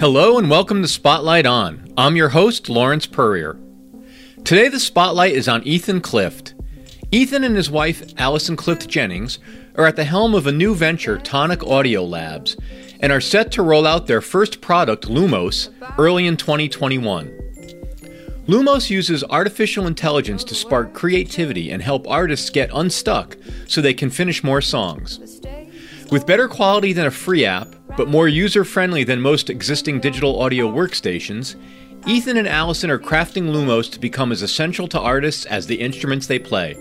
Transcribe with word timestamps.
Hello 0.00 0.38
and 0.38 0.50
welcome 0.50 0.82
to 0.82 0.88
Spotlight 0.88 1.46
On. 1.46 1.86
I'm 1.96 2.16
your 2.16 2.30
host, 2.30 2.68
Lawrence 2.68 3.06
Purrier. 3.06 3.60
Today, 4.44 4.68
the 4.68 4.80
spotlight 4.80 5.34
is 5.34 5.46
on 5.46 5.62
Ethan 5.62 6.00
Clift. 6.00 6.55
Ethan 7.12 7.44
and 7.44 7.56
his 7.56 7.70
wife, 7.70 8.02
Allison 8.18 8.56
Clift 8.56 8.88
Jennings, 8.88 9.38
are 9.76 9.86
at 9.86 9.94
the 9.94 10.04
helm 10.04 10.34
of 10.34 10.46
a 10.46 10.52
new 10.52 10.74
venture, 10.74 11.18
Tonic 11.18 11.62
Audio 11.62 12.04
Labs, 12.04 12.56
and 12.98 13.12
are 13.12 13.20
set 13.20 13.52
to 13.52 13.62
roll 13.62 13.86
out 13.86 14.06
their 14.06 14.20
first 14.20 14.60
product, 14.60 15.04
Lumos, 15.04 15.68
early 15.98 16.26
in 16.26 16.36
2021. 16.36 17.28
Lumos 18.48 18.90
uses 18.90 19.22
artificial 19.24 19.86
intelligence 19.86 20.42
to 20.44 20.54
spark 20.54 20.94
creativity 20.94 21.70
and 21.70 21.82
help 21.82 22.08
artists 22.08 22.50
get 22.50 22.70
unstuck 22.74 23.36
so 23.68 23.80
they 23.80 23.94
can 23.94 24.10
finish 24.10 24.42
more 24.42 24.60
songs. 24.60 25.40
With 26.10 26.26
better 26.26 26.48
quality 26.48 26.92
than 26.92 27.06
a 27.06 27.10
free 27.10 27.44
app, 27.44 27.74
but 27.96 28.08
more 28.08 28.28
user 28.28 28.64
friendly 28.64 29.04
than 29.04 29.20
most 29.20 29.48
existing 29.48 30.00
digital 30.00 30.40
audio 30.40 30.68
workstations, 30.68 31.56
Ethan 32.06 32.36
and 32.36 32.46
Allison 32.46 32.88
are 32.88 33.00
crafting 33.00 33.50
Lumos 33.50 33.90
to 33.90 33.98
become 33.98 34.30
as 34.30 34.40
essential 34.40 34.86
to 34.86 35.00
artists 35.00 35.44
as 35.44 35.66
the 35.66 35.80
instruments 35.80 36.28
they 36.28 36.38
play. 36.38 36.76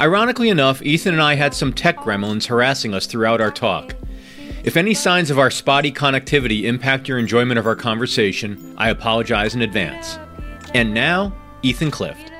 Ironically 0.00 0.48
enough, 0.48 0.80
Ethan 0.80 1.12
and 1.12 1.22
I 1.22 1.34
had 1.34 1.52
some 1.52 1.70
tech 1.70 1.98
gremlins 1.98 2.46
harassing 2.46 2.94
us 2.94 3.04
throughout 3.04 3.42
our 3.42 3.50
talk. 3.50 3.94
If 4.64 4.78
any 4.78 4.94
signs 4.94 5.30
of 5.30 5.38
our 5.38 5.50
spotty 5.50 5.92
connectivity 5.92 6.62
impact 6.62 7.08
your 7.08 7.18
enjoyment 7.18 7.58
of 7.58 7.66
our 7.66 7.76
conversation, 7.76 8.74
I 8.78 8.88
apologize 8.88 9.54
in 9.54 9.60
advance. 9.60 10.18
And 10.72 10.94
now, 10.94 11.36
Ethan 11.62 11.90
Clift. 11.90 12.32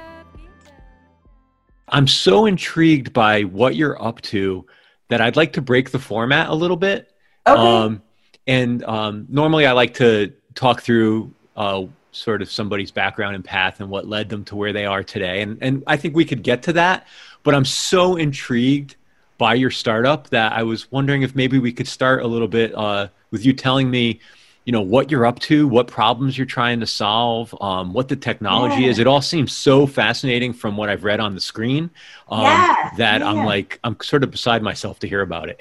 I'm 1.89 2.09
so 2.09 2.47
intrigued 2.47 3.13
by 3.13 3.43
what 3.43 3.77
you're 3.77 4.03
up 4.03 4.23
to 4.23 4.65
that 5.11 5.21
I'd 5.21 5.37
like 5.37 5.53
to 5.53 5.61
break 5.61 5.91
the 5.91 5.99
format 5.99 6.49
a 6.49 6.55
little 6.55 6.79
bit. 6.79 7.13
Okay. 7.47 7.61
Um, 7.61 8.03
and 8.47 8.83
um, 8.85 9.27
normally 9.29 9.67
I 9.67 9.73
like 9.73 9.95
to 9.95 10.33
talk 10.55 10.83
through 10.83 11.33
uh, 11.57 11.85
sort 12.13 12.43
of 12.43 12.51
somebody's 12.51 12.91
background 12.91 13.35
and 13.35 13.45
path 13.45 13.81
and 13.81 13.91
what 13.91 14.07
led 14.07 14.29
them 14.29 14.45
to 14.47 14.57
where 14.57 14.73
they 14.73 14.87
are 14.87 15.03
today. 15.03 15.43
And, 15.43 15.59
and 15.61 15.83
I 15.87 15.97
think 15.97 16.15
we 16.15 16.25
could 16.25 16.43
get 16.43 16.63
to 16.65 16.73
that. 16.75 17.07
But 17.43 17.55
I'm 17.55 17.65
so 17.65 18.17
intrigued 18.17 18.97
by 19.37 19.55
your 19.55 19.71
startup 19.71 20.31
that 20.31 20.53
I 20.53 20.63
was 20.63 20.91
wondering 20.93 21.23
if 21.23 21.35
maybe 21.35 21.59
we 21.59 21.73
could 21.73 21.89
start 21.89 22.23
a 22.23 22.27
little 22.27 22.49
bit 22.49 22.75
uh, 22.75 23.09
with 23.31 23.45
you 23.45 23.53
telling 23.53 23.91
me 23.91 24.21
you 24.67 24.73
know 24.73 24.81
what 24.81 25.11
you're 25.11 25.27
up 25.27 25.39
to 25.41 25.69
what 25.69 25.89
problems 25.89 26.39
you're 26.39 26.47
trying 26.47 26.81
to 26.81 26.87
solve 26.87 27.55
um, 27.61 27.93
what 27.93 28.09
the 28.09 28.17
technology 28.17 28.83
Yeah. 28.85 28.89
is 28.91 28.99
it 28.99 29.07
all 29.07 29.21
seems 29.21 29.55
so 29.55 29.87
fascinating 29.87 30.55
from 30.55 30.79
what 30.79 30.89
i've 30.89 31.05
read 31.05 31.21
on 31.21 31.35
the 31.35 31.41
screen 31.41 31.91
um, 32.31 32.41
Yeah, 32.45 32.91
that 32.97 33.23
i'm 33.23 33.45
like 33.45 33.79
i'm 33.85 33.95
sort 34.01 34.25
of 34.25 34.31
beside 34.31 34.63
myself 34.63 34.99
to 35.01 35.07
hear 35.09 35.21
about 35.21 35.51
it 35.51 35.61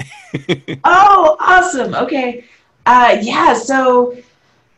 Oh, 0.85 1.35
awesome. 1.41 1.93
Okay. 1.95 2.45
Uh, 2.85 3.17
yeah. 3.21 3.53
So, 3.53 4.15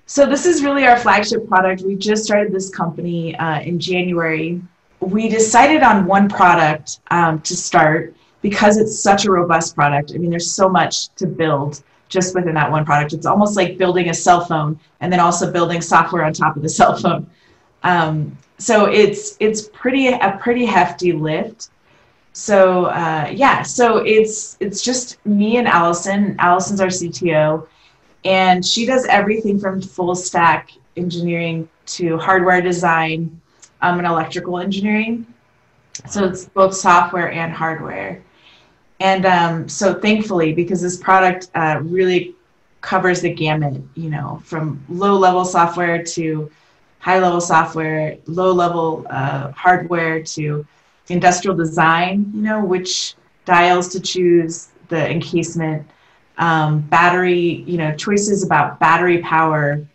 so 0.05 0.25
this 0.25 0.45
is 0.45 0.63
really 0.63 0.85
our 0.85 0.97
flagship 0.97 1.47
product. 1.47 1.81
We 1.81 1.95
just 1.95 2.23
started 2.23 2.51
this 2.51 2.69
company 2.69 3.35
uh, 3.37 3.61
in 3.61 3.79
January. 3.79 4.61
We 4.99 5.29
decided 5.29 5.83
on 5.83 6.05
one 6.05 6.29
product 6.29 6.99
um, 7.11 7.41
to 7.41 7.55
start 7.55 8.15
because 8.41 8.77
it's 8.77 8.99
such 8.99 9.25
a 9.25 9.31
robust 9.31 9.75
product. 9.75 10.11
I 10.13 10.17
mean, 10.17 10.29
there's 10.29 10.53
so 10.53 10.69
much 10.69 11.09
to 11.15 11.25
build 11.25 11.81
just 12.09 12.35
within 12.35 12.53
that 12.53 12.69
one 12.69 12.85
product. 12.85 13.13
It's 13.13 13.25
almost 13.25 13.57
like 13.57 13.77
building 13.77 14.09
a 14.09 14.13
cell 14.13 14.45
phone 14.45 14.79
and 15.01 15.11
then 15.11 15.19
also 15.19 15.51
building 15.51 15.81
software 15.81 16.23
on 16.23 16.33
top 16.33 16.55
of 16.55 16.61
the 16.61 16.69
cell 16.79 16.95
phone. 16.97 17.27
Um, 17.83 18.37
so 18.57 18.85
it's 18.85 19.35
it's 19.39 19.69
pretty 19.69 20.07
a 20.07 20.37
pretty 20.41 20.65
hefty 20.65 21.11
lift. 21.11 21.69
So 22.33 22.85
uh, 22.85 23.31
yeah, 23.33 23.63
so 23.63 23.97
it's 23.97 24.57
it's 24.59 24.81
just 24.81 25.25
me 25.25 25.57
and 25.57 25.67
Allison. 25.67 26.35
Allison's 26.39 26.81
our 26.81 26.87
CTO, 26.87 27.67
and 28.25 28.65
she 28.65 28.85
does 28.85 29.05
everything 29.05 29.59
from 29.59 29.81
full 29.81 30.15
stack 30.15 30.71
engineering 30.97 31.69
to 31.85 32.17
hardware 32.17 32.61
design 32.61 33.39
um, 33.81 33.99
and 33.99 34.07
electrical 34.07 34.57
engineering. 34.57 35.25
So 36.09 36.25
it's 36.25 36.45
both 36.45 36.75
software 36.75 37.31
and 37.31 37.53
hardware. 37.53 38.21
And 38.99 39.25
um, 39.25 39.69
so 39.69 39.93
thankfully, 39.93 40.53
because 40.53 40.81
this 40.81 40.97
product 40.97 41.49
uh, 41.53 41.79
really 41.83 42.35
covers 42.81 43.21
the 43.21 43.33
gamut, 43.33 43.81
you 43.95 44.09
know, 44.09 44.41
from 44.43 44.83
low 44.89 45.17
level 45.17 45.45
software 45.45 46.03
to 46.03 46.51
high 46.99 47.19
level 47.19 47.41
software, 47.41 48.17
low 48.25 48.51
level 48.51 49.05
uh, 49.09 49.51
hardware 49.51 50.23
to 50.23 50.65
industrial 51.09 51.55
design, 51.55 52.31
you 52.33 52.41
know, 52.41 52.63
which 52.63 53.13
dials 53.45 53.87
to 53.89 53.99
choose, 53.99 54.69
the 54.87 55.09
encasement, 55.09 55.87
um, 56.37 56.81
battery, 56.81 57.63
you 57.67 57.77
know, 57.77 57.95
choices 57.95 58.43
about 58.43 58.79
battery 58.79 59.19
power. 59.19 59.85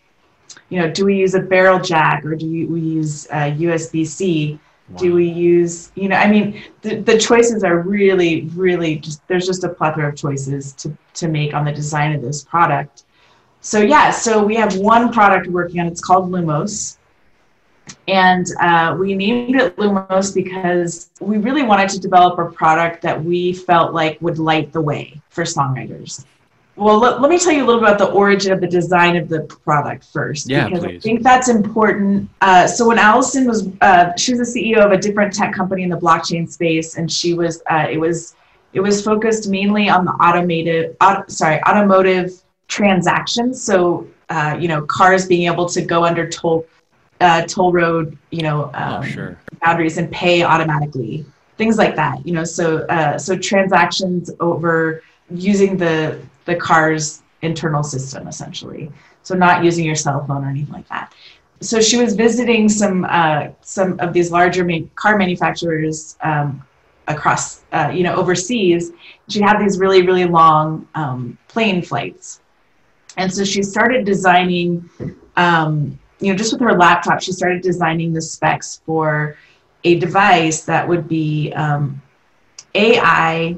You 0.68 0.80
know, 0.80 0.90
do 0.90 1.04
we 1.04 1.16
use 1.16 1.34
a 1.34 1.40
barrel 1.40 1.80
jack 1.80 2.24
or 2.24 2.34
do 2.34 2.46
we 2.46 2.80
use 2.80 3.26
uh, 3.30 3.52
USB 3.56 4.06
C? 4.06 4.58
Do 4.96 5.14
we 5.14 5.28
use, 5.28 5.92
you 5.94 6.08
know, 6.08 6.16
I 6.16 6.28
mean, 6.28 6.64
the, 6.82 6.96
the 6.96 7.16
choices 7.16 7.62
are 7.62 7.78
really, 7.78 8.42
really 8.54 8.96
just, 8.96 9.26
there's 9.28 9.46
just 9.46 9.62
a 9.62 9.68
plethora 9.68 10.08
of 10.08 10.16
choices 10.16 10.72
to, 10.74 10.96
to 11.14 11.28
make 11.28 11.54
on 11.54 11.64
the 11.64 11.72
design 11.72 12.12
of 12.12 12.22
this 12.22 12.42
product. 12.42 13.04
So, 13.60 13.80
yeah, 13.80 14.10
so 14.10 14.42
we 14.42 14.56
have 14.56 14.76
one 14.76 15.12
product 15.12 15.46
working 15.46 15.80
on. 15.80 15.86
It's 15.86 16.00
called 16.00 16.30
Lumos. 16.30 16.96
And 18.10 18.46
uh, 18.60 18.96
we 18.98 19.14
named 19.14 19.54
it 19.54 19.76
Lumos 19.76 20.34
because 20.34 21.10
we 21.20 21.38
really 21.38 21.62
wanted 21.62 21.88
to 21.90 22.00
develop 22.00 22.38
a 22.38 22.50
product 22.50 23.02
that 23.02 23.22
we 23.22 23.52
felt 23.52 23.94
like 23.94 24.20
would 24.20 24.38
light 24.38 24.72
the 24.72 24.80
way 24.80 25.20
for 25.28 25.44
songwriters. 25.44 26.24
Well, 26.74 26.98
let, 26.98 27.20
let 27.20 27.30
me 27.30 27.38
tell 27.38 27.52
you 27.52 27.62
a 27.62 27.66
little 27.66 27.80
bit 27.80 27.90
about 27.90 27.98
the 27.98 28.10
origin 28.10 28.52
of 28.52 28.60
the 28.60 28.66
design 28.66 29.16
of 29.16 29.28
the 29.28 29.42
product 29.42 30.04
first. 30.04 30.48
Yeah, 30.48 30.66
because 30.66 30.84
I 30.84 30.98
think 30.98 31.22
that's 31.22 31.48
important. 31.48 32.28
Uh, 32.40 32.66
so 32.66 32.88
when 32.88 32.98
Allison 32.98 33.46
was, 33.46 33.68
uh, 33.82 34.16
she 34.16 34.34
was 34.34 34.52
the 34.52 34.60
CEO 34.60 34.78
of 34.78 34.90
a 34.90 34.96
different 34.96 35.32
tech 35.32 35.52
company 35.52 35.82
in 35.82 35.90
the 35.90 35.98
blockchain 35.98 36.50
space, 36.50 36.96
and 36.96 37.12
she 37.12 37.34
was, 37.34 37.62
uh, 37.70 37.86
it 37.90 37.98
was, 37.98 38.34
it 38.72 38.80
was 38.80 39.04
focused 39.04 39.48
mainly 39.48 39.88
on 39.88 40.04
the 40.04 40.12
automated, 40.12 40.96
auto, 41.00 41.22
sorry, 41.28 41.62
automotive 41.64 42.32
transactions. 42.66 43.62
So, 43.62 44.06
uh, 44.30 44.56
you 44.58 44.66
know, 44.66 44.82
cars 44.82 45.26
being 45.26 45.52
able 45.52 45.68
to 45.68 45.82
go 45.82 46.04
under 46.04 46.28
toll, 46.28 46.66
uh, 47.20 47.42
toll 47.46 47.72
road, 47.72 48.16
you 48.30 48.42
know, 48.42 48.70
um, 48.74 49.02
oh 49.02 49.06
sure. 49.06 49.38
boundaries 49.60 49.98
and 49.98 50.10
pay 50.10 50.42
automatically 50.42 51.24
things 51.56 51.76
like 51.76 51.94
that 51.94 52.26
you 52.26 52.32
know 52.32 52.42
so 52.42 52.86
uh, 52.86 53.18
so 53.18 53.36
transactions 53.36 54.30
over 54.40 55.02
using 55.30 55.76
the 55.76 56.18
the 56.46 56.56
car's 56.56 57.22
internal 57.42 57.82
system 57.82 58.28
essentially. 58.28 58.90
So 59.22 59.34
not 59.34 59.64
using 59.64 59.84
your 59.84 59.94
cell 59.94 60.24
phone 60.26 60.44
or 60.44 60.48
anything 60.48 60.72
like 60.72 60.88
that. 60.88 61.12
So 61.60 61.80
she 61.80 61.98
was 61.98 62.14
visiting 62.14 62.68
some 62.68 63.06
uh, 63.08 63.48
some 63.60 63.98
of 64.00 64.12
these 64.12 64.30
larger 64.30 64.64
ma- 64.64 64.86
car 64.94 65.16
manufacturers 65.18 66.16
um, 66.22 66.62
across 67.06 67.62
uh, 67.72 67.90
you 67.94 68.02
know 68.02 68.14
overseas. 68.14 68.92
She 69.28 69.40
had 69.40 69.58
these 69.58 69.78
really 69.78 70.02
really 70.02 70.24
long 70.24 70.88
um, 70.94 71.38
plane 71.48 71.82
flights. 71.82 72.40
And 73.16 73.32
so 73.32 73.44
she 73.44 73.62
started 73.62 74.06
designing 74.06 74.88
um, 75.36 75.98
you 76.20 76.30
know 76.30 76.36
just 76.36 76.52
with 76.52 76.60
her 76.60 76.76
laptop 76.76 77.20
she 77.20 77.32
started 77.32 77.62
designing 77.62 78.12
the 78.12 78.20
specs 78.20 78.82
for 78.84 79.36
a 79.84 79.98
device 79.98 80.64
that 80.64 80.86
would 80.86 81.08
be 81.08 81.52
um, 81.54 82.00
ai 82.74 83.56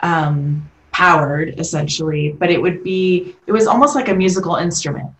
um, 0.00 0.68
powered 0.92 1.58
essentially 1.60 2.34
but 2.38 2.50
it 2.50 2.60
would 2.60 2.82
be 2.82 3.36
it 3.46 3.52
was 3.52 3.66
almost 3.66 3.94
like 3.94 4.08
a 4.08 4.14
musical 4.14 4.56
instrument. 4.56 5.10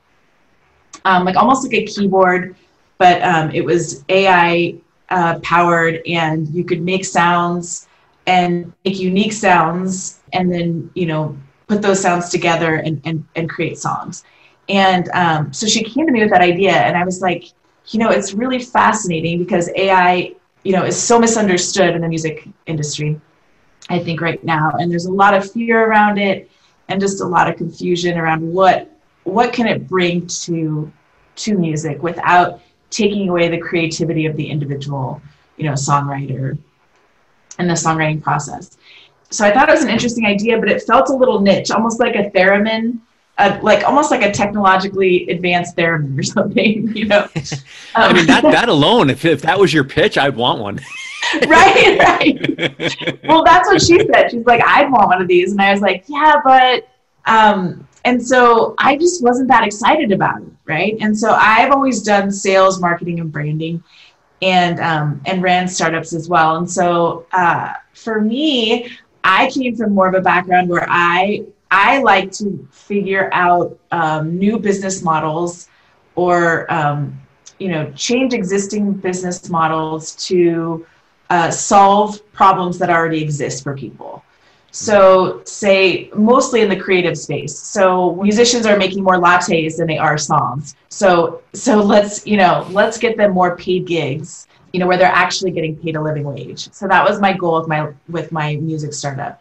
Um, 1.05 1.25
like 1.25 1.37
almost 1.37 1.65
like 1.65 1.75
a 1.75 1.85
keyboard 1.85 2.57
but 2.99 3.23
um, 3.23 3.51
it 3.53 3.65
was 3.65 4.05
ai 4.09 4.75
uh, 5.11 5.39
powered 5.41 6.01
and 6.07 6.49
you 6.49 6.65
could 6.65 6.83
make 6.83 7.05
sounds 7.05 7.89
and 8.27 8.73
make 8.85 8.99
unique 8.99 9.33
sounds 9.33 10.21
and 10.33 10.53
then 10.53 10.91
you 10.95 11.07
know 11.07 11.37
put 11.67 11.83
those 11.83 12.01
sounds 12.01 12.31
together 12.31 12.77
and, 12.77 13.01
and, 13.05 13.25
and 13.37 13.49
create 13.49 13.79
songs 13.79 14.25
and 14.69 15.09
um, 15.11 15.53
so 15.53 15.67
she 15.67 15.83
came 15.83 16.07
to 16.07 16.13
me 16.13 16.21
with 16.21 16.31
that 16.31 16.43
idea 16.43 16.73
and 16.73 16.97
i 16.97 17.05
was 17.05 17.21
like 17.21 17.53
you 17.89 17.99
know 17.99 18.11
it's 18.11 18.35
really 18.35 18.59
fascinating 18.59 19.39
because 19.39 19.71
ai 19.77 20.33
you 20.63 20.73
know 20.73 20.85
is 20.85 21.01
so 21.01 21.19
misunderstood 21.19 21.95
in 21.95 22.03
the 22.03 22.09
music 22.09 22.49
industry 22.67 23.21
i 23.89 23.99
think 23.99 24.21
right 24.21 24.43
now. 24.45 24.73
And 24.79 24.91
there's 24.91 25.07
a 25.07 25.13
lot 25.13 25.35
of 25.35 25.51
fear 25.51 25.85
around 25.85 26.19
it 26.19 26.51
and 26.89 27.01
just 27.01 27.21
a 27.21 27.27
lot 27.27 27.49
of 27.49 27.57
confusion 27.57 28.19
around 28.19 28.53
what 28.53 28.91
what 29.25 29.53
can 29.53 29.67
it 29.67 29.89
bring 29.89 30.27
to 30.27 30.91
to 31.37 31.57
music 31.57 32.03
without 32.03 32.61
taking 32.91 33.29
away 33.29 33.49
the 33.49 33.59
creativity 33.59 34.27
of 34.27 34.37
the 34.37 34.49
individual 34.49 35.21
you 35.57 35.65
know 35.65 35.73
songwriter 35.73 36.59
and 37.59 37.69
the 37.69 37.75
songwriting 37.75 38.23
process. 38.23 38.77
So 39.31 39.45
I 39.45 39.53
thought 39.53 39.69
it 39.69 39.73
was 39.73 39.85
an 39.85 39.91
interesting 39.91 40.25
idea, 40.25 40.59
but 40.59 40.71
it 40.71 40.83
felt 40.83 41.11
a 41.11 41.13
little 41.15 41.41
niche, 41.41 41.71
almost 41.71 42.01
like 42.01 42.15
a 42.15 42.31
theremin, 42.31 42.99
uh, 43.39 43.59
like 43.63 43.85
almost 43.85 44.11
like 44.11 44.23
a 44.23 44.33
technologically 44.33 45.29
advanced 45.29 45.77
theremin 45.77 46.19
or 46.19 46.23
something, 46.35 46.95
you 46.95 47.07
know. 47.07 47.29
I 47.95 48.13
mean 48.13 48.27
that 48.27 48.43
that 48.43 48.69
alone, 48.69 49.11
if 49.11 49.25
if 49.25 49.43
that 49.43 49.59
was 49.59 49.73
your 49.73 49.85
pitch, 49.85 50.19
I'd 50.19 50.37
want 50.37 50.61
one. 50.61 50.81
right, 51.47 51.99
right. 51.99 53.21
well, 53.29 53.45
that's 53.45 53.69
what 53.69 53.81
she 53.83 54.01
said. 54.13 54.31
She's 54.31 54.47
like, 54.47 54.63
I'd 54.65 54.91
want 54.91 55.09
one 55.09 55.23
of 55.23 55.29
these, 55.29 55.53
and 55.53 55.61
I 55.61 55.73
was 55.73 55.81
like, 55.81 56.05
yeah, 56.09 56.41
but 56.43 56.89
um, 57.27 57.87
and 58.05 58.25
so 58.25 58.75
I 58.79 58.97
just 58.97 59.23
wasn't 59.23 59.49
that 59.49 59.65
excited 59.65 60.13
about 60.13 60.43
it, 60.43 60.49
right? 60.65 60.97
And 61.01 61.17
so 61.17 61.33
I've 61.33 61.71
always 61.71 62.03
done 62.03 62.31
sales, 62.31 62.81
marketing, 62.81 63.21
and 63.21 63.31
branding, 63.31 63.83
and 64.43 64.81
um, 64.81 65.21
and 65.27 65.43
ran 65.43 65.69
startups 65.69 66.13
as 66.13 66.29
well. 66.29 66.57
And 66.57 66.69
so 66.69 67.27
uh, 67.33 67.75
for 67.93 68.21
me, 68.21 68.91
I 69.23 69.51
came 69.51 69.77
from 69.77 69.95
more 69.95 70.09
of 70.09 70.15
a 70.15 70.21
background 70.21 70.69
where 70.69 70.87
I 70.89 71.45
I 71.71 71.99
like 72.03 72.31
to 72.33 72.67
figure 72.71 73.29
out 73.33 73.79
um, 73.91 74.39
new 74.39 74.59
business 74.59 75.03
models 75.03 75.69
or 76.15 76.71
um, 76.73 77.21
you 77.59 77.69
know 77.69 77.91
change 77.93 78.35
existing 78.35 78.95
business 78.95 79.49
models 79.49 80.15
to 80.27 80.87
uh, 81.31 81.51
solve 81.51 82.21
problems 82.33 82.79
that 82.79 82.91
already 82.91 83.23
exist 83.23 83.63
for 83.63 83.75
people. 83.77 84.23
So, 84.71 85.43
say 85.45 86.11
mostly 86.15 86.61
in 86.61 86.69
the 86.69 86.77
creative 86.77 87.17
space. 87.17 87.57
So, 87.59 88.17
musicians 88.17 88.67
are 88.67 88.77
making 88.77 89.03
more 89.03 89.17
lattes 89.17 89.77
than 89.77 89.87
they 89.87 89.99
are 89.99 90.19
songs. 90.19 90.75
So, 90.89 91.43
so 91.55 91.77
let's 91.83 92.27
you 92.27 92.37
know 92.37 92.67
let's 92.71 92.99
get 92.99 93.17
them 93.17 93.33
more 93.33 93.57
paid 93.57 93.87
gigs. 93.87 94.47
You 94.73 94.81
know 94.81 94.87
where 94.87 94.99
they're 94.99 95.07
actually 95.07 95.53
getting 95.53 95.77
paid 95.77 95.97
a 95.97 96.03
living 96.03 96.25
wage. 96.25 96.73
So 96.73 96.87
that 96.89 97.05
was 97.09 97.21
my 97.21 97.33
goal 97.33 97.59
with 97.61 97.69
my 97.69 97.93
with 98.09 98.33
my 98.33 98.57
music 98.57 98.93
startup. 98.93 99.41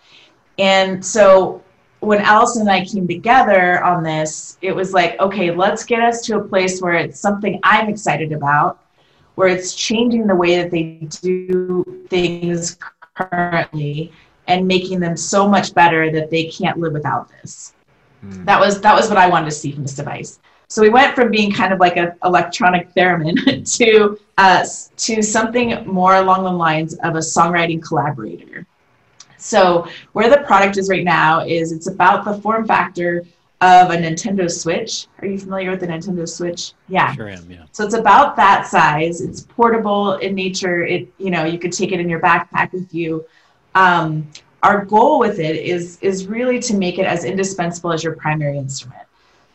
And 0.57 1.05
so 1.05 1.61
when 1.99 2.19
Allison 2.19 2.61
and 2.63 2.71
I 2.71 2.85
came 2.85 3.07
together 3.07 3.83
on 3.83 4.03
this, 4.03 4.57
it 4.61 4.75
was 4.75 4.93
like, 4.93 5.19
okay, 5.19 5.51
let's 5.51 5.83
get 5.83 6.01
us 6.01 6.21
to 6.23 6.37
a 6.37 6.43
place 6.43 6.81
where 6.81 6.93
it's 6.93 7.19
something 7.19 7.59
I'm 7.63 7.89
excited 7.89 8.31
about, 8.31 8.79
where 9.35 9.47
it's 9.47 9.73
changing 9.73 10.27
the 10.27 10.35
way 10.35 10.61
that 10.61 10.71
they 10.71 11.07
do 11.21 12.05
things 12.09 12.77
currently 13.15 14.11
and 14.47 14.67
making 14.67 14.99
them 14.99 15.17
so 15.17 15.47
much 15.47 15.73
better 15.73 16.11
that 16.11 16.29
they 16.29 16.45
can't 16.45 16.77
live 16.77 16.93
without 16.93 17.29
this. 17.41 17.73
Mm. 18.23 18.45
That 18.45 18.59
was 18.59 18.79
that 18.81 18.95
was 18.95 19.09
what 19.09 19.17
I 19.17 19.27
wanted 19.27 19.45
to 19.45 19.51
see 19.51 19.71
from 19.71 19.83
this 19.83 19.95
device. 19.95 20.39
So 20.69 20.81
we 20.81 20.89
went 20.89 21.15
from 21.15 21.31
being 21.31 21.51
kind 21.51 21.71
of 21.71 21.79
like 21.79 21.97
an 21.97 22.13
electronic 22.23 22.93
theremin 22.93 23.35
to 23.77 24.19
uh, 24.37 24.65
to 24.97 25.21
something 25.21 25.85
more 25.87 26.15
along 26.15 26.43
the 26.43 26.51
lines 26.51 26.93
of 27.03 27.15
a 27.15 27.19
songwriting 27.19 27.81
collaborator. 27.81 28.65
So 29.37 29.87
where 30.13 30.29
the 30.29 30.43
product 30.45 30.77
is 30.77 30.89
right 30.89 31.03
now 31.03 31.45
is 31.45 31.71
it's 31.71 31.87
about 31.87 32.25
the 32.25 32.39
form 32.41 32.65
factor 32.67 33.25
of 33.61 33.89
a 33.89 33.95
Nintendo 33.95 34.49
Switch. 34.49 35.07
Are 35.19 35.27
you 35.27 35.39
familiar 35.39 35.71
with 35.71 35.79
the 35.79 35.87
Nintendo 35.87 36.27
Switch? 36.29 36.73
Yeah. 36.87 37.13
Sure 37.15 37.29
am, 37.29 37.49
yeah. 37.49 37.65
So 37.71 37.85
it's 37.85 37.95
about 37.95 38.35
that 38.35 38.67
size. 38.67 39.21
It's 39.21 39.41
portable 39.41 40.13
in 40.15 40.35
nature. 40.35 40.83
It, 40.83 41.11
you 41.17 41.31
know, 41.31 41.45
you 41.45 41.57
could 41.57 41.73
take 41.73 41.91
it 41.91 41.99
in 41.99 42.07
your 42.07 42.19
backpack 42.19 42.71
with 42.71 42.93
you. 42.93 43.25
Um, 43.73 44.29
our 44.63 44.85
goal 44.85 45.19
with 45.19 45.39
it 45.39 45.55
is 45.55 45.99
is 46.01 46.27
really 46.27 46.59
to 46.59 46.75
make 46.75 46.97
it 46.97 47.05
as 47.05 47.25
indispensable 47.25 47.91
as 47.91 48.03
your 48.03 48.15
primary 48.15 48.57
instrument. 48.57 49.03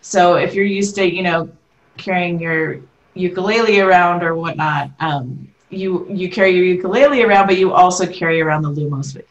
So 0.01 0.37
if 0.37 0.55
you're 0.55 0.65
used 0.65 0.95
to, 0.97 1.05
you 1.05 1.23
know, 1.23 1.51
carrying 1.97 2.41
your 2.41 2.81
ukulele 3.15 3.81
around 3.81 4.23
or 4.23 4.35
whatnot, 4.35 4.91
um, 5.01 5.49
you 5.71 6.07
you 6.11 6.31
carry 6.31 6.51
your 6.51 6.65
ukulele 6.65 7.23
around, 7.23 7.47
but 7.47 7.59
you 7.59 7.73
also 7.73 8.07
carry 8.07 8.41
around 8.41 8.63
the 8.63 8.71
Lumos 8.71 9.15
with. 9.15 9.27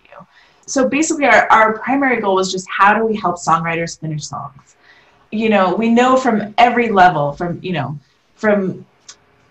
So 0.65 0.87
basically, 0.87 1.25
our, 1.25 1.47
our 1.51 1.77
primary 1.79 2.21
goal 2.21 2.35
was 2.35 2.51
just 2.51 2.67
how 2.69 2.93
do 2.93 3.05
we 3.05 3.15
help 3.15 3.37
songwriters 3.37 3.99
finish 3.99 4.25
songs? 4.25 4.75
You 5.31 5.49
know, 5.49 5.73
we 5.75 5.89
know 5.89 6.17
from 6.17 6.53
every 6.57 6.89
level, 6.89 7.33
from 7.33 7.59
you 7.61 7.73
know, 7.73 7.97
from 8.35 8.85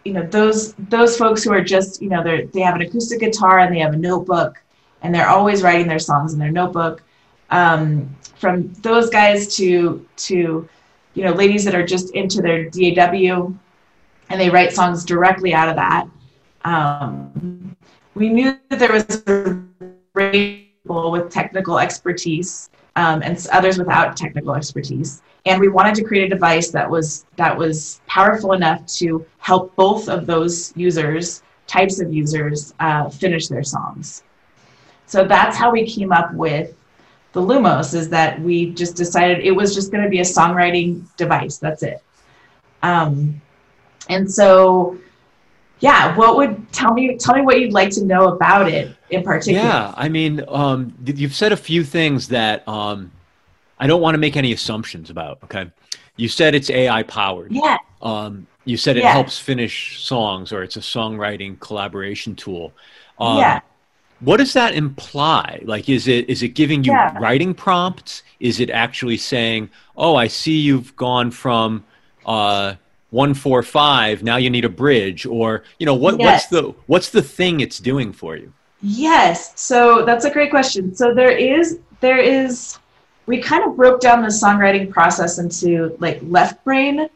you 0.05 0.13
know 0.13 0.27
those 0.27 0.75
those 0.75 1.17
folks 1.17 1.43
who 1.45 1.53
are 1.53 1.63
just 1.63 2.01
you 2.01 2.09
know 2.09 2.23
they 2.23 2.45
they 2.47 2.61
have 2.61 2.75
an 2.75 2.83
acoustic 2.83 3.21
guitar 3.21 3.59
and 3.61 3.75
they 3.75 3.81
have 3.81 3.95
a 3.95 3.99
notebook 3.99 4.63
and 5.03 5.15
they're 5.15 5.29
always 5.29 5.63
writing 5.63 5.87
their 5.89 5.99
songs 5.99 6.33
in 6.33 6.39
their 6.39 6.53
notebook. 6.53 7.03
Um, 7.51 8.15
from 8.37 8.73
those 8.75 9.11
guys 9.11 9.55
to 9.57 10.07
to 10.17 10.69
you 11.15 11.25
know 11.25 11.33
ladies 11.33 11.65
that 11.65 11.75
are 11.75 11.85
just 11.85 12.15
into 12.15 12.41
their 12.41 12.71
DAW 12.71 13.53
and 14.31 14.41
they 14.41 14.49
write 14.49 14.73
songs 14.73 15.05
directly 15.05 15.53
out 15.53 15.69
of 15.69 15.77
that. 15.77 16.07
Um, 16.65 17.77
we 18.15 18.29
knew 18.29 18.57
that 18.69 18.79
there 18.79 18.93
was 18.93 19.23
a 19.27 19.61
people 20.83 21.11
with 21.11 21.31
technical 21.31 21.79
expertise 21.79 22.71
um, 22.97 23.23
and 23.23 23.47
others 23.53 23.79
without 23.79 24.17
technical 24.17 24.55
expertise. 24.55 25.23
And 25.47 25.61
we 25.61 25.69
wanted 25.69 25.95
to 25.97 26.05
create 26.05 26.25
a 26.25 26.29
device 26.29 26.71
that 26.71 26.89
was 26.89 27.25
that 27.37 27.57
was 27.57 28.01
powerful 28.07 28.53
enough 28.53 28.87
to 28.99 29.25
help 29.39 29.75
both 29.77 30.09
of 30.09 30.27
those 30.27 30.73
users, 30.77 31.43
types 31.67 32.01
of 32.01 32.13
users, 32.13 32.75
uh, 32.81 33.09
finish 33.09 33.49
their 33.49 33.65
songs. 33.65 34.23
So 35.07 35.25
that's 35.25 35.57
how 35.57 35.71
we 35.71 35.87
came 35.87 36.13
up 36.13 36.33
with 36.35 36.77
the 37.33 37.41
Lumos 37.41 37.95
is 37.95 38.09
that 38.11 38.41
we 38.41 38.71
just 38.71 38.97
decided 38.97 39.45
it 39.45 39.53
was 39.53 39.75
just 39.75 39.91
going 39.93 40.05
to 40.05 40.11
be 40.11 40.21
a 40.21 40.25
songwriting 40.25 41.05
device. 41.17 41.59
That's 41.59 41.83
it. 41.83 42.03
Um, 42.83 43.41
and 44.09 44.31
so, 44.31 44.99
yeah, 45.81 46.17
what 46.17 46.37
would 46.37 46.73
tell 46.73 46.93
me 46.93 47.17
tell 47.17 47.35
me 47.35 47.43
what 47.43 47.61
you'd 47.61 47.73
like 47.73 47.91
to 47.91 48.05
know 48.05 48.29
about 48.29 48.69
it 48.69 48.95
in 49.11 49.23
particular? 49.23 49.67
Yeah, 49.67 49.95
I 49.97 50.09
mean, 50.09 50.43
um, 50.49 50.95
you've 51.05 51.35
said 51.35 51.53
a 51.53 51.57
few 51.57 51.85
things 51.85 52.29
that 52.29 52.67
um, 52.69 53.11
I 53.79 53.87
don't 53.87 54.01
want 54.01 54.15
to 54.15 54.19
make 54.19 54.37
any 54.37 54.53
assumptions 54.53 55.11
about. 55.11 55.39
Okay, 55.45 55.71
you 56.17 56.29
said 56.29 56.55
it's 56.55 56.71
AI 56.71 57.03
powered. 57.03 57.53
Yeah. 57.53 57.79
Um, 58.03 58.47
you 58.65 58.77
said 58.77 58.97
it 58.97 59.03
yeah. 59.03 59.13
helps 59.13 59.39
finish 59.39 60.03
songs, 60.03 60.53
or 60.53 60.63
it's 60.63 60.77
a 60.77 60.81
songwriting 60.81 61.59
collaboration 61.61 62.35
tool. 62.35 62.73
Um, 63.19 63.39
yeah 63.39 63.61
what 64.21 64.37
does 64.37 64.53
that 64.53 64.75
imply 64.75 65.61
like 65.65 65.89
is 65.89 66.07
it 66.07 66.29
is 66.29 66.43
it 66.43 66.49
giving 66.49 66.85
you 66.85 66.93
yeah. 66.93 67.17
writing 67.19 67.53
prompts 67.55 68.23
is 68.39 68.61
it 68.61 68.71
actually 68.71 69.17
saying 69.17 69.69
oh 69.97 70.15
i 70.15 70.27
see 70.27 70.59
you've 70.59 70.95
gone 70.97 71.31
from 71.31 71.85
uh, 72.27 72.75
145 73.11 74.23
now 74.23 74.37
you 74.37 74.51
need 74.51 74.65
a 74.65 74.69
bridge 74.69 75.27
or 75.27 75.65
you 75.79 75.87
know 75.87 75.95
what, 75.95 76.19
yes. 76.21 76.27
what's 76.27 76.47
the 76.47 76.75
what's 76.87 77.11
the 77.11 77.23
thing 77.23 77.61
it's 77.61 77.79
doing 77.79 78.13
for 78.13 78.37
you 78.37 78.53
yes 78.83 79.51
so 79.61 80.05
that's 80.05 80.25
a 80.25 80.31
great 80.31 80.51
question. 80.51 80.95
So 80.95 81.15
there 81.15 81.31
is 81.31 81.79
there 82.01 82.19
is 82.19 82.79
we 83.27 83.41
kind 83.41 83.63
of 83.65 83.77
broke 83.77 84.01
down 84.01 84.23
the 84.23 84.29
songwriting 84.29 84.91
process 84.91 85.39
into 85.39 85.97
like 86.01 86.19
left 86.23 86.65
brain 86.65 87.09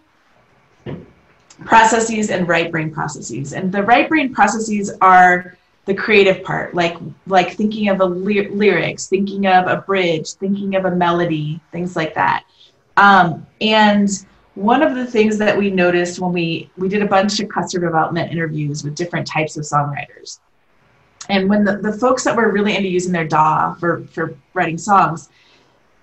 processes 1.64 2.30
and 2.30 2.46
right 2.46 2.70
brain 2.70 2.90
processes. 2.92 3.54
And 3.54 3.72
the 3.72 3.82
right 3.82 4.08
brain 4.08 4.32
processes 4.34 4.92
are 5.00 5.56
the 5.86 5.94
creative 5.94 6.42
part 6.44 6.74
like 6.74 6.96
like 7.26 7.54
thinking 7.54 7.88
of 7.88 8.00
a 8.00 8.04
ly- 8.04 8.48
lyrics 8.50 9.06
thinking 9.06 9.46
of 9.46 9.66
a 9.66 9.82
bridge 9.82 10.32
thinking 10.32 10.76
of 10.76 10.84
a 10.84 10.90
melody 10.90 11.60
things 11.72 11.96
like 11.96 12.14
that. 12.14 12.44
Um, 12.96 13.46
and 13.60 14.08
one 14.54 14.82
of 14.82 14.94
the 14.94 15.04
things 15.04 15.36
that 15.38 15.58
we 15.58 15.70
noticed 15.70 16.20
when 16.20 16.32
we 16.32 16.70
we 16.76 16.88
did 16.88 17.02
a 17.02 17.06
bunch 17.06 17.40
of 17.40 17.48
customer 17.48 17.86
development 17.86 18.30
interviews 18.30 18.84
with 18.84 18.94
different 18.94 19.26
types 19.26 19.56
of 19.56 19.64
songwriters 19.64 20.38
and 21.28 21.48
when 21.48 21.64
the, 21.64 21.76
the 21.78 21.92
folks 21.92 22.24
that 22.24 22.36
were 22.36 22.50
really 22.50 22.76
into 22.76 22.88
using 22.88 23.12
their 23.12 23.26
daw 23.26 23.74
for 23.74 24.04
for 24.06 24.36
writing 24.54 24.78
songs 24.78 25.28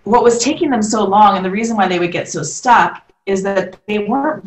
what 0.03 0.23
was 0.23 0.39
taking 0.39 0.69
them 0.69 0.81
so 0.81 1.03
long 1.03 1.35
and 1.37 1.45
the 1.45 1.51
reason 1.51 1.77
why 1.77 1.87
they 1.87 1.99
would 1.99 2.11
get 2.11 2.27
so 2.27 2.41
stuck 2.41 3.03
is 3.25 3.43
that 3.43 3.77
they 3.87 3.99
weren't 3.99 4.43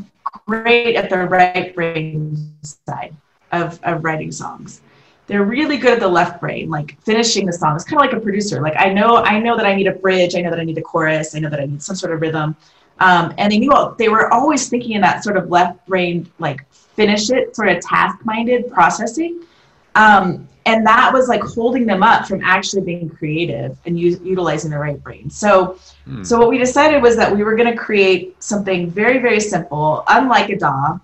great 0.46 0.96
at 0.96 1.08
the 1.08 1.16
right 1.16 1.74
brain 1.74 2.36
side 2.62 3.14
of, 3.52 3.78
of 3.84 4.02
writing 4.04 4.32
songs 4.32 4.80
they're 5.26 5.44
really 5.44 5.78
good 5.78 5.92
at 5.94 6.00
the 6.00 6.08
left 6.08 6.40
brain, 6.40 6.68
like 6.68 7.00
finishing 7.02 7.46
the 7.46 7.52
song. 7.52 7.74
It's 7.76 7.84
kind 7.84 7.98
of 7.98 8.06
like 8.06 8.14
a 8.14 8.20
producer. 8.20 8.60
Like 8.60 8.74
I 8.76 8.92
know, 8.92 9.16
I 9.16 9.38
know 9.38 9.56
that 9.56 9.64
I 9.64 9.74
need 9.74 9.86
a 9.86 9.92
bridge. 9.92 10.34
I 10.36 10.42
know 10.42 10.50
that 10.50 10.60
I 10.60 10.64
need 10.64 10.76
a 10.76 10.82
chorus. 10.82 11.34
I 11.34 11.38
know 11.38 11.48
that 11.48 11.60
I 11.60 11.64
need 11.64 11.82
some 11.82 11.96
sort 11.96 12.12
of 12.12 12.20
rhythm. 12.20 12.54
Um, 13.00 13.34
and 13.38 13.50
they 13.50 13.58
knew 13.58 13.72
they 13.98 14.08
were 14.08 14.32
always 14.32 14.68
thinking 14.68 14.92
in 14.92 15.00
that 15.00 15.24
sort 15.24 15.36
of 15.36 15.50
left 15.50 15.86
brain, 15.86 16.30
like 16.38 16.70
finish 16.72 17.30
it, 17.30 17.56
sort 17.56 17.68
of 17.68 17.80
task-minded 17.80 18.70
processing. 18.70 19.44
Um, 19.94 20.46
and 20.66 20.86
that 20.86 21.12
was 21.12 21.28
like 21.28 21.42
holding 21.42 21.86
them 21.86 22.02
up 22.02 22.26
from 22.26 22.42
actually 22.42 22.82
being 22.82 23.08
creative 23.08 23.76
and 23.84 23.98
utilizing 23.98 24.70
the 24.70 24.78
right 24.78 25.02
brain. 25.02 25.28
So, 25.28 25.78
mm. 26.08 26.24
so 26.24 26.38
what 26.38 26.48
we 26.48 26.58
decided 26.58 27.02
was 27.02 27.16
that 27.16 27.34
we 27.34 27.44
were 27.44 27.54
going 27.54 27.70
to 27.70 27.76
create 27.76 28.42
something 28.42 28.88
very, 28.88 29.18
very 29.18 29.40
simple, 29.40 30.04
unlike 30.08 30.48
a 30.50 30.56
DAW, 30.56 30.98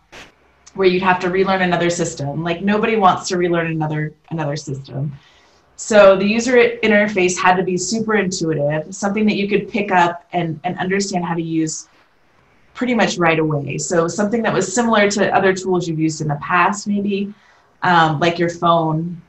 where 0.75 0.88
you'd 0.88 1.02
have 1.02 1.21
to 1.21 1.31
relearn 1.31 1.62
another 1.62 1.90
system. 1.90 2.43
Like 2.43 2.62
nobody 2.62 2.97
wants 2.97 3.29
to 3.29 3.37
relearn 3.37 3.67
another 3.67 4.14
another 4.31 4.57
system. 4.57 5.12
So 5.76 6.14
the 6.14 6.26
user 6.26 6.57
interface 6.83 7.38
had 7.38 7.57
to 7.57 7.62
be 7.62 7.79
super 7.79 8.17
intuitive, 8.17 8.95
something 8.95 9.25
that 9.26 9.37
you 9.37 9.49
could 9.49 9.69
pick 9.69 9.90
up 9.90 10.26
and, 10.35 10.61
and 10.62 10.79
understand 10.79 11.25
how 11.25 11.35
to 11.35 11.43
use 11.43 11.88
pretty 12.75 12.95
much 12.95 13.17
right 13.17 13.38
away. 13.38 13.79
So 13.79 14.07
something 14.07 14.43
that 14.43 14.52
was 14.52 14.75
similar 14.75 15.11
to 15.11 15.35
other 15.35 15.55
tools 15.55 15.88
you've 15.88 15.99
used 15.99 16.21
in 16.21 16.29
the 16.29 16.37
past, 16.37 16.87
maybe 16.87 17.33
um, 17.83 18.21
like 18.21 18.38
your 18.38 18.50
phone. 18.50 19.21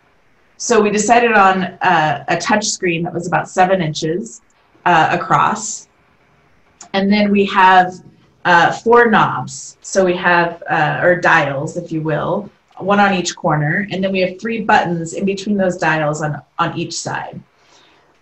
So 0.63 0.79
we 0.79 0.91
decided 0.91 1.31
on 1.31 1.63
a 1.81 2.37
touch 2.39 2.67
screen 2.67 3.01
that 3.01 3.11
was 3.11 3.25
about 3.25 3.49
seven 3.49 3.81
inches 3.81 4.41
uh, 4.85 5.09
across. 5.11 5.87
And 6.93 7.11
then 7.11 7.31
we 7.31 7.47
have 7.47 7.95
uh, 8.45 8.71
four 8.71 9.09
knobs. 9.09 9.77
So 9.81 10.05
we 10.05 10.15
have, 10.17 10.61
uh, 10.69 10.99
or 11.01 11.15
dials, 11.15 11.77
if 11.77 11.91
you 11.91 12.01
will, 12.01 12.47
one 12.77 12.99
on 12.99 13.15
each 13.15 13.35
corner. 13.35 13.87
And 13.89 14.03
then 14.03 14.11
we 14.11 14.19
have 14.19 14.39
three 14.39 14.61
buttons 14.61 15.13
in 15.13 15.25
between 15.25 15.57
those 15.57 15.77
dials 15.77 16.21
on, 16.21 16.39
on 16.59 16.77
each 16.77 16.93
side. 16.93 17.41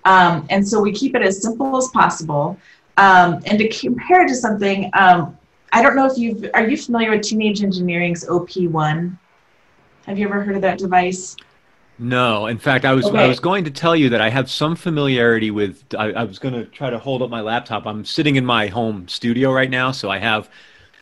Um, 0.05 0.47
and 0.49 0.65
so 0.65 0.79
we 0.79 0.93
keep 0.93 1.15
it 1.15 1.21
as 1.21 1.41
simple 1.41 1.75
as 1.75 1.89
possible. 1.89 2.57
Um, 2.95 3.41
and 3.47 3.59
to 3.59 3.67
compare 3.67 4.25
to 4.25 4.33
something, 4.33 4.89
um, 4.93 5.37
I 5.73 5.83
don't 5.83 5.97
know 5.97 6.05
if 6.05 6.17
you've, 6.17 6.49
are 6.53 6.65
you 6.65 6.77
familiar 6.77 7.11
with 7.11 7.23
Teenage 7.23 7.61
Engineering's 7.61 8.23
OP1? 8.23 9.17
Have 10.05 10.17
you 10.17 10.25
ever 10.25 10.41
heard 10.41 10.55
of 10.55 10.61
that 10.61 10.77
device? 10.77 11.35
No, 11.99 12.47
in 12.47 12.57
fact, 12.57 12.85
I 12.85 12.93
was 12.93 13.05
okay. 13.05 13.25
I 13.25 13.27
was 13.27 13.41
going 13.41 13.65
to 13.65 13.71
tell 13.71 13.93
you 13.93 14.09
that 14.09 14.21
I 14.21 14.29
have 14.29 14.49
some 14.49 14.77
familiarity 14.77 15.51
with. 15.51 15.83
I, 15.97 16.11
I, 16.13 16.23
was 16.23 16.39
going 16.39 16.53
to 16.53 16.65
try 16.65 16.89
to 16.89 16.97
hold 16.97 17.21
up 17.21 17.29
my 17.29 17.41
laptop. 17.41 17.85
I'm 17.85 18.05
sitting 18.05 18.37
in 18.37 18.45
my 18.45 18.67
home 18.67 19.07
studio 19.09 19.51
right 19.51 19.69
now, 19.69 19.91
so 19.91 20.09
I 20.09 20.17
have 20.17 20.49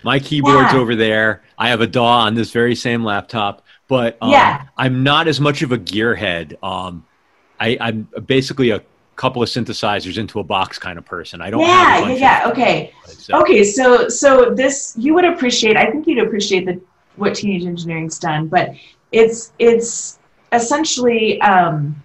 my 0.04 0.18
keyboards 0.18 0.74
yeah. 0.74 0.80
over 0.80 0.96
there. 0.96 1.44
I 1.58 1.70
have 1.70 1.82
a 1.82 1.88
DAW 1.88 2.04
on 2.04 2.34
this 2.34 2.52
very 2.52 2.74
same 2.74 3.04
laptop, 3.04 3.64
but 3.88 4.18
um, 4.22 4.32
yeah. 4.32 4.64
I'm 4.76 5.04
not 5.04 5.28
as 5.28 5.40
much 5.40 5.62
of 5.62 5.72
a 5.72 5.78
gearhead. 5.78 6.62
Um, 6.64 7.06
I, 7.60 7.78
I'm 7.80 8.08
basically 8.26 8.72
a 8.72 8.82
couple 9.18 9.44
of 9.44 9.50
synthesizers 9.50 10.18
into 10.18 10.40
a 10.40 10.44
box 10.44 10.80
kind 10.80 10.98
of 10.98 11.06
person. 11.06 11.42
I 11.42 11.52
don't. 11.52 11.62
Yeah, 11.62 12.08
yeah, 12.08 12.14
yeah. 12.14 12.50
Okay, 12.50 12.94
so. 13.06 13.40
okay. 13.42 13.64
So, 13.64 14.10
so 14.10 14.52
this 14.52 14.96
you 14.98 15.14
would 15.14 15.26
appreciate. 15.26 15.78
I 15.78 15.92
think 15.92 16.08
you'd 16.08 16.26
appreciate 16.26 16.66
the 16.66 16.82
what 17.18 17.36
Teenage 17.36 17.66
Engineering's 17.66 18.18
done, 18.18 18.48
but 18.48 18.72
it's 19.12 19.54
it's 19.60 20.18
essentially 20.52 21.40
um, 21.42 22.02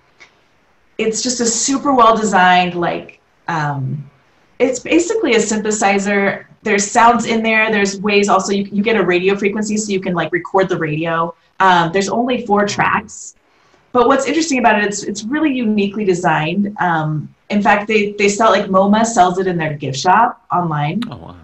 it's 0.99 1.23
just 1.23 1.41
a 1.41 1.47
super 1.47 1.95
well 1.95 2.17
designed 2.17 2.75
like 2.75 3.21
um, 3.49 4.11
it's 4.59 4.79
basically 4.79 5.35
a 5.35 5.39
synthesizer. 5.39 6.47
There's 6.63 6.89
sounds 6.89 7.27
in 7.27 7.43
there. 7.43 7.71
There's 7.73 8.01
ways 8.01 8.29
also 8.29 8.53
you, 8.53 8.65
you 8.71 8.83
get 8.83 8.97
a 8.97 9.05
radio 9.05 9.35
frequency 9.37 9.77
so 9.77 9.93
you 9.93 10.01
can 10.01 10.15
like 10.15 10.33
record 10.33 10.69
the 10.69 10.79
radio. 10.79 11.35
Um, 11.61 11.93
there's 11.93 12.09
only 12.09 12.47
four 12.47 12.67
tracks. 12.67 13.35
But 13.91 14.09
what's 14.09 14.27
interesting 14.27 14.59
about 14.59 14.79
it 14.79 14.85
it's, 14.85 15.03
it's 15.03 15.25
really 15.25 15.53
uniquely 15.53 16.05
designed. 16.05 16.77
Um, 16.79 17.35
in 17.51 17.61
fact 17.63 17.89
they, 17.89 18.13
they 18.13 18.29
sell 18.29 18.51
like 18.51 18.67
moma 18.67 19.05
sells 19.05 19.39
it 19.39 19.47
in 19.47 19.57
their 19.57 19.75
gift 19.75 19.99
shop 19.99 20.45
online. 20.53 21.03
Oh 21.11 21.17
wow. 21.17 21.37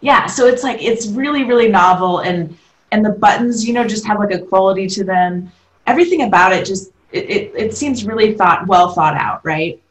Yeah 0.00 0.26
so 0.26 0.46
it's 0.46 0.62
like 0.62 0.82
it's 0.82 1.06
really 1.08 1.44
really 1.44 1.68
novel 1.68 2.20
and 2.20 2.56
and 2.92 3.04
the 3.04 3.10
buttons 3.10 3.66
you 3.66 3.74
know 3.74 3.86
just 3.86 4.06
have 4.06 4.18
like 4.18 4.32
a 4.32 4.38
quality 4.38 4.86
to 4.88 5.04
them 5.04 5.52
everything 5.88 6.22
about 6.22 6.52
it 6.52 6.64
just 6.64 6.92
it, 7.10 7.30
it, 7.30 7.52
it 7.56 7.76
seems 7.76 8.04
really 8.04 8.34
thought 8.34 8.66
well 8.66 8.92
thought 8.92 9.14
out 9.14 9.44
right? 9.44 9.82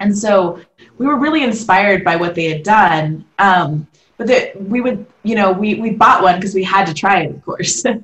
And 0.00 0.16
so 0.16 0.60
we 0.98 1.06
were 1.06 1.16
really 1.16 1.42
inspired 1.44 2.04
by 2.04 2.16
what 2.16 2.34
they 2.34 2.44
had 2.44 2.62
done 2.62 3.24
um, 3.38 3.86
but 4.16 4.26
that 4.28 4.60
we 4.62 4.80
would 4.80 5.06
you 5.22 5.34
know 5.34 5.50
we, 5.52 5.74
we 5.74 5.90
bought 5.90 6.22
one 6.22 6.36
because 6.36 6.54
we 6.54 6.62
had 6.62 6.86
to 6.86 6.94
try 6.94 7.22
it 7.22 7.30
of 7.30 7.44
course. 7.44 7.84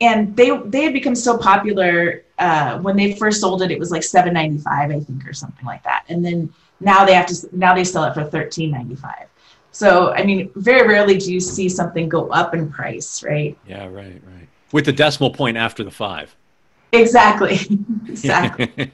And 0.00 0.36
they 0.36 0.50
they 0.64 0.82
had 0.82 0.92
become 0.92 1.14
so 1.14 1.38
popular 1.38 2.24
uh, 2.40 2.80
when 2.80 2.96
they 2.96 3.14
first 3.14 3.40
sold 3.40 3.62
it 3.62 3.70
it 3.70 3.78
was 3.78 3.92
like 3.92 4.02
7.95 4.02 4.66
i 4.66 4.98
think 4.98 5.24
or 5.24 5.32
something 5.32 5.64
like 5.64 5.84
that. 5.84 6.04
And 6.08 6.24
then 6.24 6.52
now 6.80 7.04
they 7.04 7.14
have 7.14 7.26
to 7.26 7.48
now 7.52 7.72
they 7.72 7.84
sell 7.84 8.02
it 8.04 8.14
for 8.14 8.24
13.95 8.24 9.26
so 9.70 10.12
i 10.14 10.24
mean 10.24 10.50
very 10.56 10.86
rarely 10.86 11.16
do 11.18 11.32
you 11.32 11.40
see 11.40 11.68
something 11.68 12.08
go 12.08 12.28
up 12.30 12.52
in 12.52 12.70
price 12.70 13.22
right? 13.22 13.56
Yeah 13.66 13.86
right 13.86 14.20
right. 14.26 14.48
With 14.72 14.86
the 14.86 14.92
decimal 14.92 15.30
point 15.30 15.56
after 15.56 15.84
the 15.84 15.90
five 15.90 16.34
Exactly. 16.92 17.58
exactly. 18.08 18.92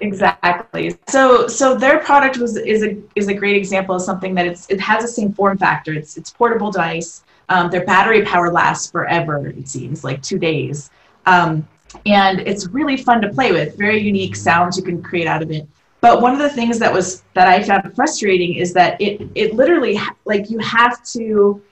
exactly. 0.00 0.96
So 1.08 1.46
so 1.46 1.74
their 1.76 2.00
product 2.00 2.38
was 2.38 2.56
is 2.56 2.82
a 2.82 2.96
is 3.14 3.28
a 3.28 3.34
great 3.34 3.56
example 3.56 3.94
of 3.94 4.02
something 4.02 4.34
that 4.34 4.46
it's 4.46 4.68
it 4.68 4.80
has 4.80 5.02
the 5.02 5.08
same 5.08 5.32
form 5.32 5.56
factor. 5.56 5.92
It's 5.92 6.16
it's 6.16 6.30
portable 6.30 6.70
device. 6.72 7.22
Um, 7.48 7.70
their 7.70 7.84
battery 7.84 8.24
power 8.24 8.50
lasts 8.50 8.90
forever. 8.90 9.46
It 9.48 9.68
seems 9.68 10.02
like 10.02 10.22
two 10.22 10.38
days, 10.38 10.90
um, 11.26 11.68
and 12.06 12.40
it's 12.40 12.66
really 12.68 12.96
fun 12.96 13.20
to 13.22 13.28
play 13.28 13.52
with. 13.52 13.76
Very 13.76 14.00
unique 14.00 14.34
sounds 14.34 14.76
you 14.76 14.82
can 14.82 15.02
create 15.02 15.26
out 15.26 15.42
of 15.42 15.50
it. 15.50 15.68
But 16.00 16.20
one 16.20 16.32
of 16.32 16.38
the 16.38 16.50
things 16.50 16.78
that 16.80 16.92
was 16.92 17.22
that 17.34 17.46
I 17.46 17.62
found 17.62 17.94
frustrating 17.94 18.54
is 18.56 18.72
that 18.72 19.00
it 19.00 19.28
it 19.34 19.54
literally 19.54 20.00
like 20.24 20.50
you 20.50 20.58
have 20.58 21.02
to 21.12 21.62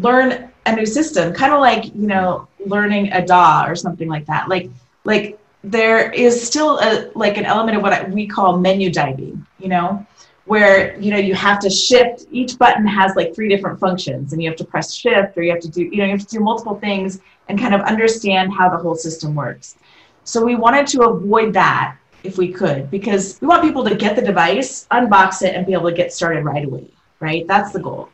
learn 0.00 0.50
a 0.66 0.74
new 0.74 0.86
system, 0.86 1.32
kind 1.32 1.52
of 1.52 1.60
like 1.60 1.94
you 1.94 2.06
know 2.06 2.48
learning 2.64 3.12
a 3.12 3.24
DAW 3.24 3.66
or 3.66 3.74
something 3.74 4.08
like 4.08 4.26
that. 4.26 4.48
Like 4.48 4.70
like 5.04 5.38
there 5.62 6.10
is 6.12 6.44
still 6.44 6.78
a 6.78 7.10
like 7.14 7.36
an 7.36 7.44
element 7.44 7.76
of 7.76 7.82
what 7.82 8.10
we 8.10 8.26
call 8.26 8.58
menu 8.58 8.90
diving. 8.90 9.46
You 9.58 9.68
know, 9.68 10.06
where 10.46 10.98
you 10.98 11.10
know 11.10 11.18
you 11.18 11.34
have 11.34 11.58
to 11.60 11.70
shift. 11.70 12.26
Each 12.30 12.58
button 12.58 12.86
has 12.86 13.14
like 13.16 13.34
three 13.34 13.48
different 13.48 13.78
functions, 13.78 14.32
and 14.32 14.42
you 14.42 14.48
have 14.48 14.58
to 14.58 14.64
press 14.64 14.94
shift, 14.94 15.36
or 15.36 15.42
you 15.42 15.50
have 15.50 15.60
to 15.60 15.68
do 15.68 15.82
you 15.82 15.96
know 15.96 16.04
you 16.04 16.10
have 16.10 16.20
to 16.20 16.26
do 16.26 16.40
multiple 16.40 16.78
things 16.78 17.20
and 17.48 17.58
kind 17.58 17.74
of 17.74 17.82
understand 17.82 18.52
how 18.52 18.70
the 18.70 18.76
whole 18.76 18.94
system 18.94 19.34
works. 19.34 19.76
So 20.24 20.42
we 20.42 20.54
wanted 20.54 20.86
to 20.88 21.02
avoid 21.02 21.52
that 21.52 21.96
if 22.22 22.38
we 22.38 22.50
could, 22.50 22.90
because 22.90 23.38
we 23.42 23.46
want 23.46 23.62
people 23.62 23.84
to 23.84 23.94
get 23.94 24.16
the 24.16 24.22
device, 24.22 24.86
unbox 24.90 25.42
it, 25.42 25.54
and 25.54 25.66
be 25.66 25.74
able 25.74 25.90
to 25.90 25.94
get 25.94 26.10
started 26.10 26.42
right 26.42 26.64
away. 26.64 26.88
Right? 27.20 27.46
That's 27.46 27.72
the 27.72 27.80
goal 27.80 28.08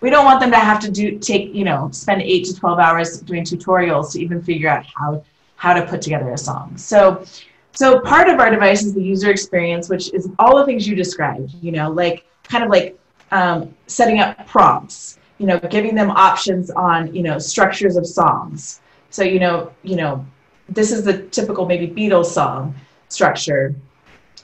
we 0.00 0.10
don't 0.10 0.24
want 0.24 0.40
them 0.40 0.50
to 0.50 0.58
have 0.58 0.80
to 0.80 0.90
do 0.90 1.18
take 1.18 1.54
you 1.54 1.64
know 1.64 1.88
spend 1.92 2.22
eight 2.22 2.44
to 2.46 2.54
12 2.54 2.78
hours 2.78 3.20
doing 3.20 3.44
tutorials 3.44 4.12
to 4.12 4.20
even 4.20 4.42
figure 4.42 4.68
out 4.68 4.84
how 4.84 5.24
how 5.56 5.72
to 5.72 5.86
put 5.86 6.02
together 6.02 6.30
a 6.30 6.38
song. 6.38 6.76
So 6.76 7.24
so 7.72 8.00
part 8.00 8.28
of 8.28 8.38
our 8.38 8.50
device 8.50 8.82
is 8.84 8.94
the 8.94 9.02
user 9.02 9.30
experience 9.30 9.88
which 9.88 10.12
is 10.12 10.28
all 10.38 10.56
the 10.56 10.64
things 10.64 10.86
you 10.86 10.94
described 10.94 11.54
you 11.60 11.72
know 11.72 11.90
like 11.90 12.26
kind 12.44 12.62
of 12.62 12.70
like 12.70 12.98
um, 13.32 13.74
setting 13.86 14.20
up 14.20 14.46
prompts 14.46 15.18
you 15.38 15.46
know 15.46 15.58
giving 15.58 15.94
them 15.94 16.10
options 16.10 16.70
on 16.70 17.14
you 17.14 17.22
know 17.22 17.38
structures 17.38 17.96
of 17.96 18.06
songs. 18.06 18.80
So 19.10 19.22
you 19.22 19.38
know 19.38 19.72
you 19.82 19.96
know 19.96 20.24
this 20.68 20.92
is 20.92 21.04
the 21.04 21.22
typical 21.28 21.66
maybe 21.66 21.88
beatles 21.88 22.26
song 22.26 22.74
structure 23.08 23.74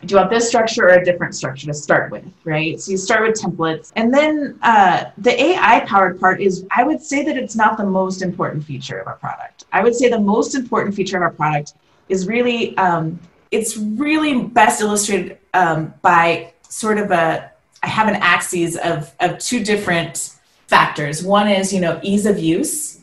do 0.04 0.14
you 0.14 0.16
want 0.16 0.30
this 0.30 0.48
structure 0.48 0.84
or 0.84 0.94
a 0.94 1.04
different 1.04 1.34
structure 1.34 1.66
to 1.66 1.74
start 1.74 2.10
with, 2.10 2.24
right? 2.44 2.80
So 2.80 2.92
you 2.92 2.96
start 2.96 3.26
with 3.26 3.40
templates. 3.40 3.92
And 3.96 4.12
then 4.12 4.58
uh, 4.62 5.10
the 5.18 5.38
AI 5.38 5.80
powered 5.80 6.18
part 6.18 6.40
is, 6.40 6.66
I 6.74 6.84
would 6.84 7.02
say 7.02 7.22
that 7.24 7.36
it's 7.36 7.54
not 7.54 7.76
the 7.76 7.84
most 7.84 8.22
important 8.22 8.64
feature 8.64 8.98
of 8.98 9.06
our 9.06 9.16
product. 9.16 9.64
I 9.72 9.82
would 9.82 9.94
say 9.94 10.08
the 10.08 10.20
most 10.20 10.54
important 10.54 10.94
feature 10.94 11.18
of 11.18 11.22
our 11.22 11.30
product 11.30 11.74
is 12.08 12.26
really, 12.26 12.76
um, 12.78 13.20
it's 13.50 13.76
really 13.76 14.44
best 14.44 14.80
illustrated 14.80 15.38
um, 15.52 15.92
by 16.00 16.54
sort 16.62 16.96
of 16.96 17.10
a, 17.10 17.50
I 17.82 17.86
have 17.86 18.08
an 18.08 18.16
axis 18.16 18.76
of, 18.76 19.14
of 19.20 19.38
two 19.38 19.62
different 19.62 20.36
factors. 20.66 21.22
One 21.22 21.46
is, 21.46 21.74
you 21.74 21.80
know, 21.80 22.00
ease 22.02 22.24
of 22.24 22.38
use. 22.38 23.00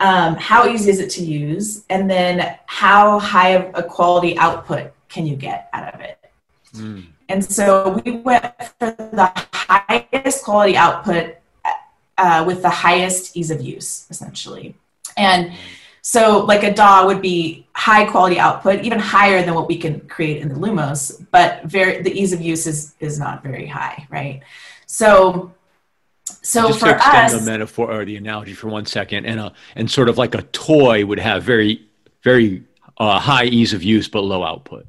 Um, 0.00 0.34
how 0.34 0.66
easy 0.68 0.90
is 0.90 0.98
it 0.98 1.10
to 1.10 1.24
use? 1.24 1.84
And 1.90 2.10
then 2.10 2.58
how 2.66 3.20
high 3.20 3.50
of 3.50 3.70
a 3.74 3.84
quality 3.84 4.36
output 4.36 4.92
can 5.08 5.26
you 5.26 5.36
get 5.36 5.68
out 5.72 5.94
of 5.94 6.00
it? 6.00 6.18
Mm. 6.74 7.06
And 7.28 7.44
so 7.44 8.00
we 8.04 8.16
went 8.18 8.44
for 8.78 8.90
the 8.90 9.32
highest 9.52 10.44
quality 10.44 10.76
output 10.76 11.36
uh, 12.18 12.44
with 12.46 12.62
the 12.62 12.70
highest 12.70 13.36
ease 13.36 13.50
of 13.50 13.60
use, 13.60 14.06
essentially. 14.10 14.76
And 15.16 15.52
so, 16.06 16.44
like 16.44 16.62
a 16.64 16.72
DAW 16.72 17.06
would 17.06 17.22
be 17.22 17.66
high 17.72 18.04
quality 18.04 18.38
output, 18.38 18.84
even 18.84 18.98
higher 18.98 19.42
than 19.42 19.54
what 19.54 19.68
we 19.68 19.78
can 19.78 20.00
create 20.00 20.42
in 20.42 20.50
the 20.50 20.54
Lumos, 20.54 21.24
but 21.30 21.64
very 21.64 22.02
the 22.02 22.12
ease 22.12 22.34
of 22.34 22.42
use 22.42 22.66
is 22.66 22.94
is 23.00 23.18
not 23.18 23.42
very 23.42 23.66
high, 23.66 24.06
right? 24.10 24.42
So, 24.84 25.54
so 26.26 26.68
just 26.68 26.80
for 26.80 26.86
to 26.86 26.96
extend 26.96 27.32
us, 27.32 27.40
the 27.44 27.50
metaphor 27.50 27.90
or 27.90 28.04
the 28.04 28.16
analogy 28.16 28.52
for 28.52 28.68
one 28.68 28.84
second, 28.84 29.24
and 29.24 29.40
a 29.40 29.54
and 29.76 29.90
sort 29.90 30.10
of 30.10 30.18
like 30.18 30.34
a 30.34 30.42
toy 30.42 31.06
would 31.06 31.18
have 31.18 31.42
very 31.42 31.86
very 32.22 32.64
uh, 32.98 33.18
high 33.18 33.44
ease 33.44 33.72
of 33.72 33.82
use 33.82 34.06
but 34.06 34.20
low 34.20 34.44
output. 34.44 34.86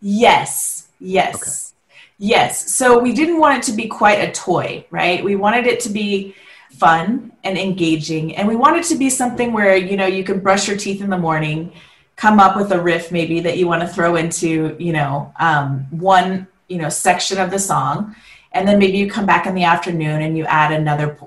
Yes, 0.00 0.87
yes. 1.00 1.34
Okay. 1.34 1.78
Yes. 2.18 2.74
So 2.74 2.98
we 2.98 3.12
didn't 3.12 3.38
want 3.38 3.58
it 3.58 3.70
to 3.70 3.76
be 3.76 3.86
quite 3.86 4.18
a 4.18 4.32
toy, 4.32 4.84
right? 4.90 5.22
We 5.22 5.36
wanted 5.36 5.66
it 5.66 5.80
to 5.80 5.88
be 5.88 6.34
fun 6.72 7.32
and 7.44 7.56
engaging. 7.56 8.36
And 8.36 8.48
we 8.48 8.56
wanted 8.56 8.84
to 8.84 8.96
be 8.96 9.08
something 9.08 9.52
where, 9.52 9.76
you 9.76 9.96
know, 9.96 10.06
you 10.06 10.24
can 10.24 10.40
brush 10.40 10.66
your 10.68 10.76
teeth 10.76 11.00
in 11.00 11.10
the 11.10 11.18
morning, 11.18 11.72
come 12.16 12.40
up 12.40 12.56
with 12.56 12.72
a 12.72 12.80
riff 12.80 13.12
maybe 13.12 13.40
that 13.40 13.56
you 13.56 13.66
want 13.68 13.82
to 13.82 13.88
throw 13.88 14.16
into, 14.16 14.76
you 14.78 14.92
know, 14.92 15.32
um, 15.38 15.86
one, 15.90 16.46
you 16.68 16.78
know, 16.78 16.88
section 16.88 17.38
of 17.38 17.50
the 17.50 17.58
song. 17.58 18.14
And 18.52 18.66
then 18.66 18.78
maybe 18.78 18.98
you 18.98 19.08
come 19.08 19.26
back 19.26 19.46
in 19.46 19.54
the 19.54 19.64
afternoon 19.64 20.22
and 20.22 20.36
you 20.36 20.44
add 20.46 20.72
another, 20.72 21.18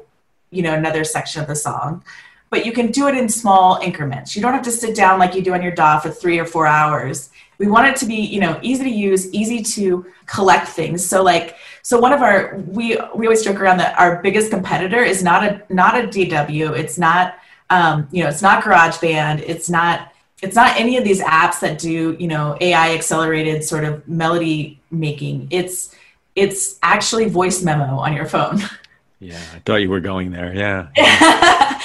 you 0.49 0.61
know, 0.61 0.73
another 0.73 1.03
section 1.03 1.41
of 1.41 1.47
the 1.47 1.55
song. 1.55 2.03
But 2.49 2.65
you 2.65 2.73
can 2.73 2.91
do 2.91 3.07
it 3.07 3.15
in 3.15 3.29
small 3.29 3.79
increments. 3.81 4.35
You 4.35 4.41
don't 4.41 4.53
have 4.53 4.63
to 4.63 4.71
sit 4.71 4.93
down 4.93 5.19
like 5.19 5.33
you 5.33 5.41
do 5.41 5.53
on 5.53 5.61
your 5.61 5.71
DAW 5.71 5.99
for 5.99 6.09
three 6.09 6.37
or 6.37 6.45
four 6.45 6.67
hours 6.67 7.29
we 7.61 7.67
want 7.67 7.87
it 7.87 7.95
to 7.95 8.07
be 8.07 8.15
you 8.15 8.39
know 8.39 8.59
easy 8.63 8.83
to 8.83 8.89
use 8.89 9.31
easy 9.31 9.61
to 9.61 10.03
collect 10.25 10.67
things. 10.67 11.05
So 11.05 11.21
like 11.21 11.57
so 11.83 11.99
one 11.99 12.11
of 12.11 12.23
our 12.23 12.57
we 12.65 12.97
we 13.15 13.27
always 13.27 13.43
joke 13.43 13.59
around 13.61 13.77
that 13.77 13.97
our 13.99 14.19
biggest 14.23 14.49
competitor 14.49 15.03
is 15.03 15.23
not 15.23 15.43
a 15.43 15.61
not 15.69 15.93
a 15.95 16.07
DAW 16.07 16.73
it's 16.73 16.97
not 16.97 17.35
um, 17.69 18.07
you 18.11 18.23
know 18.23 18.29
it's 18.29 18.41
not 18.41 18.63
garageband. 18.63 19.43
It's 19.45 19.69
not 19.69 20.11
it's 20.41 20.55
not 20.55 20.75
any 20.75 20.97
of 20.97 21.03
these 21.03 21.21
apps 21.21 21.59
that 21.59 21.77
do 21.77 22.17
you 22.19 22.27
know 22.27 22.57
ai 22.59 22.95
accelerated 22.95 23.63
sort 23.63 23.83
of 23.83 24.07
melody 24.07 24.81
making. 24.89 25.47
It's 25.51 25.95
it's 26.35 26.79
actually 26.81 27.29
voice 27.29 27.61
memo 27.61 27.99
on 27.99 28.13
your 28.13 28.25
phone. 28.25 28.59
Yeah 29.19 29.39
i 29.53 29.59
thought 29.59 29.83
you 29.83 29.89
were 29.91 29.99
going 29.99 30.31
there. 30.31 30.51
Yeah 30.55 30.87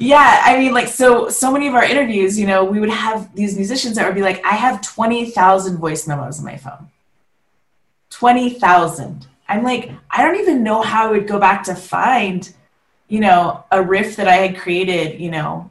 yeah 0.00 0.42
i 0.44 0.58
mean 0.58 0.72
like 0.72 0.88
so 0.88 1.28
so 1.28 1.52
many 1.52 1.68
of 1.68 1.74
our 1.74 1.84
interviews 1.84 2.38
you 2.38 2.46
know 2.46 2.64
we 2.64 2.80
would 2.80 2.90
have 2.90 3.34
these 3.34 3.54
musicians 3.54 3.96
that 3.96 4.06
would 4.06 4.14
be 4.14 4.22
like 4.22 4.44
i 4.44 4.56
have 4.56 4.80
20000 4.80 5.76
voice 5.76 6.06
memos 6.06 6.38
on 6.38 6.44
my 6.44 6.56
phone. 6.56 6.88
20000 8.10 9.26
i'm 9.48 9.62
like 9.62 9.90
i 10.10 10.24
don't 10.24 10.40
even 10.40 10.62
know 10.62 10.82
how 10.82 11.06
i 11.06 11.10
would 11.10 11.28
go 11.28 11.38
back 11.38 11.62
to 11.62 11.74
find 11.74 12.52
you 13.08 13.20
know 13.20 13.62
a 13.70 13.82
riff 13.82 14.16
that 14.16 14.26
i 14.26 14.36
had 14.36 14.58
created 14.58 15.20
you 15.20 15.30
know 15.30 15.70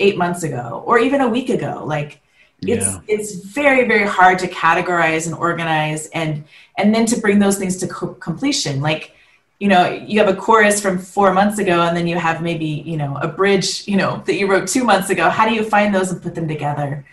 eight 0.00 0.16
months 0.16 0.42
ago 0.42 0.82
or 0.86 0.98
even 0.98 1.20
a 1.20 1.28
week 1.28 1.48
ago. 1.48 1.82
Like 1.84 2.20
it's 2.62 2.86
yeah. 2.86 3.00
it's 3.06 3.34
very 3.34 3.86
very 3.86 4.06
hard 4.06 4.38
to 4.40 4.48
categorize 4.48 5.26
and 5.26 5.34
organize 5.34 6.08
and 6.08 6.44
and 6.76 6.94
then 6.94 7.06
to 7.06 7.20
bring 7.20 7.38
those 7.38 7.58
things 7.58 7.76
to 7.78 7.88
co- 7.88 8.14
completion. 8.14 8.80
Like 8.80 9.12
you 9.58 9.68
know 9.68 9.90
you 10.06 10.18
have 10.20 10.28
a 10.28 10.36
chorus 10.36 10.80
from 10.80 10.98
four 10.98 11.32
months 11.32 11.58
ago 11.58 11.82
and 11.82 11.96
then 11.96 12.06
you 12.06 12.16
have 12.16 12.42
maybe 12.42 12.66
you 12.86 12.96
know 12.96 13.16
a 13.16 13.28
bridge 13.28 13.86
you 13.88 13.96
know 13.96 14.22
that 14.26 14.36
you 14.36 14.50
wrote 14.50 14.68
two 14.68 14.84
months 14.84 15.10
ago. 15.10 15.28
How 15.28 15.48
do 15.48 15.54
you 15.54 15.64
find 15.64 15.94
those 15.94 16.10
and 16.12 16.22
put 16.22 16.34
them 16.34 16.46
together? 16.48 17.04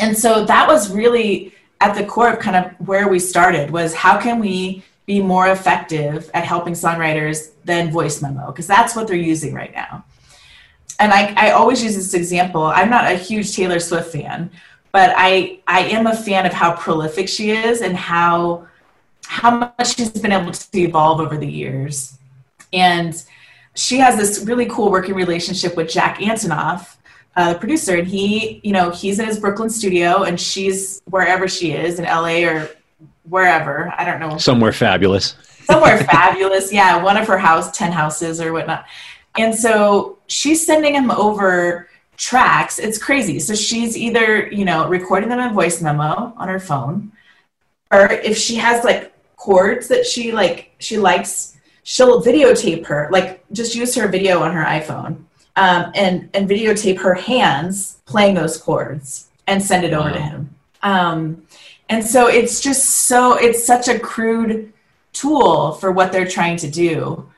And 0.00 0.16
so 0.16 0.44
that 0.44 0.66
was 0.66 0.92
really 0.92 1.54
at 1.80 1.94
the 1.94 2.04
core 2.04 2.32
of 2.32 2.38
kind 2.38 2.56
of 2.56 2.86
where 2.86 3.08
we 3.08 3.18
started 3.18 3.70
was 3.70 3.94
how 3.94 4.18
can 4.20 4.38
we 4.38 4.82
be 5.06 5.20
more 5.20 5.48
effective 5.48 6.30
at 6.32 6.44
helping 6.44 6.74
songwriters 6.74 7.50
than 7.64 7.90
voice 7.90 8.22
memo? 8.22 8.46
Because 8.46 8.66
that's 8.66 8.94
what 8.94 9.08
they're 9.08 9.16
using 9.16 9.52
right 9.52 9.72
now. 9.74 10.04
And 11.00 11.12
I, 11.12 11.34
I 11.36 11.50
always 11.50 11.82
use 11.82 11.96
this 11.96 12.14
example. 12.14 12.62
I'm 12.62 12.88
not 12.88 13.10
a 13.10 13.16
huge 13.16 13.54
Taylor 13.56 13.80
Swift 13.80 14.12
fan, 14.12 14.50
but 14.92 15.12
I 15.16 15.60
I 15.66 15.80
am 15.80 16.06
a 16.06 16.14
fan 16.14 16.46
of 16.46 16.52
how 16.52 16.76
prolific 16.76 17.28
she 17.28 17.50
is 17.50 17.80
and 17.80 17.96
how 17.96 18.68
how 19.26 19.58
much 19.58 19.96
she's 19.96 20.10
been 20.10 20.32
able 20.32 20.52
to 20.52 20.78
evolve 20.78 21.20
over 21.20 21.36
the 21.36 21.50
years. 21.50 22.18
And 22.72 23.22
she 23.74 23.98
has 23.98 24.16
this 24.16 24.44
really 24.46 24.66
cool 24.66 24.90
working 24.90 25.14
relationship 25.14 25.76
with 25.76 25.90
Jack 25.90 26.18
Antonoff, 26.18 26.96
uh, 27.36 27.54
the 27.54 27.58
producer, 27.58 27.96
and 27.96 28.06
he, 28.06 28.60
you 28.62 28.72
know, 28.72 28.90
he's 28.90 29.18
in 29.18 29.26
his 29.26 29.38
Brooklyn 29.38 29.70
studio 29.70 30.24
and 30.24 30.38
she's 30.38 31.00
wherever 31.06 31.48
she 31.48 31.72
is 31.72 31.98
in 31.98 32.04
LA 32.04 32.44
or 32.44 32.68
wherever. 33.24 33.92
I 33.96 34.04
don't 34.04 34.20
know. 34.20 34.36
Somewhere 34.36 34.72
fabulous. 34.72 35.36
Somewhere 35.64 35.98
fabulous. 35.98 36.72
Yeah. 36.72 37.02
One 37.02 37.16
of 37.16 37.26
her 37.28 37.38
house, 37.38 37.70
10 37.76 37.92
houses 37.92 38.40
or 38.40 38.52
whatnot. 38.52 38.84
And 39.36 39.54
so 39.54 40.18
she's 40.26 40.66
sending 40.66 40.94
him 40.94 41.10
over 41.10 41.88
tracks. 42.16 42.78
It's 42.78 42.98
crazy. 42.98 43.38
So 43.38 43.54
she's 43.54 43.96
either, 43.96 44.48
you 44.48 44.64
know, 44.64 44.88
recording 44.88 45.28
them 45.28 45.40
in 45.40 45.54
voice 45.54 45.80
memo 45.80 46.34
on 46.36 46.48
her 46.48 46.60
phone, 46.60 47.12
or 47.90 48.06
if 48.10 48.36
she 48.36 48.56
has 48.56 48.84
like 48.84 49.11
chords 49.42 49.88
that 49.88 50.06
she 50.06 50.30
like 50.30 50.70
she 50.78 50.96
likes, 50.98 51.58
she'll 51.82 52.22
videotape 52.22 52.86
her, 52.86 53.08
like 53.10 53.44
just 53.50 53.74
use 53.74 53.94
her 53.96 54.06
video 54.06 54.40
on 54.40 54.52
her 54.52 54.64
iPhone. 54.64 55.24
Um, 55.54 55.92
and 55.94 56.30
and 56.32 56.48
videotape 56.48 56.98
her 57.00 57.14
hands 57.14 57.98
playing 58.06 58.34
those 58.36 58.56
chords 58.56 59.28
and 59.46 59.62
send 59.62 59.84
it 59.84 59.92
over 59.92 60.08
wow. 60.08 60.14
to 60.14 60.20
him. 60.20 60.54
Um, 60.82 61.42
and 61.90 62.02
so 62.02 62.28
it's 62.28 62.60
just 62.60 63.06
so 63.06 63.34
it's 63.34 63.62
such 63.62 63.86
a 63.88 63.98
crude 63.98 64.72
tool 65.12 65.72
for 65.72 65.92
what 65.92 66.10
they're 66.10 66.26
trying 66.38 66.56
to 66.58 66.70
do. 66.70 67.28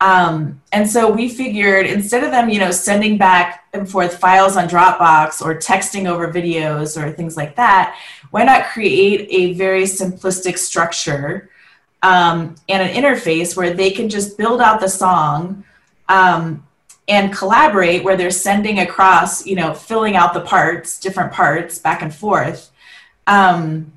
Um, 0.00 0.60
and 0.72 0.90
so 0.90 1.08
we 1.08 1.28
figured 1.28 1.86
instead 1.86 2.24
of 2.24 2.32
them, 2.32 2.48
you 2.48 2.58
know, 2.58 2.72
sending 2.72 3.16
back 3.16 3.64
and 3.72 3.88
forth 3.88 4.18
files 4.18 4.56
on 4.56 4.68
Dropbox 4.68 5.40
or 5.40 5.54
texting 5.54 6.08
over 6.08 6.32
videos 6.32 7.00
or 7.00 7.12
things 7.12 7.36
like 7.36 7.54
that, 7.54 7.96
why 8.32 8.44
not 8.44 8.64
create 8.64 9.28
a 9.30 9.52
very 9.52 9.84
simplistic 9.84 10.58
structure 10.58 11.50
um, 12.02 12.56
and 12.68 12.82
an 12.82 12.94
interface 12.94 13.56
where 13.56 13.72
they 13.72 13.90
can 13.90 14.08
just 14.08 14.36
build 14.36 14.60
out 14.60 14.80
the 14.80 14.88
song 14.88 15.62
um, 16.08 16.66
and 17.08 17.32
collaborate 17.32 18.02
where 18.02 18.16
they're 18.16 18.30
sending 18.30 18.78
across, 18.80 19.46
you 19.46 19.54
know, 19.54 19.74
filling 19.74 20.16
out 20.16 20.32
the 20.32 20.40
parts, 20.40 20.98
different 20.98 21.30
parts 21.30 21.78
back 21.78 22.00
and 22.00 22.14
forth. 22.14 22.70
Um, 23.26 23.92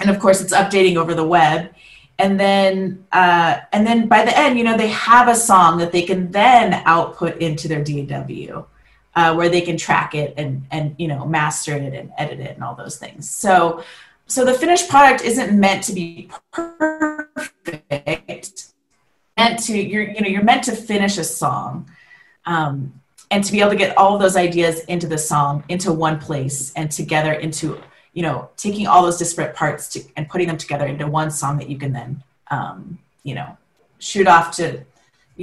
and 0.00 0.10
of 0.10 0.20
course, 0.20 0.42
it's 0.42 0.52
updating 0.52 0.96
over 0.96 1.14
the 1.14 1.26
web 1.26 1.74
and 2.18 2.38
then 2.38 3.04
uh, 3.12 3.58
and 3.72 3.86
then 3.86 4.06
by 4.06 4.22
the 4.24 4.38
end 4.38 4.58
you 4.58 4.64
know 4.64 4.76
they 4.76 4.88
have 4.88 5.28
a 5.28 5.34
song 5.34 5.78
that 5.78 5.92
they 5.92 6.02
can 6.02 6.30
then 6.30 6.74
output 6.84 7.38
into 7.38 7.68
their 7.68 7.82
daw 7.82 8.66
uh, 9.14 9.34
where 9.34 9.48
they 9.48 9.60
can 9.60 9.76
track 9.76 10.14
it 10.14 10.34
and 10.36 10.66
and 10.70 10.94
you 10.98 11.08
know 11.08 11.24
master 11.26 11.74
it 11.76 11.92
and 11.94 12.12
edit 12.18 12.40
it 12.40 12.54
and 12.54 12.64
all 12.64 12.74
those 12.74 12.96
things. 12.96 13.28
So 13.28 13.82
so 14.26 14.44
the 14.44 14.54
finished 14.54 14.88
product 14.88 15.22
isn't 15.22 15.58
meant 15.58 15.82
to 15.84 15.92
be 15.92 16.30
perfect. 16.52 17.32
Meant 19.36 19.58
to 19.64 19.76
you're 19.78 20.04
you 20.04 20.20
know 20.20 20.28
you're 20.28 20.42
meant 20.42 20.64
to 20.64 20.72
finish 20.72 21.18
a 21.18 21.24
song 21.24 21.90
um, 22.46 23.00
and 23.30 23.44
to 23.44 23.52
be 23.52 23.60
able 23.60 23.70
to 23.70 23.76
get 23.76 23.96
all 23.96 24.18
those 24.18 24.36
ideas 24.36 24.80
into 24.84 25.06
the 25.06 25.18
song 25.18 25.64
into 25.68 25.92
one 25.92 26.18
place 26.18 26.72
and 26.74 26.90
together 26.90 27.32
into 27.32 27.80
you 28.12 28.22
know 28.22 28.48
taking 28.56 28.86
all 28.86 29.02
those 29.02 29.18
disparate 29.18 29.54
parts 29.54 29.88
to, 29.88 30.02
and 30.16 30.28
putting 30.28 30.48
them 30.48 30.56
together 30.56 30.86
into 30.86 31.06
one 31.06 31.30
song 31.30 31.58
that 31.58 31.68
you 31.68 31.76
can 31.76 31.92
then 31.92 32.22
um, 32.50 32.98
you 33.22 33.34
know 33.34 33.56
shoot 33.98 34.26
off 34.26 34.54
to 34.56 34.84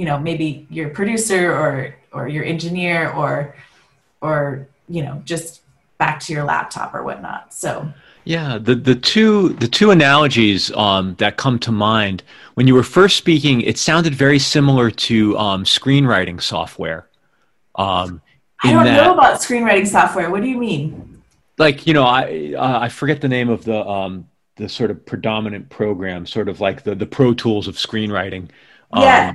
you 0.00 0.06
know 0.06 0.18
maybe 0.18 0.66
your 0.70 0.88
producer 0.88 1.52
or 1.52 1.94
or 2.10 2.26
your 2.26 2.42
engineer 2.42 3.10
or 3.10 3.54
or 4.22 4.66
you 4.88 5.02
know 5.02 5.20
just 5.26 5.60
back 5.98 6.18
to 6.20 6.32
your 6.32 6.42
laptop 6.42 6.94
or 6.94 7.02
whatnot. 7.02 7.52
So 7.52 7.86
yeah 8.24 8.56
the 8.56 8.74
the 8.74 8.94
two 8.94 9.50
the 9.50 9.68
two 9.68 9.90
analogies 9.90 10.72
um, 10.72 11.16
that 11.16 11.36
come 11.36 11.58
to 11.58 11.70
mind 11.70 12.22
when 12.54 12.66
you 12.66 12.74
were 12.74 12.82
first 12.82 13.18
speaking 13.18 13.60
it 13.60 13.76
sounded 13.76 14.14
very 14.14 14.38
similar 14.38 14.90
to 14.90 15.36
um, 15.36 15.64
screenwriting 15.64 16.40
software. 16.40 17.06
Um, 17.74 18.22
i 18.62 18.72
don't 18.72 18.84
that, 18.84 19.04
know 19.04 19.12
about 19.12 19.38
screenwriting 19.40 19.86
software. 19.86 20.30
What 20.30 20.40
do 20.40 20.48
you 20.48 20.56
mean? 20.56 21.22
Like 21.58 21.86
you 21.86 21.92
know 21.92 22.04
i 22.04 22.54
uh, 22.56 22.78
i 22.86 22.88
forget 22.88 23.20
the 23.20 23.28
name 23.28 23.50
of 23.50 23.66
the 23.66 23.86
um 23.86 24.26
the 24.56 24.66
sort 24.66 24.90
of 24.90 25.04
predominant 25.04 25.68
program 25.68 26.24
sort 26.24 26.48
of 26.48 26.58
like 26.58 26.84
the 26.84 26.94
the 26.94 27.06
pro 27.06 27.34
tools 27.34 27.68
of 27.68 27.74
screenwriting. 27.76 28.48
Um, 28.92 29.02
yeah 29.02 29.34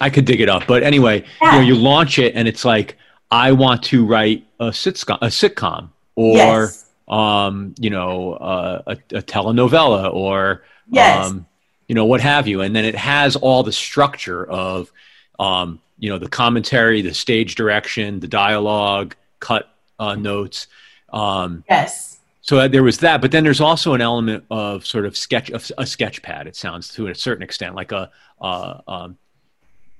i 0.00 0.10
could 0.10 0.24
dig 0.24 0.40
it 0.40 0.48
up 0.48 0.66
but 0.66 0.82
anyway 0.82 1.24
yeah. 1.40 1.52
you 1.52 1.58
know 1.60 1.66
you 1.66 1.74
launch 1.74 2.18
it 2.18 2.34
and 2.34 2.48
it's 2.48 2.64
like 2.64 2.96
i 3.30 3.52
want 3.52 3.82
to 3.82 4.04
write 4.04 4.46
a 4.60 4.66
sitcom 4.66 5.18
a 5.22 5.26
sitcom 5.26 5.90
or 6.14 6.36
yes. 6.36 6.88
um 7.08 7.74
you 7.78 7.90
know 7.90 8.34
uh, 8.34 8.82
a, 8.86 8.92
a 9.16 9.22
telenovela 9.22 10.12
or 10.12 10.62
yes. 10.90 11.26
um 11.26 11.46
you 11.86 11.94
know 11.94 12.04
what 12.04 12.20
have 12.20 12.46
you 12.46 12.60
and 12.60 12.74
then 12.74 12.84
it 12.84 12.94
has 12.94 13.36
all 13.36 13.62
the 13.62 13.72
structure 13.72 14.44
of 14.46 14.90
um 15.38 15.80
you 15.98 16.10
know 16.10 16.18
the 16.18 16.28
commentary 16.28 17.02
the 17.02 17.14
stage 17.14 17.54
direction 17.54 18.20
the 18.20 18.28
dialogue 18.28 19.14
cut 19.40 19.70
uh, 20.00 20.14
notes 20.14 20.68
um, 21.10 21.64
yes. 21.68 22.20
So 22.42 22.66
there 22.66 22.82
was 22.82 22.98
that, 22.98 23.20
but 23.20 23.30
then 23.30 23.44
there's 23.44 23.60
also 23.60 23.92
an 23.92 24.00
element 24.00 24.44
of 24.50 24.86
sort 24.86 25.04
of 25.04 25.16
sketch, 25.16 25.50
a 25.50 25.84
sketch 25.84 26.22
pad. 26.22 26.46
It 26.46 26.56
sounds 26.56 26.88
to 26.94 27.08
a 27.08 27.14
certain 27.14 27.42
extent 27.42 27.74
like 27.74 27.92
a, 27.92 28.10
uh, 28.40 28.80
um, 28.88 29.18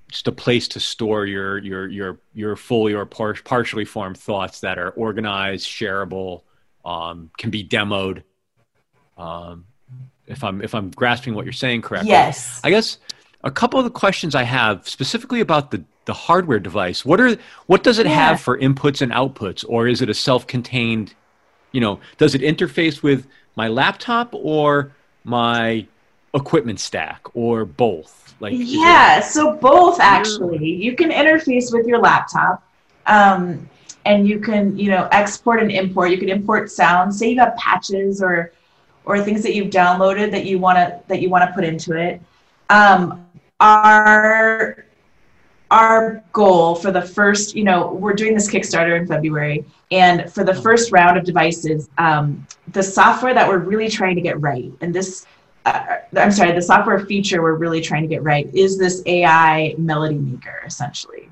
just 0.09 0.27
a 0.27 0.33
place 0.33 0.69
to 0.69 0.81
store 0.81 1.27
your 1.27 1.59
your 1.59 1.87
your 1.89 2.19
your 2.35 2.57
fully 2.57 2.95
or 2.95 3.07
par- 3.07 3.37
partially 3.45 3.85
formed 3.85 4.17
thoughts 4.19 4.61
that 4.61 4.79
are 4.79 4.91
organized, 4.91 5.67
shareable, 5.67 6.43
um, 6.85 7.31
can 7.39 7.51
be 7.51 7.65
demoed. 7.65 8.23
Um, 9.17 9.67
if 10.27 10.45
I'm 10.45 10.63
if 10.63 10.75
I'm 10.75 10.91
grasping 10.91 11.35
what 11.35 11.45
you're 11.45 11.53
saying 11.53 11.83
correctly, 11.83 12.11
yes. 12.11 12.61
I 12.65 12.71
guess 12.71 12.99
a 13.45 13.51
couple 13.51 13.79
of 13.79 13.85
the 13.85 13.91
questions 13.91 14.35
I 14.35 14.43
have 14.43 14.89
specifically 14.89 15.41
about 15.41 15.71
the 15.71 15.85
the 16.05 16.15
hardware 16.15 16.59
device 16.59 17.05
what 17.05 17.21
are 17.21 17.37
what 17.67 17.85
does 17.85 17.99
it 17.99 18.07
yeah. 18.07 18.15
have 18.15 18.41
for 18.41 18.59
inputs 18.59 19.03
and 19.03 19.13
outputs 19.13 19.63
or 19.69 19.87
is 19.87 20.01
it 20.01 20.09
a 20.09 20.15
self-contained 20.15 21.15
you 21.73 21.83
know 21.83 22.01
does 22.17 22.35
it 22.35 22.41
interface 22.41 23.03
with 23.03 23.27
my 23.57 23.69
laptop 23.69 24.31
or 24.33 24.91
my 25.25 25.87
equipment 26.33 26.81
stack 26.81 27.21
or 27.35 27.67
both 27.67 28.28
like 28.41 28.55
yeah 28.57 29.21
so 29.21 29.57
both 29.57 30.01
actually. 30.01 30.73
You 30.75 30.95
can 30.95 31.11
interface 31.11 31.73
with 31.73 31.87
your 31.87 31.99
laptop 31.99 32.63
um, 33.07 33.69
and 34.05 34.29
you 34.29 34.39
can 34.39 34.79
you 34.79 34.91
know 34.91 35.09
export 35.13 35.61
and 35.61 35.71
import. 35.73 36.11
You 36.11 36.19
can 36.19 36.29
import 36.29 36.71
sounds. 36.71 37.19
Say 37.19 37.31
you 37.31 37.41
have 37.41 37.57
patches 37.57 38.23
or 38.23 38.53
or 39.05 39.21
things 39.23 39.43
that 39.43 39.55
you've 39.55 39.71
downloaded 39.71 40.31
that 40.31 40.45
you 40.45 40.59
want 40.59 40.77
to 40.77 41.01
that 41.09 41.21
you 41.21 41.31
want 41.31 41.49
to 41.49 41.55
put 41.55 41.65
into 41.65 41.95
it. 41.95 42.21
Um, 42.71 43.27
our 43.61 44.85
our 45.71 46.23
goal 46.33 46.75
for 46.75 46.91
the 46.91 47.03
first, 47.03 47.55
you 47.55 47.65
know, 47.65 47.93
we're 47.93 48.15
doing 48.15 48.35
this 48.35 48.51
Kickstarter 48.51 48.99
in 48.99 49.07
February, 49.07 49.65
and 49.91 50.33
for 50.33 50.45
the 50.45 50.55
first 50.55 50.93
round 50.93 51.19
of 51.19 51.25
devices, 51.25 51.91
um, 51.99 52.47
the 52.73 52.83
software 52.83 53.35
that 53.35 53.47
we're 53.47 53.59
really 53.59 53.89
trying 53.89 54.15
to 54.15 54.23
get 54.23 54.41
right, 54.41 54.73
and 54.81 54.95
this, 54.95 55.27
uh, 55.65 55.97
I'm 56.17 56.33
sorry, 56.33 56.53
the 56.53 56.63
software 56.63 56.99
feature 57.01 57.43
we're 57.43 57.55
really 57.55 57.81
trying 57.81 58.03
to 58.03 58.09
get 58.09 58.23
right 58.23 58.49
is 58.55 58.79
this 58.79 59.03
AI 59.07 59.75
melody 59.79 60.17
maker, 60.17 60.63
essentially. 60.65 61.29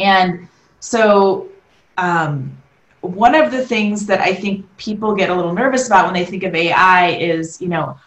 And 0.00 0.48
so, 0.80 1.48
um, 1.98 2.56
one 3.02 3.34
of 3.34 3.50
the 3.50 3.64
things 3.64 4.06
that 4.06 4.20
I 4.20 4.34
think 4.34 4.66
people 4.76 5.14
get 5.14 5.30
a 5.30 5.34
little 5.34 5.54
nervous 5.54 5.86
about 5.86 6.04
when 6.04 6.14
they 6.14 6.24
think 6.24 6.42
of 6.42 6.54
AI 6.54 7.10
is, 7.12 7.60
you 7.60 7.68
know, 7.68 7.98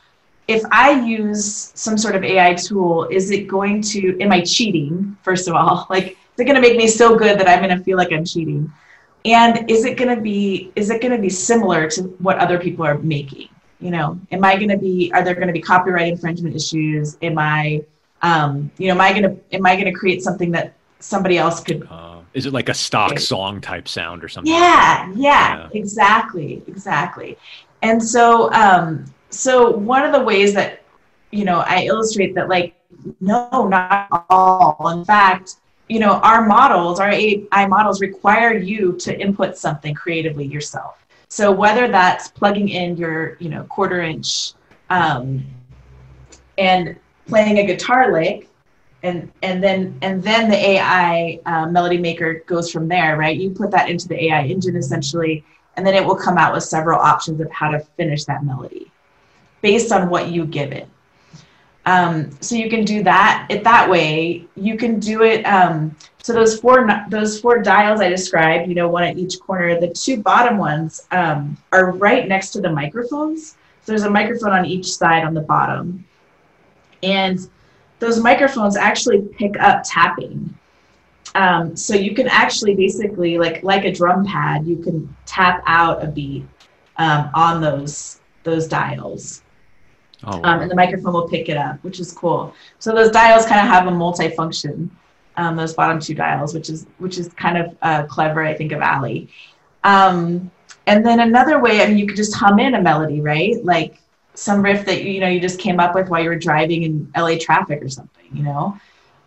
if 0.48 0.62
I 0.72 1.00
use 1.00 1.72
some 1.76 1.98
sort 1.98 2.16
of 2.16 2.24
AI 2.24 2.54
tool, 2.54 3.06
is 3.06 3.32
it 3.32 3.48
going 3.48 3.82
to, 3.84 4.20
am 4.20 4.32
I 4.32 4.42
cheating, 4.42 5.18
first 5.24 5.48
of 5.48 5.56
all? 5.56 5.88
Like, 5.90 6.18
is 6.36 6.40
it 6.40 6.46
going 6.46 6.56
to 6.56 6.62
make 6.62 6.78
me 6.78 6.88
so 6.88 7.16
good 7.16 7.40
that 7.40 7.48
I'm 7.48 7.64
going 7.64 7.78
to 7.78 7.84
feel 7.84 7.98
like 7.98 8.12
I'm 8.12 8.26
cheating? 8.26 8.72
And 9.26 9.70
is 9.70 9.86
it 9.86 9.98
going 9.98 10.14
to 10.16 10.22
be, 10.22 10.72
is 10.76 10.90
it 10.90 11.02
going 11.02 11.16
to 11.16 11.22
be 11.22 11.30
similar 11.30 11.90
to 11.92 12.04
what 12.20 12.40
other 12.40 12.60
people 12.60 12.86
are 12.86 12.98
making? 12.98 13.50
You 13.84 13.92
know, 13.92 14.20
am 14.32 14.44
I 14.46 14.56
going 14.56 14.70
to 14.70 14.78
be, 14.78 15.12
are 15.14 15.24
there 15.24 15.36
going 15.36 15.48
to 15.48 15.54
be 15.54 15.62
copyright 15.62 16.08
infringement 16.08 16.56
issues? 16.56 17.18
Am 17.22 17.38
I, 17.38 17.84
um, 18.22 18.72
you 18.78 18.88
know, 18.88 18.94
am 18.94 19.02
I 19.02 19.12
going 19.12 19.24
to, 19.24 19.56
am 19.56 19.66
I 19.66 19.76
going 19.76 19.86
to 19.86 19.92
create 19.92 20.24
something 20.24 20.52
that 20.52 20.74
somebody 21.00 21.38
else 21.38 21.60
could 21.60 21.86
uh 21.92 22.14
is 22.34 22.46
it 22.46 22.54
like 22.54 22.70
a 22.70 22.74
stock 22.74 23.20
song 23.20 23.62
type 23.62 23.88
sound 23.88 24.24
or 24.24 24.28
something? 24.28 24.52
Yeah, 24.52 25.06
like 25.08 25.18
yeah, 25.18 25.58
yeah, 25.58 25.70
exactly, 25.74 26.64
exactly. 26.68 27.38
And 27.82 28.02
so, 28.02 28.52
um, 28.54 29.06
so 29.30 29.72
one 29.72 30.04
of 30.04 30.12
the 30.12 30.22
ways 30.22 30.54
that 30.56 30.84
you 31.32 31.46
know 31.46 31.60
I 31.60 31.84
illustrate 31.84 32.34
that, 32.36 32.50
like, 32.50 32.76
no, 33.22 33.68
not 33.68 34.08
all. 34.30 34.90
In 34.90 35.06
fact, 35.06 35.58
you 35.90 36.00
know, 36.00 36.14
our 36.14 36.46
models, 36.46 37.00
our 37.00 37.12
AI 37.12 37.68
models, 37.68 38.02
require 38.02 38.58
you 38.58 38.94
to 38.94 39.20
input 39.20 39.58
something 39.58 39.94
creatively 39.94 40.46
yourself. 40.46 41.03
So 41.34 41.52
whether 41.52 41.88
that's 41.88 42.28
plugging 42.28 42.70
in 42.70 42.96
your, 42.96 43.38
you 43.40 43.50
know, 43.50 43.64
quarter 43.64 44.00
inch 44.02 44.54
um, 44.92 45.44
and 46.60 46.96
playing 47.26 47.58
a 47.58 47.66
guitar 47.66 48.14
lick 48.14 48.48
and 49.02 49.32
and 49.42 49.64
then 49.64 49.98
and 50.04 50.22
then 50.22 50.48
the 50.48 50.56
AI 50.56 51.40
uh, 51.48 51.66
melody 51.66 51.98
maker 51.98 52.44
goes 52.46 52.72
from 52.72 52.88
there, 52.88 53.18
right? 53.18 53.36
You 53.36 53.50
put 53.50 53.72
that 53.72 53.90
into 53.90 54.08
the 54.08 54.26
AI 54.26 54.44
engine 54.44 54.76
essentially, 54.76 55.44
and 55.76 55.84
then 55.84 55.96
it 55.96 56.06
will 56.06 56.16
come 56.16 56.38
out 56.38 56.54
with 56.54 56.66
several 56.66 57.00
options 57.00 57.42
of 57.42 57.50
how 57.50 57.72
to 57.72 57.80
finish 57.98 58.26
that 58.26 58.46
melody 58.46 58.92
based 59.64 59.92
on 59.92 60.12
what 60.12 60.28
you 60.28 60.46
give 60.46 60.72
it. 60.72 60.88
Um, 61.86 62.32
so 62.40 62.56
you 62.56 62.70
can 62.70 62.86
do 62.86 63.04
that 63.04 63.48
it 63.50 63.64
that 63.64 63.90
way. 63.90 64.46
You 64.56 64.78
can 64.78 65.00
do 65.00 65.24
it. 65.24 65.44
Um, 65.44 65.96
so 66.22 66.32
those 66.32 66.60
four 66.60 66.88
those 67.10 67.40
four 67.40 67.62
dials 67.62 68.00
I 68.00 68.08
described, 68.10 68.70
you 68.70 68.76
know, 68.76 68.88
one 68.88 69.04
at 69.04 69.18
each 69.18 69.40
corner. 69.40 69.80
The 69.80 69.90
two 69.90 70.22
bottom 70.22 70.58
ones 70.58 71.06
um, 71.12 71.58
are 71.74 71.92
right 71.92 72.28
next 72.28 72.52
to 72.52 72.62
the 72.62 72.70
microphones. 72.72 73.58
So 73.82 73.92
there's 73.92 74.04
a 74.04 74.10
microphone 74.10 74.54
on 74.54 74.66
each 74.66 74.94
side 74.94 75.26
on 75.26 75.34
the 75.34 75.42
bottom, 75.42 76.06
and 77.02 77.38
those 78.00 78.20
microphones 78.20 78.78
actually 78.78 79.22
pick 79.22 79.60
up 79.60 79.84
tapping. 79.86 80.58
Um, 81.36 81.76
so 81.76 81.96
you 81.96 82.14
can 82.14 82.28
actually 82.28 82.76
basically 82.76 83.38
like 83.38 83.62
like 83.64 83.84
a 83.84 83.92
drum 83.92 84.26
pad, 84.26 84.66
you 84.66 84.78
can 84.78 85.14
tap 85.26 85.62
out 85.66 86.02
a 86.02 86.08
beat 86.08 86.46
um, 86.98 87.30
on 87.34 87.60
those 87.60 88.22
those 88.44 88.68
dials. 88.68 89.42
Oh, 90.26 90.40
wow. 90.40 90.54
um, 90.54 90.62
and 90.62 90.72
the 90.72 90.76
microphone 90.76 91.14
will 91.14 91.28
pick 91.28 91.50
it 91.50 91.58
up, 91.58 91.84
which 91.84 92.00
is 92.00 92.12
cool. 92.12 92.54
So 92.80 92.94
those 92.94 93.12
dials 93.12 93.46
kind 93.46 93.62
of 93.62 93.68
have 93.68 93.88
a 93.88 93.92
multi-function. 93.92 94.90
Um, 95.36 95.56
those 95.56 95.74
bottom 95.74 96.00
two 96.00 96.14
dials, 96.14 96.54
which 96.54 96.70
is 96.70 96.86
which 97.00 97.18
is 97.18 97.30
kind 97.30 97.58
of 97.58 97.76
uh, 97.82 98.04
clever, 98.04 98.44
I 98.44 98.54
think, 98.54 98.72
of 98.72 98.82
Ali. 98.82 99.30
Um, 99.84 100.52
and 100.86 101.06
then 101.06 101.20
another 101.22 101.60
way, 101.60 101.82
I 101.82 101.88
mean, 101.88 101.98
you 101.98 102.06
could 102.08 102.16
just 102.16 102.36
hum 102.36 102.60
in 102.60 102.76
a 102.76 102.82
melody, 102.82 103.20
right? 103.20 103.64
Like 103.64 104.00
some 104.36 104.62
riff 104.62 104.86
that 104.86 105.04
you 105.04 105.20
know 105.20 105.28
you 105.28 105.40
just 105.40 105.60
came 105.60 105.80
up 105.80 105.96
with 105.96 106.10
while 106.10 106.22
you 106.22 106.30
were 106.30 106.38
driving 106.38 106.84
in 106.84 107.12
LA 107.18 107.38
traffic 107.40 107.82
or 107.82 107.90
something, 107.90 108.26
you 108.32 108.44
know. 108.44 108.78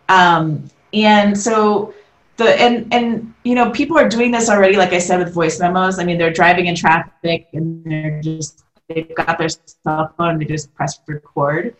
Um, 0.09 0.69
and 0.93 1.37
so 1.37 1.93
the 2.37 2.59
and 2.61 2.91
and 2.93 3.33
you 3.43 3.55
know 3.55 3.71
people 3.71 3.97
are 3.97 4.07
doing 4.07 4.31
this 4.31 4.49
already, 4.49 4.77
like 4.77 4.93
I 4.93 4.99
said 4.99 5.19
with 5.19 5.33
voice 5.33 5.59
memos. 5.59 5.99
I 5.99 6.03
mean, 6.03 6.17
they're 6.17 6.33
driving 6.33 6.67
in 6.67 6.75
traffic 6.75 7.47
and 7.53 7.83
they're 7.83 8.21
just 8.21 8.63
they've 8.87 9.13
got 9.15 9.37
their 9.37 9.49
cell 9.49 10.13
phone 10.17 10.39
they 10.39 10.45
just 10.45 10.73
press 10.75 10.99
record. 11.07 11.75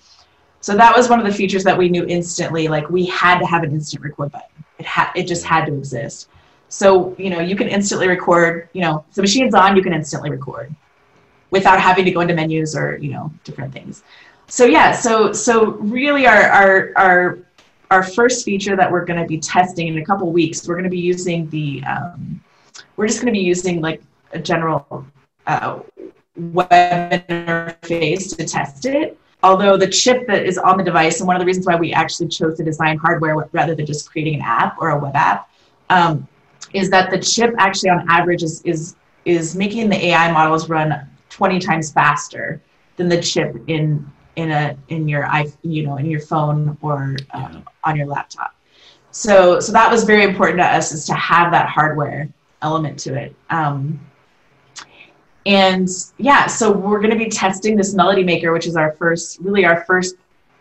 So 0.60 0.76
that 0.76 0.96
was 0.96 1.10
one 1.10 1.20
of 1.20 1.26
the 1.26 1.34
features 1.34 1.64
that 1.64 1.78
we 1.78 1.88
knew 1.90 2.06
instantly. 2.06 2.68
Like 2.68 2.90
we 2.90 3.06
had 3.06 3.40
to 3.40 3.46
have 3.46 3.64
an 3.64 3.72
instant 3.72 4.04
record 4.04 4.32
button. 4.32 4.64
It 4.80 4.86
had 4.86 5.12
it 5.16 5.28
just 5.28 5.46
had 5.46 5.66
to 5.66 5.74
exist. 5.74 6.30
So 6.70 7.16
you 7.18 7.30
know 7.30 7.40
you 7.40 7.56
can 7.56 7.68
instantly 7.68 8.08
record. 8.08 8.70
You 8.74 8.82
know, 8.82 9.06
the 9.14 9.22
machine's 9.22 9.54
on, 9.54 9.76
you 9.76 9.84
can 9.84 9.94
instantly 9.94 10.30
record 10.30 10.74
without 11.50 11.80
having 11.80 12.06
to 12.06 12.12
go 12.12 12.22
into 12.22 12.34
menus 12.34 12.76
or 12.76 12.98
you 12.98 13.12
know 13.12 13.32
different 13.44 13.74
things 13.74 14.04
so 14.48 14.66
yeah 14.66 14.92
so 14.92 15.32
so 15.32 15.72
really 15.74 16.26
our 16.26 16.44
our 16.44 16.92
our 16.96 17.40
our 17.92 18.04
first 18.04 18.44
feature 18.44 18.76
that 18.76 18.92
we're 18.92 19.06
going 19.06 19.20
to 19.20 19.26
be 19.26 19.40
testing 19.40 19.88
in 19.88 19.98
a 19.98 20.06
couple 20.06 20.32
weeks 20.32 20.68
we're 20.68 20.76
going 20.76 20.84
to 20.84 20.90
be 20.90 21.00
using 21.00 21.50
the 21.50 21.84
um, 21.84 22.42
we're 22.96 23.08
just 23.08 23.20
going 23.20 23.34
to 23.34 23.38
be 23.38 23.44
using 23.44 23.82
like 23.82 24.02
a 24.34 24.40
general 24.40 25.06
uh, 25.48 25.80
web 26.38 27.28
interface 27.28 28.36
to 28.38 28.46
test 28.46 28.86
it. 28.86 29.18
Although 29.44 29.78
the 29.78 29.88
chip 29.88 30.26
that 30.28 30.46
is 30.46 30.58
on 30.58 30.78
the 30.78 30.84
device 30.84 31.20
and 31.20 31.28
one 31.28 31.36
of 31.36 31.40
the 31.40 31.46
reasons 31.46 31.68
why 31.68 31.76
we 31.76 31.94
actually 31.94 32.28
chose 32.28 32.58
to 32.58 32.64
design 32.64 32.98
hardware 32.98 33.36
rather 33.52 33.76
than 33.76 33.86
just 33.86 34.10
creating 34.10 34.36
an 34.36 34.42
app 34.42 34.78
or 34.80 34.90
a 34.90 35.00
web 35.00 35.16
app 35.16 35.50
um, 35.90 36.28
is 36.74 36.90
that 36.90 37.12
the 37.12 37.20
chip 37.20 37.54
actually 37.58 37.90
on 37.90 38.06
average 38.10 38.44
is 38.44 38.62
is 38.64 38.96
is 39.26 39.56
making 39.56 39.90
the 39.90 40.08
ai 40.08 40.32
models 40.32 40.70
run 40.70 41.08
20 41.30 41.60
times 41.60 41.92
faster 41.92 42.62
than 42.96 43.08
the 43.08 43.22
chip 43.22 43.56
in 43.68 44.10
in 44.36 44.52
a 44.52 44.78
in 44.90 45.08
your 45.08 45.26
i 45.26 45.46
you 45.62 45.84
know 45.84 45.98
in 45.98 46.06
your 46.06 46.20
phone 46.20 46.78
or 46.82 47.16
yeah. 47.34 47.62
on 47.84 47.96
your 47.96 48.08
laptop. 48.08 48.56
So 49.12 49.60
so 49.60 49.72
that 49.72 49.92
was 49.92 50.04
very 50.04 50.24
important 50.24 50.60
to 50.60 50.66
us 50.66 50.92
is 50.92 51.06
to 51.06 51.14
have 51.14 51.52
that 51.52 51.70
hardware 51.70 52.30
element 52.62 53.00
to 53.00 53.16
it. 53.16 53.36
Um, 53.50 54.00
and 55.48 55.90
yeah 56.18 56.46
so 56.46 56.72
we're 56.72 57.00
going 57.00 57.10
to 57.10 57.18
be 57.18 57.30
testing 57.30 57.76
this 57.76 57.94
melody 57.96 58.24
maker 58.24 58.54
which 58.54 58.68
is 58.68 58.76
our 58.76 58.92
first 58.94 59.40
really 59.40 59.66
our 59.66 59.84
first 59.86 60.16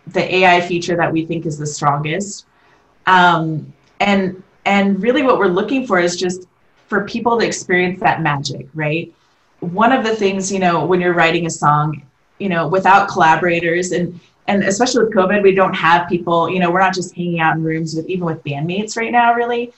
the 0.08 0.34
ai 0.36 0.60
feature 0.60 0.96
that 0.96 1.12
we 1.12 1.24
think 1.24 1.46
is 1.46 1.58
the 1.58 1.66
strongest. 1.66 2.46
Um, 3.06 3.72
and 4.00 4.42
and 4.64 5.00
really 5.00 5.22
what 5.22 5.38
we're 5.38 5.46
looking 5.46 5.86
for 5.86 5.98
is 5.98 6.16
just 6.16 6.48
for 6.88 7.04
people 7.04 7.38
to 7.38 7.46
experience 7.46 8.00
that 8.00 8.22
magic 8.22 8.68
right? 8.74 9.12
One 9.60 9.92
of 9.92 10.04
the 10.04 10.14
things, 10.14 10.52
you 10.52 10.58
know, 10.58 10.84
when 10.84 11.00
you're 11.00 11.14
writing 11.14 11.46
a 11.46 11.50
song, 11.50 12.02
you 12.38 12.48
know, 12.48 12.68
without 12.68 13.08
collaborators 13.08 13.92
and 13.92 14.18
and 14.48 14.62
especially 14.62 15.04
with 15.04 15.14
COVID, 15.14 15.42
we 15.42 15.54
don't 15.54 15.74
have 15.74 16.08
people, 16.08 16.48
you 16.48 16.60
know, 16.60 16.70
we're 16.70 16.80
not 16.80 16.94
just 16.94 17.14
hanging 17.16 17.40
out 17.40 17.56
in 17.56 17.64
rooms 17.64 17.96
with 17.96 18.08
even 18.08 18.26
with 18.26 18.44
bandmates 18.44 18.96
right 18.96 19.10
now, 19.10 19.34
really, 19.34 19.72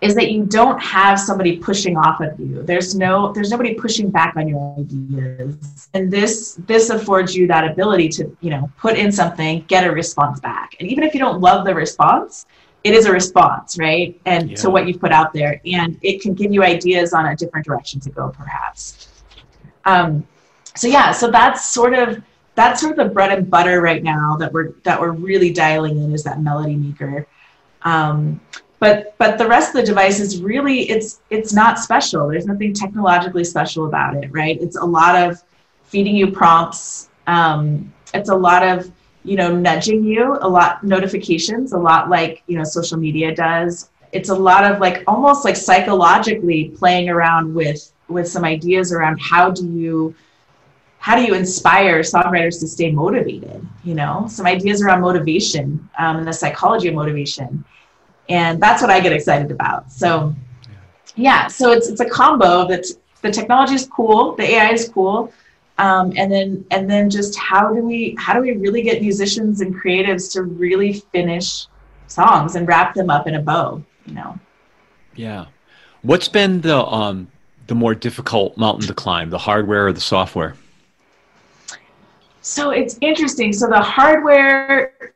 is 0.00 0.14
that 0.14 0.30
you 0.30 0.44
don't 0.44 0.80
have 0.80 1.18
somebody 1.18 1.56
pushing 1.56 1.96
off 1.96 2.20
of 2.20 2.38
you. 2.38 2.62
There's 2.62 2.94
no 2.94 3.32
there's 3.32 3.50
nobody 3.50 3.74
pushing 3.74 4.10
back 4.10 4.36
on 4.36 4.48
your 4.48 4.76
ideas. 4.78 5.88
And 5.94 6.10
this 6.10 6.60
this 6.66 6.90
affords 6.90 7.34
you 7.34 7.46
that 7.48 7.70
ability 7.70 8.08
to, 8.10 8.36
you 8.40 8.50
know, 8.50 8.70
put 8.76 8.96
in 8.96 9.10
something, 9.10 9.64
get 9.68 9.86
a 9.86 9.90
response 9.90 10.40
back. 10.40 10.76
And 10.80 10.88
even 10.88 11.04
if 11.04 11.14
you 11.14 11.20
don't 11.20 11.40
love 11.40 11.64
the 11.64 11.74
response, 11.74 12.46
it 12.84 12.94
is 12.94 13.06
a 13.06 13.12
response, 13.12 13.78
right? 13.78 14.20
And 14.26 14.50
yeah. 14.50 14.56
to 14.56 14.70
what 14.70 14.86
you've 14.86 15.00
put 15.00 15.12
out 15.12 15.32
there. 15.32 15.60
And 15.64 15.98
it 16.02 16.20
can 16.20 16.34
give 16.34 16.52
you 16.52 16.62
ideas 16.62 17.12
on 17.14 17.26
a 17.26 17.34
different 17.34 17.66
direction 17.66 17.98
to 18.00 18.10
go, 18.10 18.28
perhaps. 18.28 19.08
Um, 19.86 20.26
so 20.74 20.88
yeah, 20.88 21.12
so 21.12 21.30
that's 21.30 21.70
sort 21.70 21.94
of 21.94 22.22
that's 22.54 22.80
sort 22.80 22.92
of 22.92 22.98
the 22.98 23.12
bread 23.12 23.36
and 23.36 23.50
butter 23.50 23.80
right 23.80 24.02
now 24.02 24.36
that 24.38 24.52
we're 24.52 24.72
that 24.82 25.00
we're 25.00 25.12
really 25.12 25.52
dialing 25.52 26.02
in 26.02 26.12
is 26.12 26.22
that 26.24 26.40
melody 26.40 26.76
maker. 26.76 27.26
Um, 27.82 28.40
but 28.78 29.14
but 29.18 29.38
the 29.38 29.46
rest 29.46 29.74
of 29.74 29.80
the 29.80 29.86
device 29.86 30.20
is 30.20 30.42
really 30.42 30.88
it's 30.90 31.20
it's 31.30 31.52
not 31.52 31.78
special. 31.78 32.28
There's 32.28 32.46
nothing 32.46 32.72
technologically 32.74 33.44
special 33.44 33.86
about 33.86 34.16
it, 34.16 34.30
right? 34.32 34.60
It's 34.60 34.76
a 34.76 34.84
lot 34.84 35.16
of 35.16 35.42
feeding 35.84 36.16
you 36.16 36.30
prompts. 36.30 37.08
Um, 37.26 37.92
it's 38.12 38.28
a 38.28 38.34
lot 38.34 38.62
of 38.62 38.90
you 39.24 39.36
know 39.36 39.54
nudging 39.54 40.04
you, 40.04 40.36
a 40.40 40.48
lot 40.48 40.84
notifications, 40.84 41.72
a 41.72 41.78
lot 41.78 42.10
like 42.10 42.42
you 42.46 42.58
know 42.58 42.64
social 42.64 42.98
media 42.98 43.34
does. 43.34 43.90
It's 44.12 44.28
a 44.28 44.34
lot 44.34 44.70
of 44.70 44.80
like 44.80 45.04
almost 45.06 45.44
like 45.44 45.56
psychologically 45.56 46.70
playing 46.76 47.08
around 47.08 47.54
with 47.54 47.92
with 48.08 48.28
some 48.28 48.44
ideas 48.44 48.92
around 48.92 49.18
how 49.20 49.50
do 49.50 49.66
you 49.66 50.14
how 50.98 51.16
do 51.16 51.22
you 51.22 51.34
inspire 51.34 52.00
songwriters 52.00 52.60
to 52.60 52.66
stay 52.66 52.90
motivated 52.90 53.66
you 53.84 53.94
know 53.94 54.26
some 54.28 54.46
ideas 54.46 54.82
around 54.82 55.00
motivation 55.00 55.88
um, 55.98 56.18
and 56.18 56.26
the 56.26 56.32
psychology 56.32 56.88
of 56.88 56.94
motivation 56.94 57.64
and 58.28 58.60
that's 58.60 58.82
what 58.82 58.90
i 58.90 59.00
get 59.00 59.12
excited 59.12 59.50
about 59.50 59.90
so 59.90 60.34
yeah 61.16 61.46
so 61.46 61.72
it's 61.72 61.88
it's 61.88 62.00
a 62.00 62.08
combo 62.08 62.66
that 62.66 62.84
the 63.22 63.30
technology 63.30 63.74
is 63.74 63.86
cool 63.86 64.34
the 64.36 64.44
ai 64.44 64.70
is 64.70 64.88
cool 64.88 65.32
um, 65.78 66.14
and 66.16 66.32
then 66.32 66.64
and 66.70 66.88
then 66.88 67.10
just 67.10 67.36
how 67.36 67.72
do 67.72 67.82
we 67.82 68.16
how 68.18 68.32
do 68.32 68.40
we 68.40 68.52
really 68.52 68.82
get 68.82 69.02
musicians 69.02 69.60
and 69.60 69.74
creatives 69.74 70.32
to 70.32 70.42
really 70.42 71.04
finish 71.12 71.66
songs 72.06 72.54
and 72.54 72.66
wrap 72.66 72.94
them 72.94 73.10
up 73.10 73.26
in 73.26 73.34
a 73.34 73.42
bow 73.42 73.82
you 74.06 74.14
know 74.14 74.38
yeah 75.16 75.46
what's 76.02 76.28
been 76.28 76.60
the 76.62 76.78
um 76.86 77.28
the 77.66 77.74
more 77.74 77.94
difficult 77.94 78.56
mountain 78.56 78.86
to 78.86 78.94
climb, 78.94 79.30
the 79.30 79.38
hardware 79.38 79.88
or 79.88 79.92
the 79.92 80.00
software? 80.00 80.54
So 82.42 82.70
it's 82.70 82.96
interesting. 83.00 83.52
So 83.52 83.66
the 83.66 83.80
hardware, 83.80 85.14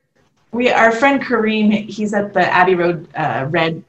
we 0.52 0.70
our 0.70 0.92
friend 0.92 1.22
Kareem, 1.22 1.88
he's 1.88 2.12
at 2.14 2.32
the 2.32 2.40
Abbey 2.40 2.74
Road 2.74 3.08
uh, 3.14 3.46
Red 3.50 3.82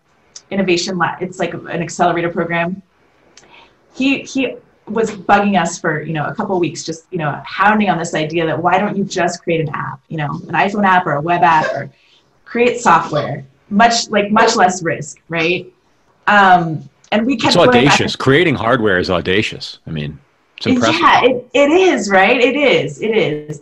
Innovation 0.49 0.97
Lab. 0.97 1.21
It's 1.21 1.39
like 1.39 1.53
an 1.53 1.67
accelerator 1.67 2.29
program, 2.29 2.81
he 3.93 4.21
he 4.21 4.55
was 4.87 5.11
bugging 5.11 5.59
us 5.59 5.79
for 5.79 6.01
you 6.01 6.13
know 6.13 6.25
a 6.25 6.35
couple 6.35 6.59
weeks, 6.59 6.83
just 6.83 7.05
you 7.11 7.17
know 7.17 7.41
hounding 7.45 7.89
on 7.89 7.97
this 7.97 8.13
idea 8.13 8.45
that 8.45 8.61
why 8.61 8.77
don't 8.77 8.95
you 8.95 9.03
just 9.03 9.41
create 9.43 9.61
an 9.61 9.69
app, 9.73 10.01
you 10.07 10.17
know, 10.17 10.29
an 10.47 10.53
iPhone 10.53 10.85
app 10.85 11.05
or 11.05 11.13
a 11.13 11.21
web 11.21 11.41
app 11.41 11.71
or 11.73 11.89
create 12.45 12.79
software, 12.79 13.45
much 13.69 14.09
like 14.09 14.31
much 14.31 14.55
less 14.55 14.83
risk, 14.83 15.21
right? 15.29 15.71
Um, 16.27 16.87
and 17.11 17.25
we 17.25 17.35
kept 17.35 17.55
it's 17.55 17.57
audacious. 17.57 18.15
Creating 18.15 18.55
hardware 18.55 18.99
is 18.99 19.09
audacious. 19.09 19.79
I 19.87 19.91
mean, 19.91 20.19
it's 20.57 20.67
impressive. 20.67 21.01
Yeah, 21.01 21.23
it, 21.23 21.49
it 21.53 21.71
is, 21.71 22.09
right? 22.09 22.39
It 22.39 22.55
is. 22.55 23.01
It 23.01 23.17
is. 23.17 23.61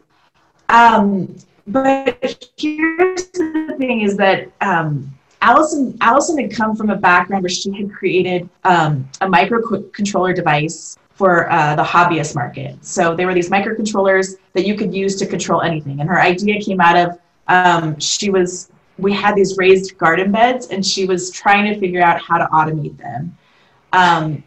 Um, 0.70 1.36
but 1.72 2.50
here's 2.58 3.30
the 3.32 3.76
thing: 3.78 4.02
is 4.02 4.18
that 4.18 4.50
um, 4.62 5.12
Allison 5.42 5.98
Allison 6.02 6.38
had 6.40 6.52
come 6.52 6.76
from 6.76 6.90
a 6.90 6.96
background 6.96 7.44
where 7.44 7.50
she 7.50 7.72
had 7.72 7.92
created 7.92 8.50
um, 8.64 9.08
a 9.22 9.28
microcontroller 9.28 10.36
device 10.36 10.98
for 11.12 11.52
uh, 11.52 11.76
the 11.76 11.84
hobbyist 11.84 12.36
market. 12.36 12.84
So 12.84 13.16
they 13.16 13.26
were 13.26 13.34
these 13.34 13.50
microcontrollers 13.50 14.36
that 14.54 14.66
you 14.66 14.76
could 14.76 14.94
use 14.94 15.18
to 15.18 15.26
control 15.26 15.62
anything. 15.62 16.00
And 16.00 16.10
her 16.10 16.20
idea 16.20 16.62
came 16.62 16.80
out 16.80 16.98
of 16.98 17.20
um, 17.48 18.00
she 18.00 18.30
was 18.30 18.72
we 18.98 19.14
had 19.14 19.36
these 19.36 19.58
raised 19.58 19.98
garden 19.98 20.32
beds, 20.32 20.68
and 20.68 20.86
she 20.86 21.06
was 21.06 21.32
trying 21.32 21.74
to 21.74 21.80
figure 21.80 22.02
out 22.02 22.22
how 22.22 22.38
to 22.38 22.46
automate 22.48 22.98
them. 22.98 23.38
Um, 23.94 24.44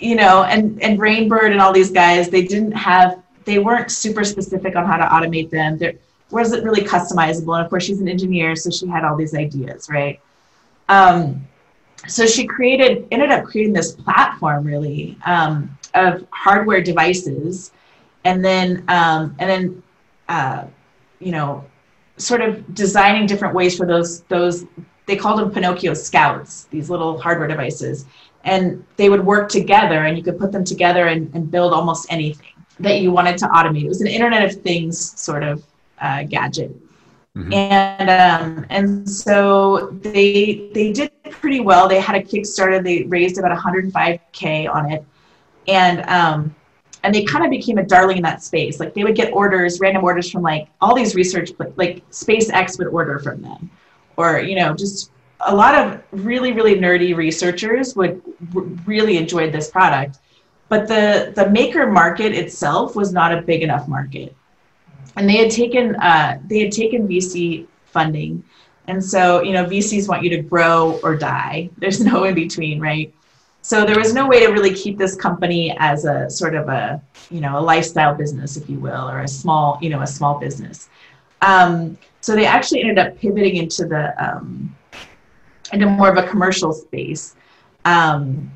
you 0.00 0.14
know, 0.14 0.44
and 0.44 0.80
and 0.82 0.98
Rainbird 0.98 1.50
and 1.50 1.60
all 1.60 1.72
these 1.72 1.90
guys, 1.90 2.28
they 2.28 2.42
didn't 2.42 2.72
have 2.72 3.22
they 3.44 3.58
weren't 3.58 3.90
super 3.90 4.24
specific 4.24 4.76
on 4.76 4.86
how 4.86 4.96
to 4.96 5.04
automate 5.04 5.50
them. 5.50 5.76
There 5.76 5.94
wasn't 6.32 6.64
really 6.64 6.82
customizable. 6.82 7.56
And 7.56 7.64
of 7.64 7.70
course, 7.70 7.84
she's 7.84 8.00
an 8.00 8.08
engineer, 8.08 8.56
so 8.56 8.70
she 8.70 8.86
had 8.86 9.04
all 9.04 9.16
these 9.16 9.34
ideas, 9.34 9.88
right? 9.90 10.20
Um, 10.88 11.46
so 12.08 12.26
she 12.26 12.46
created, 12.46 13.06
ended 13.10 13.30
up 13.30 13.44
creating 13.44 13.72
this 13.72 13.92
platform 13.92 14.64
really 14.64 15.18
um, 15.26 15.76
of 15.94 16.26
hardware 16.30 16.80
devices, 16.82 17.72
and 18.24 18.44
then 18.44 18.84
um, 18.88 19.34
and 19.38 19.50
then 19.50 19.82
uh, 20.28 20.64
you 21.18 21.32
know, 21.32 21.64
sort 22.16 22.40
of 22.40 22.74
designing 22.74 23.26
different 23.26 23.54
ways 23.54 23.76
for 23.76 23.86
those 23.86 24.22
those 24.22 24.64
they 25.06 25.16
called 25.16 25.40
them 25.40 25.50
Pinoccio 25.50 25.96
Scouts, 25.96 26.64
these 26.64 26.88
little 26.88 27.18
hardware 27.18 27.48
devices, 27.48 28.06
and 28.44 28.84
they 28.96 29.08
would 29.08 29.24
work 29.24 29.48
together, 29.48 30.04
and 30.04 30.16
you 30.16 30.22
could 30.22 30.38
put 30.38 30.52
them 30.52 30.64
together 30.64 31.08
and, 31.08 31.30
and 31.34 31.50
build 31.50 31.72
almost 31.72 32.06
anything 32.10 32.46
that 32.78 33.00
you 33.00 33.10
wanted 33.10 33.36
to 33.38 33.46
automate. 33.46 33.84
It 33.84 33.88
was 33.88 34.00
an 34.00 34.06
Internet 34.06 34.44
of 34.44 34.62
Things 34.62 35.20
sort 35.20 35.42
of 35.42 35.64
uh, 36.00 36.24
gadget. 36.24 36.74
Mm-hmm. 37.36 37.52
And 37.52 38.10
um, 38.10 38.66
and 38.70 39.08
so 39.08 39.90
they 40.00 40.70
they 40.74 40.92
did 40.92 41.12
pretty 41.30 41.60
well. 41.60 41.88
They 41.88 42.00
had 42.00 42.16
a 42.16 42.22
Kickstarter. 42.22 42.82
They 42.82 43.04
raised 43.04 43.38
about 43.38 43.56
105k 43.56 44.68
on 44.68 44.90
it, 44.90 45.04
and 45.68 46.02
um, 46.08 46.54
and 47.04 47.14
they 47.14 47.22
kind 47.24 47.44
of 47.44 47.50
became 47.50 47.78
a 47.78 47.84
darling 47.84 48.16
in 48.16 48.22
that 48.24 48.42
space. 48.42 48.80
Like 48.80 48.94
they 48.94 49.04
would 49.04 49.14
get 49.14 49.32
orders, 49.32 49.78
random 49.78 50.02
orders 50.02 50.28
from 50.28 50.42
like 50.42 50.68
all 50.80 50.94
these 50.94 51.14
research, 51.14 51.50
like 51.76 52.08
SpaceX 52.10 52.78
would 52.78 52.88
order 52.88 53.20
from 53.20 53.42
them, 53.42 53.70
or 54.16 54.40
you 54.40 54.56
know 54.56 54.74
just 54.74 55.12
a 55.46 55.54
lot 55.54 55.74
of 55.74 56.02
really 56.10 56.52
really 56.52 56.74
nerdy 56.74 57.16
researchers 57.16 57.94
would 57.96 58.20
really 58.86 59.16
enjoyed 59.16 59.52
this 59.52 59.70
product 59.70 60.18
but 60.68 60.86
the 60.86 61.32
the 61.34 61.48
maker 61.50 61.90
market 61.90 62.32
itself 62.32 62.94
was 62.96 63.12
not 63.12 63.32
a 63.32 63.42
big 63.42 63.62
enough 63.62 63.88
market 63.88 64.34
and 65.20 65.28
they 65.28 65.36
had 65.36 65.50
taken 65.50 65.96
uh, 65.96 66.40
they 66.46 66.60
had 66.60 66.72
taken 66.72 67.06
vc 67.06 67.66
funding. 67.84 68.42
And 68.86 69.04
so 69.04 69.42
you 69.42 69.52
know 69.52 69.64
vcs 69.66 70.08
want 70.08 70.22
you 70.24 70.30
to 70.30 70.42
grow 70.42 70.98
or 71.02 71.14
die. 71.14 71.68
There's 71.76 72.00
no 72.00 72.24
in 72.24 72.34
between 72.34 72.80
right? 72.80 73.14
So 73.62 73.84
there 73.84 73.98
was 73.98 74.14
no 74.14 74.26
way 74.26 74.40
to 74.40 74.50
really 74.50 74.74
keep 74.74 74.96
this 74.96 75.14
company 75.14 75.76
as 75.78 76.06
a 76.06 76.30
sort 76.30 76.54
of 76.54 76.68
a 76.68 77.02
you 77.30 77.42
know 77.42 77.58
a 77.58 77.60
lifestyle 77.60 78.14
business 78.14 78.56
if 78.56 78.70
you 78.70 78.78
will 78.78 79.08
or 79.10 79.20
a 79.20 79.28
small 79.28 79.78
you 79.82 79.90
know 79.90 80.00
a 80.00 80.06
small 80.06 80.38
business. 80.38 80.88
Um, 81.42 81.98
so 82.22 82.34
they 82.34 82.46
actually 82.46 82.80
ended 82.80 82.98
up 82.98 83.18
pivoting 83.18 83.56
into 83.56 83.84
the 83.84 84.04
um, 84.24 84.74
into 85.72 85.86
more 85.86 86.10
of 86.10 86.16
a 86.16 86.26
commercial 86.26 86.72
space 86.72 87.36
um, 87.84 88.50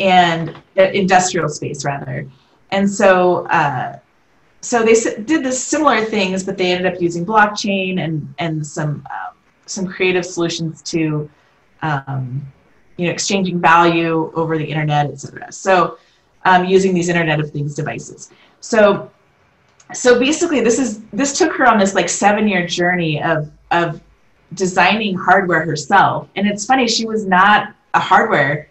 and 0.00 0.50
uh, 0.76 0.82
industrial 0.82 1.48
space 1.48 1.82
rather. 1.82 2.28
And 2.70 2.90
so, 2.90 3.46
uh, 3.46 3.98
so 4.64 4.82
they 4.82 4.94
did 4.94 5.44
the 5.44 5.52
similar 5.52 6.04
things, 6.04 6.42
but 6.42 6.56
they 6.56 6.72
ended 6.72 6.92
up 6.92 7.00
using 7.00 7.26
blockchain 7.26 8.00
and 8.00 8.34
and 8.38 8.66
some 8.66 9.06
um, 9.10 9.34
some 9.66 9.86
creative 9.86 10.24
solutions 10.24 10.82
to, 10.82 11.28
um, 11.82 12.44
you 12.96 13.06
know, 13.06 13.12
exchanging 13.12 13.60
value 13.60 14.32
over 14.34 14.56
the 14.56 14.64
internet, 14.64 15.10
etc. 15.10 15.52
So, 15.52 15.98
um, 16.44 16.64
using 16.64 16.94
these 16.94 17.08
Internet 17.08 17.40
of 17.40 17.50
Things 17.50 17.74
devices. 17.74 18.30
So, 18.60 19.10
so 19.92 20.18
basically, 20.18 20.60
this 20.60 20.78
is 20.78 21.02
this 21.12 21.36
took 21.36 21.52
her 21.54 21.68
on 21.68 21.78
this 21.78 21.94
like 21.94 22.08
seven 22.08 22.48
year 22.48 22.66
journey 22.66 23.22
of 23.22 23.50
of 23.70 24.00
designing 24.54 25.16
hardware 25.16 25.64
herself. 25.64 26.28
And 26.36 26.46
it's 26.46 26.64
funny, 26.64 26.88
she 26.88 27.06
was 27.06 27.26
not 27.26 27.74
a 27.92 28.00
hardware 28.00 28.68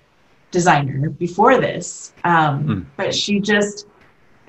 designer 0.52 1.10
before 1.10 1.60
this, 1.60 2.14
um, 2.24 2.68
mm. 2.68 2.86
but 2.96 3.14
she 3.14 3.40
just 3.40 3.88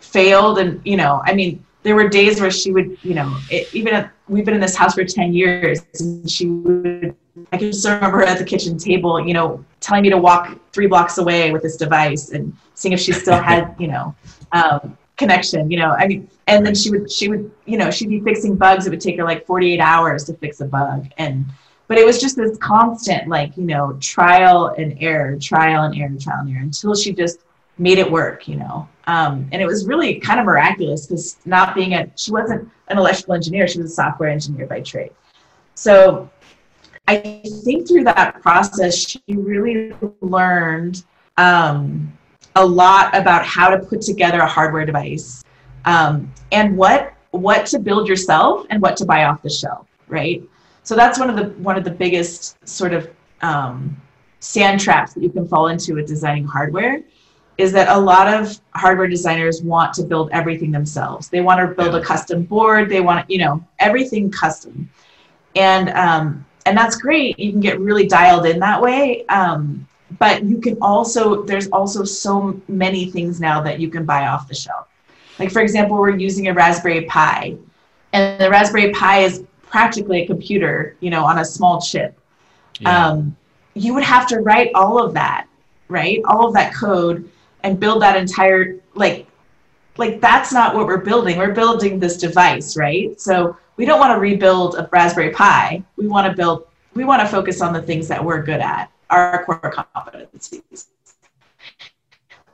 failed. 0.05 0.59
And, 0.59 0.81
you 0.85 0.97
know, 0.97 1.23
I 1.25 1.35
mean, 1.35 1.65
there 1.83 1.95
were 1.95 2.09
days 2.09 2.41
where 2.41 2.51
she 2.51 2.73
would, 2.73 2.97
you 3.03 3.15
know, 3.15 3.37
it, 3.51 3.73
even 3.75 3.95
at, 3.95 4.11
we've 4.29 4.45
been 4.45 4.55
in 4.55 4.61
this 4.61 4.75
house 4.75 4.95
for 4.95 5.05
10 5.05 5.35
years, 5.35 5.83
and 6.01 6.31
she 6.31 6.47
would, 6.47 7.15
I 7.53 7.59
can 7.59 7.73
just 7.73 7.87
remember 7.87 8.19
her 8.19 8.25
at 8.25 8.39
the 8.39 8.45
kitchen 8.45 8.79
table, 8.79 9.21
you 9.25 9.35
know, 9.35 9.65
telling 9.81 10.03
me 10.03 10.11
to 10.11 10.19
walk 10.19 10.59
three 10.73 10.87
blocks 10.87 11.19
away 11.19 11.53
with 11.53 11.63
this 11.63 11.77
device 11.77 12.31
and 12.31 12.57
seeing 12.75 12.93
if 12.93 13.01
she 13.01 13.13
still 13.13 13.41
had, 13.41 13.75
you 13.79 13.89
know, 13.89 14.15
um, 14.53 14.97
connection 15.17 15.71
you 15.71 15.79
know 15.79 15.95
i 15.99 16.07
mean 16.07 16.29
and 16.49 16.67
then 16.67 16.75
she 16.75 16.91
would 16.91 17.11
she 17.11 17.29
would 17.29 17.51
you 17.67 17.77
know 17.77 17.91
she'd 17.91 18.09
be 18.09 18.21
fixing 18.21 18.57
bugs 18.57 18.87
it 18.87 18.91
would 18.91 19.01
take 19.01 19.17
her 19.17 19.25
like 19.25 19.47
48 19.47 19.79
hours 19.79 20.25
to 20.25 20.35
fix 20.35 20.61
a 20.61 20.65
bug 20.65 21.07
and 21.19 21.47
but 21.87 21.99
it 21.99 22.05
was 22.05 22.21
just 22.21 22.37
this 22.37 22.59
constant 22.59 23.29
like 23.29 23.57
you 23.57 23.65
know 23.65 23.97
trial 24.01 24.75
and 24.77 24.97
error 25.01 25.39
trial 25.39 25.85
and 25.85 25.97
error 25.97 26.19
trial 26.19 26.41
and 26.41 26.51
error 26.51 26.63
until 26.63 26.95
she 26.95 27.13
just 27.13 27.41
made 27.79 27.99
it 27.99 28.11
work 28.11 28.49
you 28.49 28.57
know 28.57 28.89
um, 29.07 29.49
and 29.53 29.61
it 29.61 29.67
was 29.67 29.87
really 29.87 30.19
kind 30.21 30.41
of 30.41 30.47
miraculous 30.47 31.07
because 31.07 31.37
not 31.45 31.75
being 31.75 31.95
a 31.95 32.11
she 32.17 32.33
wasn't 32.33 32.71
an 32.89 32.99
electrical 32.99 33.35
engineer 33.35 33.67
she 33.69 33.81
was 33.81 33.93
a 33.93 33.95
software 33.95 34.29
engineer 34.29 34.67
by 34.67 34.81
trade. 34.81 35.13
So 35.75 36.31
i 37.07 37.17
think 37.65 37.87
through 37.87 38.05
that 38.05 38.41
process 38.41 38.97
she 38.97 39.21
really 39.29 39.93
learned 40.23 41.05
um, 41.37 42.13
a 42.57 42.65
lot 42.65 43.15
about 43.15 43.45
how 43.45 43.69
to 43.69 43.79
put 43.79 44.01
together 44.01 44.41
a 44.41 44.47
hardware 44.47 44.87
device 44.87 45.45
um, 45.85 46.33
and 46.53 46.77
what 46.77 47.13
what 47.33 47.67
to 47.67 47.79
build 47.79 48.09
yourself 48.09 48.65
and 48.71 48.81
what 48.81 48.97
to 48.97 49.05
buy 49.05 49.25
off 49.25 49.43
the 49.43 49.51
shelf 49.51 49.87
right? 50.09 50.43
So 50.83 50.95
that's 50.95 51.19
one 51.19 51.31
of 51.31 51.37
the 51.37 51.51
one 51.63 51.77
of 51.77 51.85
the 51.85 51.91
biggest 51.91 52.67
sort 52.67 52.93
of 52.93 53.11
um, 53.43 54.01
sand 54.41 54.81
traps 54.81 55.15
that 55.15 55.23
you 55.23 55.31
can 55.31 55.47
fall 55.47 55.69
into 55.69 55.95
with 55.95 56.07
designing 56.07 56.45
hardware 56.45 57.03
is 57.57 57.73
that 57.73 57.89
a 57.89 57.99
lot 57.99 58.33
of 58.33 58.59
hardware 58.75 59.07
designers 59.07 59.63
want 59.63 59.95
to 59.95 60.03
build 60.03 60.29
everything 60.33 60.71
themselves. 60.71 61.29
They 61.29 61.41
want 61.41 61.61
to 61.61 61.75
build 61.75 61.95
a 61.95 62.03
custom 62.03 62.43
board 62.43 62.89
they 62.89 63.01
want 63.01 63.29
you 63.31 63.39
know 63.39 63.65
everything 63.79 64.31
custom. 64.31 64.91
And 65.57 65.91
um, 65.91 66.45
and 66.67 66.77
that's 66.77 66.97
great 66.97 67.39
you 67.39 67.53
can 67.53 67.61
get 67.61 67.79
really 67.79 68.07
dialed 68.07 68.47
in 68.47 68.59
that 68.59 68.81
way 68.81 69.25
um, 69.27 69.87
but 70.19 70.43
you 70.45 70.61
can 70.61 70.77
also 70.81 71.43
there's 71.43 71.69
also 71.69 72.05
so 72.05 72.61
many 72.69 73.11
things 73.11 73.41
now 73.41 73.61
that 73.63 73.79
you 73.81 73.89
can 73.89 74.05
buy 74.05 74.27
off 74.27 74.49
the 74.49 74.55
shelf. 74.55 74.89
Like 75.39 75.53
for 75.53 75.63
example 75.63 75.97
we're 75.97 76.17
using 76.17 76.49
a 76.49 76.55
raspberry 76.55 77.05
pi 77.05 77.57
and 78.13 78.41
the 78.41 78.51
raspberry 78.51 78.93
pi 78.93 79.21
is 79.21 79.45
practically 79.63 80.23
a 80.23 80.27
computer 80.27 80.97
you 81.01 81.11
know 81.11 81.25
on 81.25 81.39
a 81.39 81.45
small 81.45 81.81
chip. 81.81 82.19
Yeah. 82.81 83.09
um, 83.09 83.37
you 83.75 83.95
would 83.95 84.03
have 84.03 84.27
to 84.29 84.41
write 84.41 84.71
all 84.75 85.01
of 85.01 85.15
that 85.15 85.47
right? 85.89 86.21
All 86.27 86.47
of 86.47 86.55
that 86.55 86.75
code 86.75 87.31
and 87.65 87.81
build 87.81 88.01
that 88.01 88.17
entire 88.17 88.77
like 88.95 89.27
like 89.97 90.21
that's 90.21 90.53
not 90.53 90.75
what 90.75 90.87
we're 90.87 90.99
building 90.99 91.37
we're 91.37 91.53
building 91.53 91.99
this 91.99 92.17
device 92.17 92.77
right 92.77 93.21
so 93.21 93.57
we 93.77 93.85
don't 93.85 93.99
want 93.99 94.15
to 94.15 94.21
rebuild 94.21 94.77
a 94.77 94.89
raspberry 94.93 95.31
pi 95.31 95.83
we 95.97 96.07
want 96.07 96.31
to 96.31 96.37
build 96.37 96.67
we 96.95 97.05
want 97.05 97.21
to 97.21 97.27
focus 97.27 97.61
on 97.61 97.73
the 97.73 97.83
things 97.83 98.07
that 98.07 98.25
we're 98.25 98.43
good 98.43 98.61
at 98.61 98.89
our 99.11 99.45
core 99.45 99.61
competencies. 99.95 100.87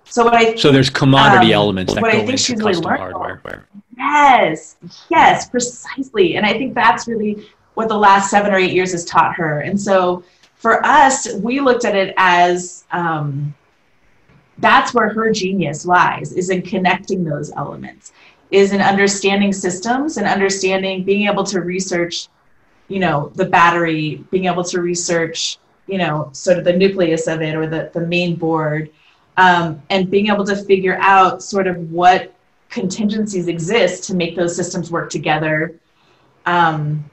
So 0.05 0.25
what 0.25 0.35
I 0.35 0.57
so 0.57 0.73
there's 0.73 0.91
commodity 0.91 1.55
um, 1.55 1.61
elements 1.61 1.95
that 1.95 2.03
what 2.03 2.13
go 2.13 2.19
I 2.19 2.21
think 2.21 2.33
into 2.33 2.43
she's 2.43 2.61
custom 2.61 2.91
really 2.91 2.99
hardware. 2.99 3.69
Yes, 3.97 4.77
yes, 5.09 5.49
precisely, 5.49 6.37
and 6.37 6.45
I 6.45 6.55
think 6.55 6.75
that's 6.75 7.07
really 7.07 7.47
what 7.75 7.89
the 7.89 7.97
last 7.97 8.31
seven 8.31 8.53
or 8.53 8.57
eight 8.57 8.73
years 8.73 8.93
has 8.93 9.05
taught 9.05 9.37
her. 9.37 9.61
And 9.61 9.81
so 9.81 10.25
for 10.57 10.85
us, 10.85 11.33
we 11.35 11.61
looked 11.61 11.85
at 11.85 11.95
it 11.95 12.13
as 12.17 12.85
um, 12.91 13.55
that's 14.61 14.95
where 14.95 15.09
her 15.09 15.33
genius 15.33 15.85
lies 15.87 16.33
is 16.33 16.51
in 16.51 16.63
connecting 16.63 17.25
those 17.25 17.53
elements, 17.53 18.13
is 18.51 18.73
in 18.73 18.81
understanding 18.81 19.53
systems 19.53 20.17
and 20.17 20.27
understanding 20.27 21.05
being 21.05 21.27
able 21.29 21.45
to 21.45 21.61
research, 21.61 22.29
you 22.89 22.99
know, 22.99 23.33
the 23.35 23.45
battery, 23.45 24.25
being 24.31 24.47
able 24.47 24.65
to 24.65 24.81
research 24.81 25.59
you 25.91 25.99
know, 25.99 26.31
sort 26.33 26.57
of 26.57 26.65
the 26.65 26.73
nucleus 26.73 27.27
of 27.27 27.43
it 27.43 27.57
or 27.57 27.67
the, 27.67 27.91
the 27.93 28.01
main 28.01 28.37
board, 28.37 28.91
um, 29.37 29.83
and 29.91 30.09
being 30.09 30.29
able 30.29 30.45
to 30.45 30.57
figure 30.65 30.97
out 31.01 31.43
sort 31.43 31.67
of 31.67 31.91
what 31.91 32.33
contingencies 32.69 33.49
exist 33.49 34.05
to 34.05 34.15
make 34.15 34.37
those 34.37 34.55
systems 34.55 34.93
work 34.93 35.11
together 35.11 35.75
um, 36.47 37.05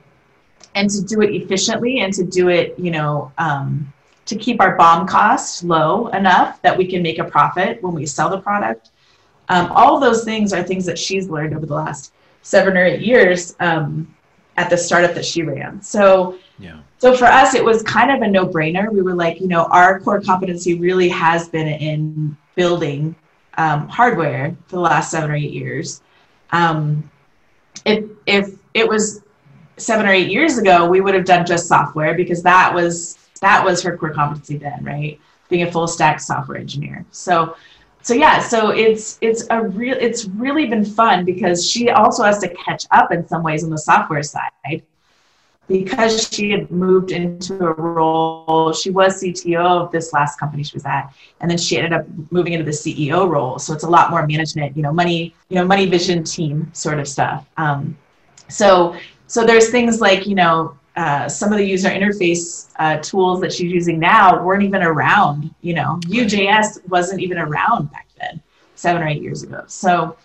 and 0.75 0.89
to 0.91 1.01
do 1.01 1.21
it 1.21 1.33
efficiently 1.33 1.99
and 1.99 2.13
to 2.13 2.23
do 2.23 2.49
it, 2.49 2.77
you 2.77 2.91
know, 2.91 3.31
um, 3.39 3.91
to 4.27 4.35
keep 4.35 4.61
our 4.61 4.75
BOM 4.75 5.07
costs 5.07 5.63
low 5.63 6.07
enough 6.09 6.61
that 6.61 6.77
we 6.77 6.85
can 6.85 7.01
make 7.01 7.17
a 7.17 7.23
profit 7.23 7.81
when 7.81 7.93
we 7.93 8.05
sell 8.05 8.29
the 8.29 8.39
product. 8.39 8.91
Um, 9.49 9.71
all 9.71 9.95
of 9.95 10.01
those 10.01 10.23
things 10.23 10.51
are 10.53 10.61
things 10.61 10.85
that 10.85 10.99
she's 10.99 11.29
learned 11.29 11.55
over 11.55 11.65
the 11.65 11.73
last 11.73 12.13
seven 12.41 12.77
or 12.77 12.83
eight 12.83 13.01
years 13.01 13.55
um, 13.61 14.13
at 14.57 14.69
the 14.69 14.77
startup 14.77 15.13
that 15.15 15.25
she 15.25 15.43
ran. 15.43 15.81
So, 15.81 16.37
yeah. 16.59 16.79
So 16.99 17.15
for 17.15 17.25
us, 17.25 17.53
it 17.53 17.63
was 17.63 17.83
kind 17.83 18.11
of 18.11 18.21
a 18.21 18.27
no-brainer. 18.27 18.91
We 18.91 19.01
were 19.01 19.13
like, 19.13 19.39
you 19.39 19.47
know, 19.47 19.65
our 19.65 19.99
core 19.99 20.19
competency 20.19 20.77
really 20.77 21.09
has 21.09 21.47
been 21.47 21.67
in 21.67 22.35
building 22.55 23.15
um, 23.57 23.87
hardware 23.87 24.55
for 24.65 24.75
the 24.75 24.81
last 24.81 25.11
seven 25.11 25.31
or 25.31 25.35
eight 25.35 25.53
years. 25.53 26.01
Um, 26.51 27.09
if 27.85 28.05
if 28.25 28.57
it 28.73 28.87
was 28.87 29.21
seven 29.77 30.07
or 30.07 30.11
eight 30.11 30.29
years 30.29 30.57
ago, 30.57 30.87
we 30.89 31.01
would 31.01 31.13
have 31.13 31.25
done 31.25 31.45
just 31.45 31.67
software 31.67 32.15
because 32.15 32.41
that 32.43 32.73
was 32.73 33.26
that 33.39 33.63
was 33.63 33.81
her 33.83 33.97
core 33.97 34.13
competency 34.13 34.57
then, 34.57 34.83
right? 34.83 35.19
Being 35.49 35.63
a 35.63 35.71
full 35.71 35.87
stack 35.87 36.19
software 36.19 36.57
engineer. 36.57 37.05
So 37.11 37.55
so 38.01 38.13
yeah, 38.13 38.39
so 38.39 38.69
it's 38.69 39.17
it's 39.21 39.45
a 39.49 39.63
real 39.63 39.97
it's 39.99 40.25
really 40.25 40.67
been 40.67 40.85
fun 40.85 41.25
because 41.25 41.69
she 41.69 41.89
also 41.89 42.23
has 42.23 42.39
to 42.39 42.47
catch 42.49 42.85
up 42.91 43.11
in 43.11 43.27
some 43.27 43.43
ways 43.43 43.63
on 43.63 43.69
the 43.69 43.77
software 43.77 44.23
side 44.23 44.83
because 45.67 46.29
she 46.29 46.51
had 46.51 46.71
moved 46.71 47.11
into 47.11 47.53
a 47.65 47.73
role 47.73 48.71
she 48.71 48.89
was 48.89 49.21
cto 49.21 49.59
of 49.59 49.91
this 49.91 50.13
last 50.13 50.39
company 50.39 50.63
she 50.63 50.75
was 50.75 50.85
at 50.85 51.13
and 51.41 51.51
then 51.51 51.57
she 51.57 51.77
ended 51.77 51.93
up 51.93 52.05
moving 52.31 52.53
into 52.53 52.63
the 52.63 52.71
ceo 52.71 53.29
role 53.29 53.59
so 53.59 53.73
it's 53.73 53.83
a 53.83 53.89
lot 53.89 54.09
more 54.09 54.25
management 54.25 54.75
you 54.77 54.83
know 54.83 54.93
money 54.93 55.35
you 55.49 55.55
know 55.55 55.65
money 55.65 55.85
vision 55.85 56.23
team 56.23 56.69
sort 56.73 56.99
of 56.99 57.07
stuff 57.07 57.45
um, 57.57 57.97
so 58.49 58.95
so 59.27 59.45
there's 59.45 59.69
things 59.69 59.99
like 59.99 60.25
you 60.25 60.35
know 60.35 60.76
uh, 60.97 61.29
some 61.29 61.51
of 61.51 61.59
the 61.59 61.65
user 61.65 61.89
interface 61.89 62.69
uh, 62.79 62.97
tools 62.97 63.39
that 63.39 63.53
she's 63.53 63.71
using 63.71 63.99
now 63.99 64.43
weren't 64.43 64.63
even 64.63 64.81
around. 64.81 65.53
You 65.61 65.75
know, 65.75 65.99
Vue.js 66.07 66.87
wasn't 66.89 67.21
even 67.21 67.37
around 67.37 67.91
back 67.91 68.07
then, 68.19 68.41
seven 68.73 69.03
or 69.03 69.07
eight 69.07 69.21
years 69.21 69.43
ago. 69.43 69.63
So, 69.67 70.17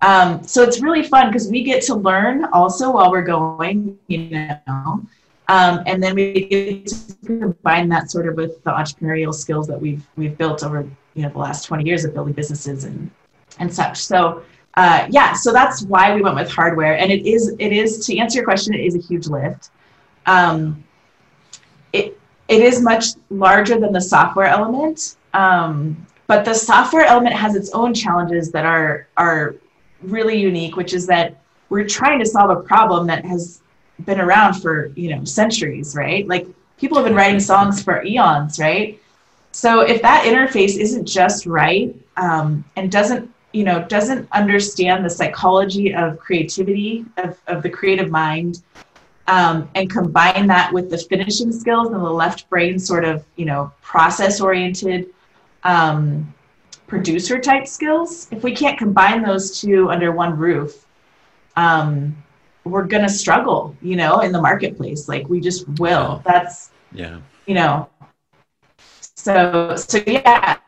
um, 0.00 0.42
so 0.42 0.62
it's 0.62 0.80
really 0.80 1.02
fun 1.02 1.28
because 1.28 1.48
we 1.48 1.62
get 1.62 1.82
to 1.84 1.94
learn 1.94 2.46
also 2.46 2.90
while 2.92 3.10
we're 3.10 3.22
going. 3.22 3.98
You 4.06 4.30
know, 4.66 5.06
um, 5.48 5.82
and 5.84 6.02
then 6.02 6.14
we 6.14 6.46
get 6.46 6.86
to 6.86 7.14
combine 7.26 7.90
that 7.90 8.10
sort 8.10 8.26
of 8.26 8.36
with 8.36 8.64
the 8.64 8.70
entrepreneurial 8.70 9.34
skills 9.34 9.66
that 9.66 9.78
we've 9.78 10.06
we've 10.16 10.38
built 10.38 10.64
over 10.64 10.88
you 11.12 11.22
know 11.22 11.28
the 11.28 11.38
last 11.38 11.66
20 11.66 11.84
years 11.84 12.06
of 12.06 12.14
building 12.14 12.32
businesses 12.32 12.84
and 12.84 13.10
and 13.58 13.72
such. 13.72 13.98
So 13.98 14.42
uh, 14.76 15.06
yeah, 15.10 15.34
so 15.34 15.52
that's 15.52 15.82
why 15.82 16.14
we 16.14 16.22
went 16.22 16.34
with 16.34 16.50
hardware, 16.50 16.96
and 16.96 17.12
it 17.12 17.26
is 17.26 17.54
it 17.58 17.72
is 17.74 18.06
to 18.06 18.16
answer 18.16 18.38
your 18.38 18.44
question, 18.44 18.72
it 18.72 18.80
is 18.80 18.94
a 18.94 19.00
huge 19.00 19.26
lift. 19.26 19.68
Um, 20.26 20.82
it, 21.92 22.18
it 22.48 22.60
is 22.60 22.80
much 22.80 23.06
larger 23.30 23.78
than 23.78 23.92
the 23.92 24.00
software 24.00 24.46
element, 24.46 25.16
um, 25.32 26.06
but 26.26 26.44
the 26.44 26.54
software 26.54 27.04
element 27.04 27.34
has 27.34 27.54
its 27.54 27.70
own 27.72 27.92
challenges 27.92 28.50
that 28.52 28.64
are, 28.64 29.06
are 29.16 29.56
really 30.02 30.38
unique, 30.38 30.76
which 30.76 30.94
is 30.94 31.06
that 31.06 31.40
we're 31.68 31.86
trying 31.86 32.18
to 32.18 32.26
solve 32.26 32.50
a 32.50 32.62
problem 32.62 33.06
that 33.06 33.24
has 33.24 33.62
been 34.04 34.20
around 34.20 34.54
for 34.54 34.86
you 34.96 35.14
know 35.14 35.24
centuries, 35.24 35.94
right? 35.94 36.26
Like 36.26 36.46
people 36.78 36.96
have 36.98 37.06
been 37.06 37.14
writing 37.14 37.40
songs 37.40 37.82
for 37.82 38.04
eons, 38.04 38.58
right? 38.58 39.00
So 39.52 39.80
if 39.80 40.02
that 40.02 40.24
interface 40.24 40.76
isn't 40.78 41.06
just 41.06 41.46
right 41.46 41.94
um, 42.16 42.64
and 42.76 42.90
doesn't 42.90 43.32
you 43.52 43.64
know 43.64 43.84
doesn't 43.84 44.28
understand 44.32 45.04
the 45.04 45.10
psychology 45.10 45.94
of 45.94 46.18
creativity 46.18 47.04
of, 47.18 47.40
of 47.46 47.62
the 47.62 47.70
creative 47.70 48.10
mind 48.10 48.62
um, 49.26 49.68
and 49.74 49.90
combine 49.90 50.46
that 50.48 50.72
with 50.72 50.90
the 50.90 50.98
finishing 50.98 51.50
skills 51.52 51.88
and 51.88 51.96
the 51.96 52.10
left 52.10 52.48
brain 52.50 52.78
sort 52.78 53.04
of 53.04 53.24
you 53.36 53.44
know 53.44 53.72
process 53.82 54.40
oriented 54.40 55.08
um, 55.64 56.32
producer 56.86 57.38
type 57.38 57.66
skills. 57.66 58.28
If 58.30 58.42
we 58.42 58.54
can't 58.54 58.78
combine 58.78 59.22
those 59.22 59.60
two 59.60 59.90
under 59.90 60.12
one 60.12 60.36
roof 60.36 60.84
um, 61.56 62.16
we're 62.64 62.84
gonna 62.84 63.08
struggle 63.08 63.76
you 63.82 63.96
know 63.96 64.20
in 64.20 64.32
the 64.32 64.40
marketplace. 64.40 65.08
Like 65.08 65.28
we 65.28 65.40
just 65.40 65.68
will. 65.78 66.22
That's 66.24 66.70
yeah. 66.92 67.20
you 67.46 67.54
know. 67.54 67.88
So 69.16 69.76
so 69.76 70.02
yeah. 70.06 70.58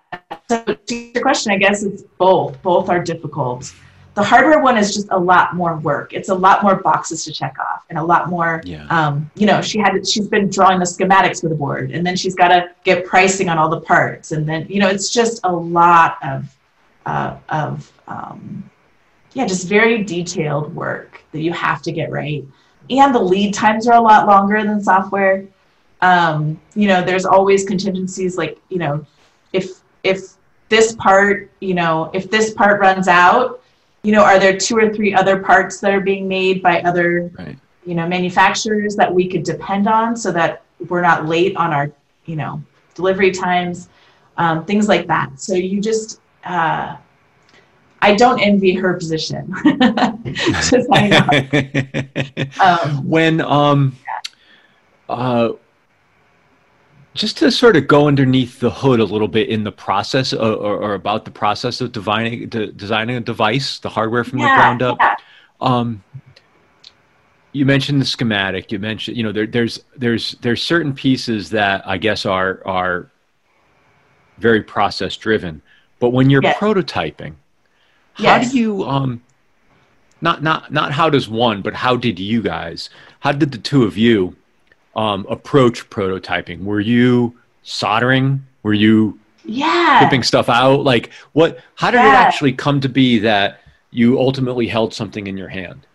So 0.48 0.62
to 0.62 0.94
your 0.94 1.22
question 1.22 1.52
i 1.52 1.56
guess 1.56 1.82
it's 1.82 2.02
both. 2.18 2.60
Both 2.62 2.88
are 2.88 3.02
difficult 3.02 3.72
the 4.16 4.24
hardware 4.24 4.62
one 4.62 4.78
is 4.78 4.94
just 4.94 5.08
a 5.10 5.18
lot 5.18 5.54
more 5.54 5.76
work. 5.76 6.14
It's 6.14 6.30
a 6.30 6.34
lot 6.34 6.62
more 6.62 6.76
boxes 6.76 7.22
to 7.26 7.32
check 7.32 7.54
off 7.60 7.84
and 7.90 7.98
a 7.98 8.02
lot 8.02 8.30
more, 8.30 8.62
yeah. 8.64 8.86
um, 8.88 9.30
you 9.34 9.46
know, 9.46 9.60
she 9.60 9.78
had, 9.78 10.08
she's 10.08 10.26
been 10.26 10.48
drawing 10.48 10.78
the 10.78 10.86
schematics 10.86 11.42
for 11.42 11.50
the 11.50 11.54
board 11.54 11.90
and 11.90 12.04
then 12.04 12.16
she's 12.16 12.34
got 12.34 12.48
to 12.48 12.70
get 12.82 13.04
pricing 13.04 13.50
on 13.50 13.58
all 13.58 13.68
the 13.68 13.82
parts. 13.82 14.32
And 14.32 14.48
then, 14.48 14.66
you 14.70 14.80
know, 14.80 14.88
it's 14.88 15.10
just 15.10 15.40
a 15.44 15.52
lot 15.52 16.16
of, 16.22 16.56
uh, 17.04 17.36
of, 17.50 17.92
um, 18.08 18.70
yeah, 19.34 19.46
just 19.46 19.68
very 19.68 20.02
detailed 20.02 20.74
work 20.74 21.22
that 21.32 21.42
you 21.42 21.52
have 21.52 21.82
to 21.82 21.92
get 21.92 22.10
right. 22.10 22.42
And 22.88 23.14
the 23.14 23.20
lead 23.20 23.52
times 23.52 23.86
are 23.86 23.98
a 23.98 24.00
lot 24.00 24.26
longer 24.26 24.64
than 24.64 24.82
software. 24.82 25.44
Um, 26.00 26.58
you 26.74 26.88
know, 26.88 27.04
there's 27.04 27.26
always 27.26 27.66
contingencies 27.66 28.38
like, 28.38 28.58
you 28.70 28.78
know, 28.78 29.04
if, 29.52 29.80
if 30.04 30.36
this 30.70 30.94
part, 30.94 31.50
you 31.60 31.74
know, 31.74 32.10
if 32.14 32.30
this 32.30 32.54
part 32.54 32.80
runs 32.80 33.08
out, 33.08 33.60
you 34.06 34.12
know, 34.12 34.22
are 34.22 34.38
there 34.38 34.56
two 34.56 34.76
or 34.76 34.94
three 34.94 35.12
other 35.12 35.42
parts 35.42 35.80
that 35.80 35.92
are 35.92 36.00
being 36.00 36.28
made 36.28 36.62
by 36.62 36.80
other, 36.82 37.28
right. 37.36 37.58
you 37.84 37.96
know, 37.96 38.06
manufacturers 38.06 38.94
that 38.94 39.12
we 39.12 39.26
could 39.26 39.42
depend 39.42 39.88
on 39.88 40.16
so 40.16 40.30
that 40.30 40.62
we're 40.88 41.00
not 41.00 41.26
late 41.26 41.56
on 41.56 41.72
our, 41.72 41.90
you 42.24 42.36
know, 42.36 42.62
delivery 42.94 43.32
times, 43.32 43.88
um, 44.36 44.64
things 44.64 44.86
like 44.86 45.08
that. 45.08 45.40
So 45.40 45.54
you 45.54 45.80
just, 45.80 46.20
uh, 46.44 46.96
I 48.00 48.14
don't 48.14 48.38
envy 48.38 48.74
her 48.74 48.94
position. 48.94 49.52
um, 52.60 53.08
when 53.08 53.40
um, 53.40 53.96
yeah. 54.04 54.20
uh, 55.08 55.52
just 57.16 57.38
to 57.38 57.50
sort 57.50 57.76
of 57.76 57.88
go 57.88 58.06
underneath 58.06 58.60
the 58.60 58.70
hood 58.70 59.00
a 59.00 59.04
little 59.04 59.28
bit 59.28 59.48
in 59.48 59.64
the 59.64 59.72
process 59.72 60.32
or, 60.32 60.52
or, 60.52 60.76
or 60.76 60.94
about 60.94 61.24
the 61.24 61.30
process 61.30 61.80
of 61.80 61.92
designing, 61.92 62.48
de- 62.48 62.72
designing 62.72 63.16
a 63.16 63.20
device, 63.20 63.78
the 63.78 63.88
hardware 63.88 64.24
from 64.24 64.38
yeah, 64.38 64.48
the 64.48 64.56
ground 64.56 64.82
up. 64.82 64.98
Yeah. 65.00 65.16
Um, 65.60 66.04
you 67.52 67.64
mentioned 67.64 68.00
the 68.00 68.04
schematic. 68.04 68.70
You 68.70 68.78
mentioned, 68.78 69.16
you 69.16 69.22
know, 69.22 69.32
there, 69.32 69.46
there's 69.46 69.82
there's 69.96 70.32
there's 70.42 70.62
certain 70.62 70.92
pieces 70.92 71.50
that 71.50 71.86
I 71.88 71.96
guess 71.96 72.26
are 72.26 72.60
are 72.66 73.10
very 74.38 74.62
process 74.62 75.16
driven. 75.16 75.62
But 75.98 76.10
when 76.10 76.28
you're 76.28 76.42
yes. 76.42 76.58
prototyping, 76.58 77.34
how 78.12 78.24
yes. 78.24 78.52
do 78.52 78.58
you 78.58 78.84
um, 78.84 79.22
not 80.20 80.42
not 80.42 80.70
not 80.70 80.92
how 80.92 81.08
does 81.08 81.28
one, 81.28 81.62
but 81.62 81.72
how 81.72 81.96
did 81.96 82.18
you 82.18 82.42
guys? 82.42 82.90
How 83.20 83.32
did 83.32 83.52
the 83.52 83.58
two 83.58 83.84
of 83.84 83.96
you? 83.96 84.36
Um, 84.96 85.26
approach 85.28 85.88
prototyping? 85.90 86.64
Were 86.64 86.80
you 86.80 87.36
soldering? 87.62 88.44
Were 88.62 88.74
you 88.74 89.18
yeah 89.44 89.98
clipping 90.00 90.24
stuff 90.24 90.48
out? 90.48 90.82
Like 90.82 91.12
what? 91.32 91.60
How 91.76 91.90
did 91.90 91.98
yeah. 91.98 92.22
it 92.22 92.26
actually 92.26 92.52
come 92.52 92.80
to 92.80 92.88
be 92.88 93.18
that 93.20 93.60
you 93.90 94.18
ultimately 94.18 94.66
held 94.66 94.92
something 94.92 95.26
in 95.26 95.36
your 95.36 95.48
hand? 95.48 95.86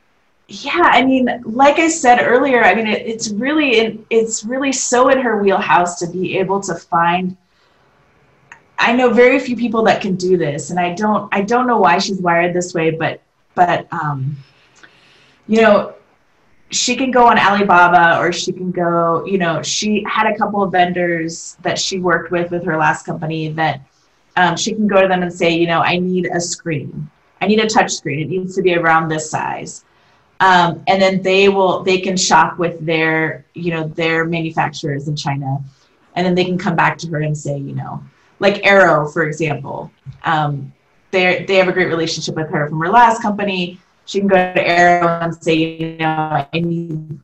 Yeah, 0.47 0.81
I 0.83 1.03
mean, 1.03 1.29
like 1.45 1.79
I 1.79 1.87
said 1.87 2.21
earlier, 2.21 2.63
I 2.63 2.75
mean, 2.75 2.87
it, 2.87 3.05
it's 3.05 3.29
really 3.29 3.79
in, 3.79 4.05
it's 4.09 4.43
really 4.43 4.73
so 4.73 5.09
in 5.09 5.17
her 5.19 5.41
wheelhouse 5.41 5.97
to 5.99 6.07
be 6.07 6.37
able 6.39 6.59
to 6.61 6.75
find. 6.75 7.37
I 8.77 8.93
know 8.93 9.13
very 9.13 9.39
few 9.39 9.55
people 9.55 9.83
that 9.83 10.01
can 10.01 10.15
do 10.15 10.37
this, 10.37 10.69
and 10.69 10.79
I 10.79 10.93
don't 10.93 11.33
I 11.33 11.41
don't 11.41 11.67
know 11.67 11.77
why 11.77 11.99
she's 11.99 12.19
wired 12.19 12.53
this 12.53 12.73
way, 12.73 12.91
but 12.91 13.21
but 13.55 13.87
um, 13.93 14.37
you 15.47 15.61
know, 15.61 15.93
she 16.71 16.95
can 16.95 17.11
go 17.11 17.27
on 17.27 17.37
Alibaba 17.37 18.19
or 18.19 18.31
she 18.31 18.51
can 18.51 18.71
go, 18.71 19.25
you 19.25 19.37
know, 19.37 19.61
she 19.61 20.03
had 20.07 20.27
a 20.27 20.37
couple 20.37 20.63
of 20.63 20.71
vendors 20.71 21.57
that 21.61 21.77
she 21.77 21.99
worked 21.99 22.31
with 22.31 22.49
with 22.49 22.63
her 22.65 22.77
last 22.77 23.05
company 23.05 23.49
that 23.49 23.81
um, 24.37 24.55
she 24.55 24.73
can 24.73 24.87
go 24.87 25.01
to 25.01 25.07
them 25.07 25.21
and 25.21 25.31
say, 25.31 25.51
you 25.51 25.67
know, 25.67 25.81
I 25.81 25.99
need 25.99 26.27
a 26.27 26.39
screen. 26.39 27.09
I 27.41 27.47
need 27.47 27.59
a 27.59 27.67
touch 27.67 27.91
screen. 27.91 28.21
It 28.21 28.29
needs 28.29 28.55
to 28.55 28.61
be 28.61 28.75
around 28.75 29.09
this 29.09 29.29
size. 29.29 29.83
Um, 30.39 30.81
and 30.87 31.01
then 31.01 31.21
they 31.21 31.49
will, 31.49 31.83
they 31.83 31.99
can 31.99 32.15
shop 32.15 32.57
with 32.57 32.83
their, 32.85 33.45
you 33.53 33.71
know, 33.71 33.87
their 33.89 34.25
manufacturers 34.25 35.07
in 35.07 35.15
China. 35.15 35.61
And 36.15 36.25
then 36.25 36.35
they 36.35 36.45
can 36.45 36.57
come 36.57 36.75
back 36.75 36.97
to 36.99 37.07
her 37.09 37.21
and 37.21 37.37
say, 37.37 37.57
you 37.57 37.75
know, 37.75 38.03
like 38.39 38.65
Arrow, 38.65 39.07
for 39.09 39.23
example. 39.23 39.91
Um, 40.23 40.73
they 41.11 41.43
they 41.43 41.55
have 41.55 41.67
a 41.67 41.73
great 41.73 41.87
relationship 41.87 42.35
with 42.35 42.49
her 42.49 42.69
from 42.69 42.79
her 42.79 42.89
last 42.89 43.21
company 43.21 43.79
she 44.11 44.19
can 44.19 44.27
go 44.27 44.35
to 44.35 44.67
Arrow 44.67 45.21
and 45.21 45.33
say, 45.41 45.53
you 45.55 45.97
know, 45.97 46.45
I 46.53 46.59
need 46.59 47.17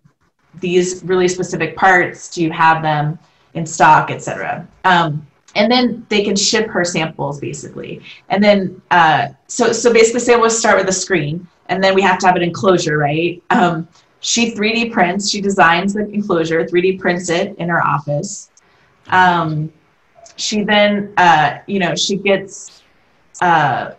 these 0.61 1.03
really 1.03 1.27
specific 1.27 1.75
parts. 1.75 2.33
Do 2.33 2.41
you 2.41 2.51
have 2.51 2.81
them 2.81 3.19
in 3.55 3.65
stock, 3.65 4.09
etc. 4.09 4.65
Um, 4.85 5.27
and 5.55 5.69
then 5.69 6.05
they 6.07 6.23
can 6.23 6.35
ship 6.35 6.67
her 6.67 6.85
samples 6.85 7.41
basically. 7.41 8.01
And 8.29 8.41
then 8.41 8.81
uh, 8.91 9.27
so 9.47 9.73
so 9.73 9.91
basically, 9.91 10.21
say 10.21 10.37
we'll 10.37 10.49
start 10.49 10.77
with 10.77 10.87
a 10.87 10.93
screen, 10.93 11.45
and 11.67 11.83
then 11.83 11.93
we 11.93 12.01
have 12.03 12.19
to 12.19 12.27
have 12.27 12.37
an 12.37 12.43
enclosure, 12.43 12.97
right? 12.97 13.43
Um, 13.49 13.87
she 14.21 14.55
3D 14.55 14.93
prints, 14.93 15.29
she 15.29 15.41
designs 15.41 15.93
the 15.93 16.07
enclosure, 16.09 16.63
3D 16.63 16.99
prints 16.99 17.29
it 17.29 17.57
in 17.57 17.67
her 17.67 17.85
office. 17.85 18.49
Um, 19.09 19.71
she 20.37 20.63
then, 20.63 21.13
uh, 21.17 21.59
you 21.67 21.79
know, 21.79 21.95
she 21.95 22.15
gets, 22.17 22.83
uh, 23.41 23.91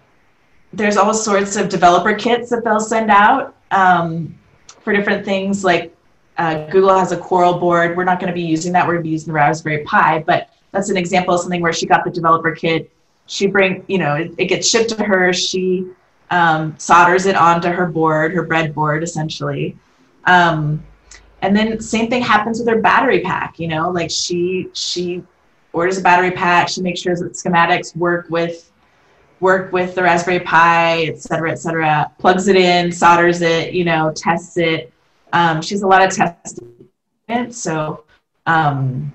there's 0.72 0.96
all 0.96 1.14
sorts 1.14 1.56
of 1.56 1.68
developer 1.68 2.14
kits 2.14 2.50
that 2.50 2.64
they'll 2.64 2.80
send 2.80 3.10
out 3.10 3.54
um, 3.70 4.34
for 4.80 4.92
different 4.92 5.24
things. 5.24 5.64
Like 5.64 5.94
uh, 6.36 6.66
Google 6.66 6.96
has 6.96 7.12
a 7.12 7.16
Coral 7.16 7.58
board. 7.58 7.96
We're 7.96 8.04
not 8.04 8.20
going 8.20 8.28
to 8.28 8.34
be 8.34 8.42
using 8.42 8.72
that. 8.72 8.86
We're 8.86 8.94
going 8.94 9.04
to 9.04 9.08
be 9.08 9.12
using 9.12 9.28
the 9.28 9.36
Raspberry 9.36 9.84
Pi, 9.84 10.22
but 10.26 10.50
that's 10.72 10.90
an 10.90 10.96
example 10.96 11.34
of 11.34 11.40
something 11.40 11.62
where 11.62 11.72
she 11.72 11.86
got 11.86 12.04
the 12.04 12.10
developer 12.10 12.54
kit. 12.54 12.90
She 13.26 13.46
bring, 13.46 13.84
you 13.88 13.98
know, 13.98 14.14
it, 14.14 14.34
it 14.38 14.46
gets 14.46 14.68
shipped 14.68 14.90
to 14.90 15.04
her. 15.04 15.32
She 15.32 15.86
um, 16.30 16.74
solders 16.78 17.26
it 17.26 17.36
onto 17.36 17.68
her 17.68 17.86
board, 17.86 18.32
her 18.34 18.46
breadboard, 18.46 19.02
essentially. 19.02 19.76
Um, 20.24 20.84
and 21.42 21.56
then 21.56 21.80
same 21.80 22.10
thing 22.10 22.22
happens 22.22 22.58
with 22.58 22.68
her 22.68 22.80
battery 22.80 23.20
pack. 23.20 23.58
You 23.58 23.68
know, 23.68 23.90
like 23.90 24.10
she 24.10 24.68
she 24.72 25.22
orders 25.72 25.98
a 25.98 26.02
battery 26.02 26.30
pack. 26.30 26.68
She 26.68 26.82
makes 26.82 27.00
sure 27.00 27.16
that 27.16 27.32
schematics 27.32 27.96
work 27.96 28.26
with 28.28 28.70
work 29.40 29.72
with 29.72 29.94
the 29.94 30.02
Raspberry 30.02 30.40
Pi, 30.40 31.04
et 31.04 31.20
cetera, 31.20 31.50
et 31.50 31.56
cetera. 31.56 32.10
Plugs 32.18 32.48
it 32.48 32.56
in, 32.56 32.90
solders 32.90 33.40
it, 33.42 33.72
you 33.72 33.84
know, 33.84 34.12
tests 34.14 34.56
it. 34.56 34.92
Um, 35.32 35.62
she 35.62 35.74
has 35.74 35.82
a 35.82 35.86
lot 35.86 36.02
of 36.02 36.14
testing. 36.14 36.88
So, 37.50 38.04
um, 38.46 39.12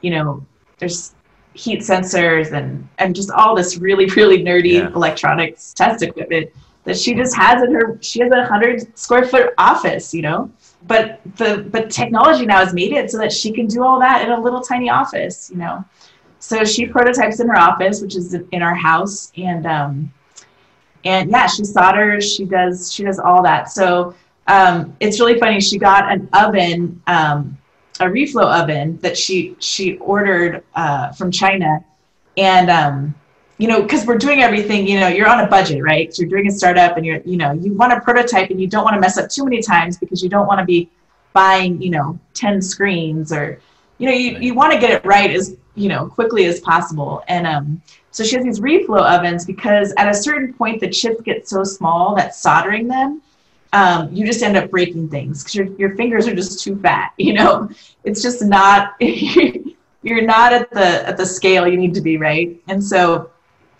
you 0.00 0.10
know, 0.10 0.44
there's 0.78 1.14
heat 1.54 1.80
sensors 1.80 2.52
and 2.52 2.88
and 2.98 3.14
just 3.14 3.30
all 3.30 3.54
this 3.54 3.76
really 3.76 4.06
really 4.06 4.42
nerdy 4.42 4.72
yeah. 4.72 4.88
electronics 4.94 5.74
test 5.74 6.02
equipment 6.02 6.50
that 6.84 6.98
she 6.98 7.14
just 7.14 7.36
has 7.36 7.62
in 7.62 7.72
her 7.74 7.98
she 8.00 8.20
has 8.20 8.32
a 8.32 8.46
hundred 8.46 8.96
square 8.98 9.24
foot 9.24 9.52
office 9.58 10.14
you 10.14 10.22
know 10.22 10.50
but 10.84 11.20
the 11.36 11.68
but 11.70 11.90
technology 11.90 12.46
now 12.46 12.58
has 12.58 12.72
made 12.72 12.92
it 12.92 13.10
so 13.10 13.18
that 13.18 13.30
she 13.30 13.52
can 13.52 13.66
do 13.66 13.84
all 13.84 14.00
that 14.00 14.22
in 14.22 14.30
a 14.30 14.40
little 14.40 14.62
tiny 14.62 14.88
office 14.88 15.50
you 15.50 15.58
know 15.58 15.84
so 16.42 16.64
she 16.64 16.86
prototypes 16.86 17.38
in 17.38 17.48
her 17.48 17.56
office 17.56 18.02
which 18.02 18.16
is 18.16 18.34
in 18.34 18.62
our 18.62 18.74
house 18.74 19.30
and 19.36 19.64
um 19.64 20.12
and 21.04 21.30
yeah 21.30 21.46
she 21.46 21.62
solders 21.62 22.34
she 22.34 22.44
does 22.44 22.92
she 22.92 23.04
does 23.04 23.20
all 23.20 23.42
that. 23.42 23.70
So 23.70 24.14
um 24.48 24.96
it's 24.98 25.20
really 25.20 25.38
funny 25.38 25.60
she 25.60 25.78
got 25.78 26.10
an 26.10 26.28
oven 26.32 27.00
um 27.06 27.56
a 28.00 28.06
reflow 28.06 28.46
oven 28.60 28.98
that 28.98 29.16
she 29.16 29.54
she 29.60 29.98
ordered 29.98 30.64
uh 30.74 31.12
from 31.12 31.30
china. 31.30 31.84
And 32.36 32.68
um 32.70 33.14
you 33.58 33.68
know, 33.68 33.80
because 33.80 34.04
we're 34.04 34.18
doing 34.18 34.42
everything, 34.42 34.88
you 34.88 34.98
know, 34.98 35.06
you're 35.06 35.28
on 35.28 35.38
a 35.38 35.46
budget, 35.46 35.80
right? 35.84 36.12
So 36.12 36.22
you're 36.22 36.30
doing 36.30 36.48
a 36.48 36.50
startup 36.50 36.96
and 36.96 37.06
you're, 37.06 37.20
you 37.20 37.36
know, 37.36 37.52
you 37.52 37.72
want 37.74 37.92
a 37.92 38.00
prototype 38.00 38.50
and 38.50 38.60
you 38.60 38.66
don't 38.66 38.82
want 38.82 38.94
to 38.94 39.00
mess 39.00 39.16
up 39.16 39.30
too 39.30 39.44
many 39.44 39.62
times 39.62 39.96
because 39.96 40.20
you 40.20 40.28
don't 40.28 40.48
want 40.48 40.58
to 40.58 40.64
be 40.64 40.90
buying, 41.32 41.80
you 41.80 41.90
know, 41.90 42.18
10 42.34 42.60
screens 42.60 43.32
or, 43.32 43.60
you 43.98 44.08
know, 44.08 44.12
you, 44.12 44.36
you 44.38 44.54
want 44.54 44.72
to 44.72 44.80
get 44.80 44.90
it 44.90 45.04
right 45.04 45.30
as, 45.30 45.56
you 45.74 45.88
know, 45.88 46.06
quickly 46.06 46.44
as 46.44 46.60
possible. 46.60 47.22
And 47.28 47.46
um, 47.46 47.82
so 48.10 48.24
she 48.24 48.36
has 48.36 48.44
these 48.44 48.60
reflow 48.60 49.00
ovens 49.00 49.44
because 49.44 49.92
at 49.96 50.08
a 50.08 50.14
certain 50.14 50.52
point, 50.52 50.80
the 50.80 50.88
chips 50.88 51.20
get 51.22 51.48
so 51.48 51.64
small 51.64 52.14
that 52.16 52.34
soldering 52.34 52.88
them, 52.88 53.22
um, 53.72 54.12
you 54.12 54.26
just 54.26 54.42
end 54.42 54.56
up 54.56 54.70
breaking 54.70 55.08
things 55.08 55.42
because 55.42 55.54
your, 55.54 55.66
your 55.78 55.96
fingers 55.96 56.28
are 56.28 56.34
just 56.34 56.62
too 56.62 56.78
fat, 56.80 57.12
you 57.18 57.32
know, 57.32 57.70
it's 58.04 58.22
just 58.22 58.42
not, 58.42 58.94
you're 59.00 60.22
not 60.22 60.52
at 60.52 60.70
the, 60.70 61.08
at 61.08 61.16
the 61.16 61.24
scale 61.24 61.66
you 61.66 61.78
need 61.78 61.94
to 61.94 62.02
be, 62.02 62.18
right? 62.18 62.60
And 62.68 62.82
so 62.82 63.30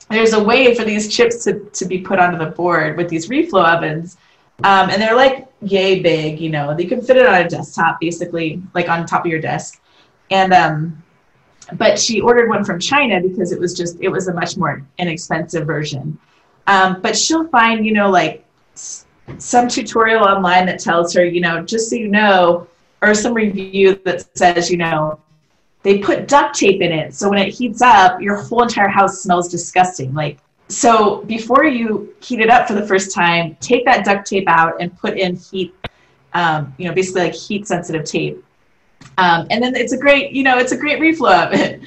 there's 0.08 0.32
a 0.32 0.42
way 0.42 0.74
for 0.74 0.84
these 0.84 1.14
chips 1.14 1.44
to, 1.44 1.60
to 1.60 1.84
be 1.84 1.98
put 1.98 2.18
onto 2.18 2.38
the 2.38 2.50
board 2.50 2.96
with 2.96 3.08
these 3.08 3.28
reflow 3.28 3.64
ovens. 3.64 4.16
Um, 4.64 4.90
and 4.90 5.02
they're 5.02 5.16
like 5.16 5.48
yay 5.60 6.00
big, 6.00 6.40
you 6.40 6.48
know, 6.48 6.76
you 6.78 6.88
can 6.88 7.02
fit 7.02 7.16
it 7.16 7.26
on 7.26 7.34
a 7.34 7.48
desktop 7.48 8.00
basically, 8.00 8.62
like 8.74 8.88
on 8.88 9.06
top 9.06 9.24
of 9.24 9.30
your 9.30 9.40
desk. 9.40 9.80
And, 10.30 10.54
um, 10.54 11.02
but 11.74 11.98
she 11.98 12.20
ordered 12.20 12.48
one 12.48 12.64
from 12.64 12.78
China 12.78 13.20
because 13.20 13.52
it 13.52 13.60
was 13.60 13.74
just, 13.74 13.96
it 14.00 14.08
was 14.08 14.28
a 14.28 14.34
much 14.34 14.56
more 14.56 14.84
inexpensive 14.98 15.66
version. 15.66 16.18
Um, 16.66 17.00
but 17.00 17.16
she'll 17.16 17.48
find, 17.48 17.84
you 17.84 17.92
know, 17.92 18.10
like 18.10 18.44
some 19.38 19.68
tutorial 19.68 20.24
online 20.24 20.66
that 20.66 20.78
tells 20.78 21.12
her, 21.14 21.24
you 21.24 21.40
know, 21.40 21.62
just 21.62 21.90
so 21.90 21.96
you 21.96 22.08
know, 22.08 22.68
or 23.00 23.14
some 23.14 23.34
review 23.34 24.00
that 24.04 24.36
says, 24.36 24.70
you 24.70 24.76
know, 24.76 25.18
they 25.82 25.98
put 25.98 26.28
duct 26.28 26.54
tape 26.54 26.80
in 26.80 26.92
it 26.92 27.14
so 27.14 27.28
when 27.28 27.38
it 27.38 27.50
heats 27.50 27.82
up 27.82 28.20
your 28.20 28.36
whole 28.36 28.62
entire 28.62 28.88
house 28.88 29.22
smells 29.22 29.48
disgusting 29.48 30.14
like 30.14 30.38
so 30.68 31.22
before 31.24 31.64
you 31.64 32.14
heat 32.20 32.40
it 32.40 32.48
up 32.48 32.66
for 32.66 32.74
the 32.74 32.86
first 32.86 33.14
time 33.14 33.56
take 33.60 33.84
that 33.84 34.04
duct 34.04 34.26
tape 34.26 34.48
out 34.48 34.80
and 34.80 34.96
put 34.98 35.18
in 35.18 35.36
heat 35.36 35.74
um, 36.34 36.72
you 36.78 36.88
know 36.88 36.94
basically 36.94 37.22
like 37.22 37.34
heat 37.34 37.66
sensitive 37.66 38.04
tape 38.04 38.42
um, 39.22 39.46
and 39.50 39.62
then 39.62 39.76
it's 39.76 39.92
a 39.92 39.96
great 39.96 40.32
you 40.32 40.42
know 40.42 40.58
it's 40.58 40.72
a 40.72 40.76
great 40.76 40.98
reflow 40.98 41.46
of 41.46 41.52
it. 41.52 41.80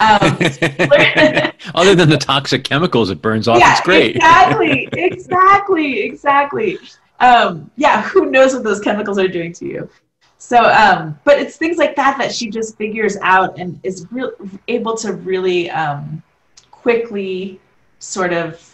Um, 0.00 1.52
other 1.74 1.94
than 1.94 2.08
the 2.08 2.18
toxic 2.18 2.64
chemicals 2.64 3.10
it 3.10 3.22
burns 3.22 3.46
off. 3.48 3.60
Yeah, 3.60 3.72
it's 3.72 3.80
great. 3.82 4.16
exactly 4.16 4.88
exactly 4.92 6.00
exactly. 6.00 6.78
Um, 7.20 7.70
yeah 7.76 8.02
who 8.08 8.30
knows 8.30 8.54
what 8.54 8.64
those 8.64 8.80
chemicals 8.80 9.18
are 9.18 9.28
doing 9.28 9.52
to 9.54 9.66
you? 9.66 9.90
So 10.38 10.58
um, 10.58 11.18
but 11.24 11.38
it's 11.38 11.56
things 11.56 11.76
like 11.76 11.94
that 11.96 12.18
that 12.18 12.34
she 12.34 12.50
just 12.50 12.76
figures 12.76 13.16
out 13.22 13.58
and 13.58 13.78
is 13.84 14.06
real 14.10 14.32
able 14.66 14.96
to 14.96 15.12
really 15.12 15.70
um, 15.70 16.22
quickly 16.70 17.60
sort 18.00 18.32
of 18.32 18.66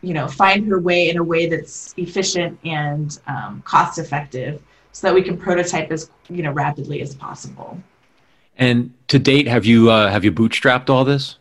you 0.00 0.14
know 0.14 0.26
find 0.26 0.66
her 0.66 0.80
way 0.80 1.10
in 1.10 1.18
a 1.18 1.22
way 1.22 1.46
that's 1.46 1.94
efficient 1.96 2.58
and 2.64 3.20
um, 3.28 3.62
cost 3.64 3.98
effective 3.98 4.60
so 4.92 5.06
that 5.06 5.14
we 5.14 5.22
can 5.22 5.36
prototype 5.36 5.90
as 5.90 6.10
you 6.28 6.42
know 6.42 6.52
rapidly 6.52 7.00
as 7.00 7.14
possible. 7.14 7.78
And 8.56 8.92
to 9.08 9.18
date 9.18 9.48
have 9.48 9.64
you 9.64 9.90
uh, 9.90 10.10
have 10.10 10.24
you 10.24 10.32
bootstrapped 10.32 10.90
all 10.90 11.04
this? 11.04 11.38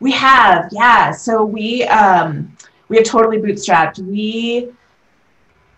We 0.00 0.12
have 0.12 0.68
yeah. 0.72 1.10
So 1.10 1.44
we 1.44 1.84
um, 1.84 2.56
we 2.88 2.96
have 2.96 3.06
totally 3.06 3.38
bootstrapped. 3.38 3.98
We 3.98 4.70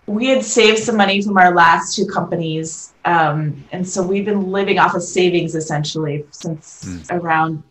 we 0.06 0.26
had 0.26 0.44
saved 0.44 0.78
some 0.78 0.96
money 0.96 1.20
from 1.20 1.36
our 1.36 1.54
last 1.54 1.94
two 1.94 2.06
companies 2.06 2.94
um, 3.04 3.62
and 3.72 3.86
so 3.86 4.02
we've 4.02 4.24
been 4.24 4.50
living 4.50 4.78
off 4.78 4.94
of 4.94 5.02
savings 5.02 5.54
essentially 5.54 6.24
since 6.30 6.84
mm. 6.84 7.10
around 7.10 7.62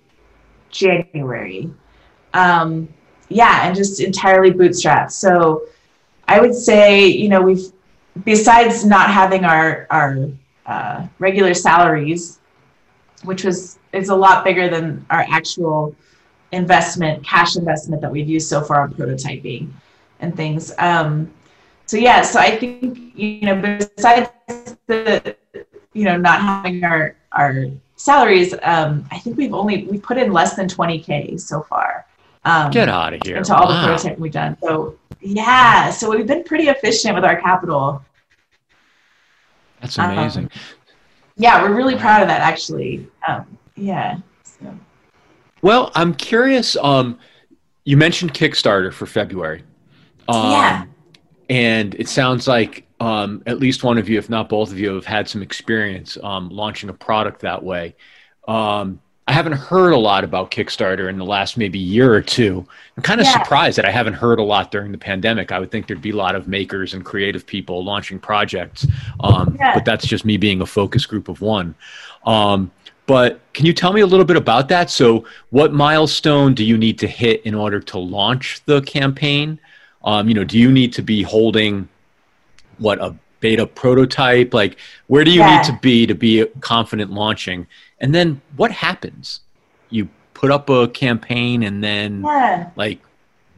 january. 0.69 1.71
Um, 2.33 2.89
yeah 3.29 3.67
and 3.67 3.75
just 3.75 3.99
entirely 3.99 4.51
bootstrapped. 4.51 5.11
So 5.11 5.63
i 6.29 6.41
would 6.41 6.53
say 6.53 7.07
you 7.07 7.29
know 7.29 7.41
we've 7.41 7.71
besides 8.24 8.86
not 8.86 9.09
having 9.09 9.45
our 9.45 9.88
our 9.89 10.30
uh, 10.65 11.07
regular 11.20 11.53
salaries 11.53 12.39
which 13.24 13.43
was 13.43 13.80
is 13.93 14.09
a 14.09 14.15
lot 14.15 14.43
bigger 14.43 14.70
than 14.70 15.05
our 15.09 15.26
actual 15.30 15.95
investment 16.51 17.24
cash 17.26 17.55
investment 17.55 18.01
that 18.01 18.11
we've 18.11 18.30
used 18.30 18.47
so 18.47 18.61
far 18.61 18.82
on 18.82 18.93
prototyping 18.93 19.70
and 20.20 20.36
things 20.36 20.74
um, 20.78 21.32
so 21.88 21.95
yeah, 21.95 22.22
so 22.22 22.39
I 22.39 22.51
think 22.57 23.13
you 23.15 23.41
know 23.41 23.55
besides 23.55 24.30
the 24.88 25.36
you 25.93 26.03
know 26.03 26.18
not 26.18 26.41
having 26.41 26.84
our 26.84 27.15
our 27.32 27.68
salaries, 27.95 28.53
um, 28.61 29.07
I 29.09 29.20
think 29.20 29.38
we've 29.38 29.53
only 29.53 29.86
we 29.86 29.97
put 29.97 30.18
in 30.18 30.34
less 30.34 30.55
than 30.55 30.68
20k 30.68 31.39
so 31.39 31.61
far. 31.61 32.05
Um, 32.47 32.71
Get 32.71 32.89
out 32.89 33.13
of 33.13 33.21
here! 33.23 33.37
Into 33.37 33.55
all 33.55 33.67
wow. 33.67 33.81
the 33.81 33.93
prototyping 33.93 34.19
we've 34.19 34.31
done. 34.31 34.57
So 34.61 34.97
yeah, 35.21 35.89
so 35.89 36.09
we've 36.09 36.27
been 36.27 36.43
pretty 36.43 36.67
efficient 36.69 37.15
with 37.15 37.23
our 37.23 37.39
capital. 37.41 38.01
That's 39.81 39.97
amazing. 39.97 40.45
Um, 40.45 40.49
yeah, 41.35 41.61
we're 41.61 41.75
really 41.75 41.95
proud 41.95 42.21
of 42.21 42.27
that 42.29 42.41
actually. 42.41 43.07
Um, 43.27 43.57
yeah. 43.75 44.17
So. 44.43 44.77
Well, 45.61 45.91
I'm 45.93 46.13
curious. 46.13 46.75
Um, 46.77 47.19
you 47.83 47.97
mentioned 47.97 48.33
Kickstarter 48.33 48.91
for 48.91 49.05
February. 49.05 49.63
Um, 50.27 50.51
yeah 50.51 50.85
and 51.49 51.95
it 51.95 52.07
sounds 52.07 52.47
like 52.47 52.85
um, 52.99 53.43
at 53.45 53.59
least 53.59 53.83
one 53.83 53.97
of 53.97 54.09
you, 54.09 54.17
if 54.17 54.29
not 54.29 54.49
both 54.49 54.71
of 54.71 54.79
you, 54.79 54.93
have 54.95 55.05
had 55.05 55.29
some 55.29 55.41
experience 55.41 56.17
um, 56.23 56.49
launching 56.49 56.89
a 56.89 56.93
product 56.93 57.41
that 57.41 57.63
way. 57.63 57.95
Um, 58.47 58.99
I 59.28 59.34
haven't 59.34 59.53
heard 59.53 59.91
a 59.91 59.97
lot 59.97 60.23
about 60.23 60.51
Kickstarter 60.51 61.09
in 61.09 61.17
the 61.17 61.25
last 61.25 61.57
maybe 61.57 61.78
year 61.78 62.13
or 62.13 62.21
two. 62.21 62.65
I'm 62.95 63.03
kind 63.03 63.19
of 63.19 63.28
yeah. 63.28 63.43
surprised 63.43 63.78
that 63.78 63.84
I 63.84 63.91
haven't 63.91 64.13
heard 64.13 64.39
a 64.39 64.43
lot 64.43 64.71
during 64.71 64.93
the 64.93 64.97
pandemic. 64.97 65.51
I 65.51 65.59
would 65.59 65.69
think 65.69 65.88
there'd 65.88 66.01
be 66.01 66.11
a 66.11 66.15
lot 66.15 66.36
of 66.36 66.47
makers 66.47 66.93
and 66.93 67.03
creative 67.03 67.45
people 67.45 67.84
launching 67.84 68.19
projects, 68.19 68.88
um, 69.19 69.57
yeah. 69.59 69.73
but 69.73 69.84
that's 69.84 70.07
just 70.07 70.23
me 70.23 70.38
being 70.38 70.61
a 70.61 70.65
focus 70.65 71.05
group 71.05 71.28
of 71.28 71.41
one. 71.41 71.75
Um, 72.25 72.71
but 73.05 73.41
can 73.53 73.65
you 73.65 73.73
tell 73.73 73.91
me 73.91 73.99
a 73.99 74.05
little 74.05 74.25
bit 74.25 74.38
about 74.38 74.69
that? 74.69 74.89
So, 74.89 75.25
what 75.49 75.73
milestone 75.73 76.53
do 76.53 76.63
you 76.63 76.78
need 76.78 76.97
to 76.99 77.07
hit 77.07 77.41
in 77.43 77.53
order 77.53 77.82
to 77.82 77.97
launch 77.97 78.61
the 78.65 78.82
campaign? 78.82 79.59
Um, 80.05 80.30
you 80.30 80.36
know, 80.36 80.45
do 80.45 80.57
you 80.57 80.71
need 80.71 80.93
to 80.93 81.01
be 81.01 81.21
holding 81.21 81.89
what 82.78 83.01
a 83.01 83.13
beta 83.39 83.65
prototype? 83.65 84.53
Like, 84.53 84.77
where 85.07 85.23
do 85.23 85.31
you 85.31 85.39
yeah. 85.39 85.57
need 85.57 85.65
to 85.65 85.79
be 85.81 86.05
to 86.05 86.15
be 86.15 86.45
confident 86.59 87.11
launching? 87.11 87.67
And 87.99 88.13
then 88.13 88.41
what 88.55 88.71
happens? 88.71 89.41
You 89.89 90.09
put 90.33 90.51
up 90.51 90.69
a 90.69 90.88
campaign 90.89 91.63
and 91.63 91.83
then 91.83 92.23
Yeah. 92.23 92.69
like 92.75 92.99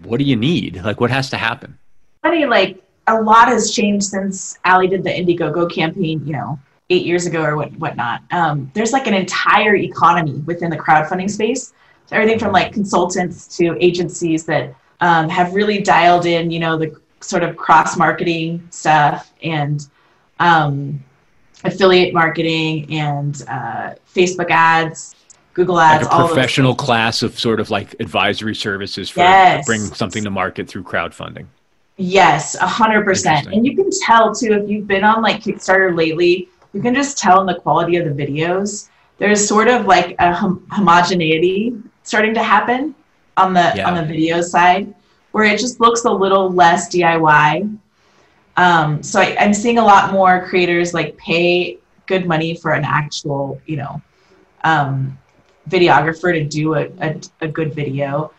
what 0.03 0.17
do 0.17 0.23
you 0.23 0.35
need? 0.35 0.81
Like 0.83 1.01
what 1.01 1.11
has 1.11 1.29
to 1.31 1.37
happen? 1.37 1.77
Funny, 2.21 2.45
like 2.45 2.81
a 3.07 3.21
lot 3.21 3.47
has 3.47 3.71
changed 3.71 4.05
since 4.05 4.57
Ali 4.65 4.87
did 4.87 5.03
the 5.03 5.09
Indiegogo 5.09 5.69
campaign, 5.71 6.25
you 6.25 6.33
know, 6.33 6.59
eight 6.89 7.05
years 7.05 7.25
ago 7.25 7.43
or 7.43 7.55
what 7.57 7.71
whatnot. 7.73 8.21
Um, 8.31 8.71
there's 8.73 8.93
like 8.93 9.07
an 9.07 9.13
entire 9.13 9.75
economy 9.75 10.39
within 10.45 10.69
the 10.69 10.77
crowdfunding 10.77 11.29
space. 11.29 11.73
So 12.05 12.15
everything 12.15 12.39
from 12.39 12.51
like 12.51 12.71
consultants 12.73 13.55
to 13.57 13.77
agencies 13.79 14.45
that 14.45 14.73
um, 15.01 15.29
have 15.29 15.53
really 15.53 15.81
dialed 15.81 16.25
in, 16.25 16.49
you 16.51 16.59
know, 16.59 16.77
the 16.77 16.99
sort 17.21 17.43
of 17.43 17.57
cross 17.57 17.97
marketing 17.97 18.65
stuff 18.71 19.33
and 19.43 19.87
um, 20.39 21.03
affiliate 21.63 22.13
marketing 22.13 22.91
and 22.93 23.43
uh, 23.47 23.93
Facebook 24.13 24.49
ads, 24.49 25.15
Google 25.53 25.79
ads, 25.79 26.05
Like 26.07 26.13
a 26.13 26.25
professional 26.27 26.75
class 26.75 27.21
of 27.21 27.37
sort 27.37 27.59
of 27.59 27.69
like 27.69 27.95
advisory 27.99 28.55
services 28.55 29.09
for 29.09 29.19
Yes. 29.21 29.65
bring 29.65 29.81
something 29.81 30.23
to 30.23 30.29
market 30.29 30.67
through 30.67 30.83
crowdfunding. 30.83 31.45
Yes, 31.97 32.55
a 32.55 32.67
hundred 32.67 33.03
percent. 33.03 33.47
And 33.47 33.65
you 33.65 33.75
can 33.75 33.89
tell 34.01 34.33
too 34.33 34.53
if 34.53 34.69
you've 34.69 34.87
been 34.87 35.03
on 35.03 35.21
like 35.21 35.41
Kickstarter 35.43 35.93
lately. 35.95 36.47
You 36.71 36.81
can 36.81 36.95
just 36.95 37.17
tell 37.17 37.41
in 37.41 37.45
the 37.47 37.55
quality 37.55 37.97
of 37.97 38.05
the 38.05 38.11
videos. 38.25 38.87
There's 39.17 39.45
sort 39.45 39.67
of 39.67 39.85
like 39.85 40.15
a 40.19 40.33
hom- 40.33 40.65
homogeneity 40.71 41.73
starting 42.03 42.33
to 42.35 42.43
happen 42.43 42.95
on 43.35 43.53
the 43.53 43.73
Yeah. 43.75 43.85
on 43.89 43.95
the 43.95 44.03
video 44.05 44.39
side, 44.41 44.93
where 45.31 45.43
it 45.45 45.59
just 45.59 45.79
looks 45.79 46.05
a 46.05 46.11
little 46.11 46.49
less 46.49 46.89
DIY. 46.89 47.77
Um, 48.57 49.03
so 49.03 49.21
I, 49.21 49.37
I'm 49.39 49.53
seeing 49.53 49.77
a 49.77 49.83
lot 49.83 50.11
more 50.11 50.45
creators 50.47 50.93
like 50.93 51.15
pay 51.17 51.77
good 52.07 52.25
money 52.25 52.55
for 52.55 52.71
an 52.71 52.83
actual, 52.83 53.61
you 53.65 53.77
know, 53.77 54.01
um, 54.63 55.17
videographer 55.69 56.33
to 56.33 56.43
do 56.43 56.75
a, 56.75 56.89
a, 56.99 57.21
a 57.41 57.47
good 57.47 57.73
video. 57.73 58.33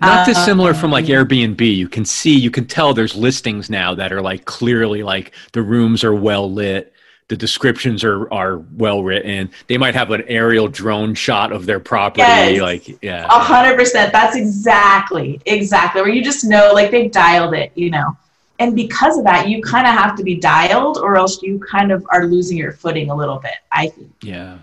Not 0.00 0.26
dissimilar 0.26 0.74
from 0.74 0.90
like 0.90 1.06
Um, 1.06 1.10
Airbnb. 1.10 1.60
You 1.60 1.88
can 1.88 2.04
see, 2.04 2.36
you 2.36 2.50
can 2.50 2.66
tell 2.66 2.94
there's 2.94 3.16
listings 3.16 3.70
now 3.70 3.94
that 3.94 4.12
are 4.12 4.20
like 4.20 4.44
clearly 4.44 5.02
like 5.02 5.32
the 5.52 5.62
rooms 5.62 6.04
are 6.04 6.14
well 6.14 6.50
lit, 6.50 6.92
the 7.28 7.36
descriptions 7.36 8.04
are 8.04 8.32
are 8.32 8.58
well 8.76 9.02
written. 9.02 9.50
They 9.66 9.78
might 9.78 9.94
have 9.94 10.10
an 10.12 10.22
aerial 10.28 10.68
drone 10.68 11.14
shot 11.14 11.50
of 11.52 11.66
their 11.66 11.80
property, 11.80 12.22
Yes. 12.22 12.60
like 12.60 13.02
yeah. 13.02 13.26
A 13.26 13.38
hundred 13.40 13.76
percent. 13.76 14.12
That's 14.12 14.36
exactly, 14.36 15.40
exactly 15.46 16.02
where 16.02 16.10
you 16.10 16.22
just 16.22 16.44
know, 16.44 16.70
like 16.72 16.90
they've 16.90 17.10
dialed 17.10 17.54
it, 17.54 17.72
you 17.74 17.90
know. 17.90 18.16
And 18.58 18.74
because 18.74 19.18
of 19.18 19.24
that, 19.24 19.48
you 19.48 19.60
kind 19.60 19.86
of 19.86 19.92
have 19.92 20.16
to 20.16 20.22
be 20.22 20.36
dialed, 20.36 20.98
or 20.98 21.16
else 21.16 21.42
you 21.42 21.58
kind 21.58 21.92
of 21.92 22.06
are 22.10 22.26
losing 22.26 22.56
your 22.56 22.72
footing 22.72 23.10
a 23.10 23.14
little 23.14 23.38
bit. 23.38 23.56
I 23.72 23.88
think. 23.88 24.12
yeah. 24.22 24.58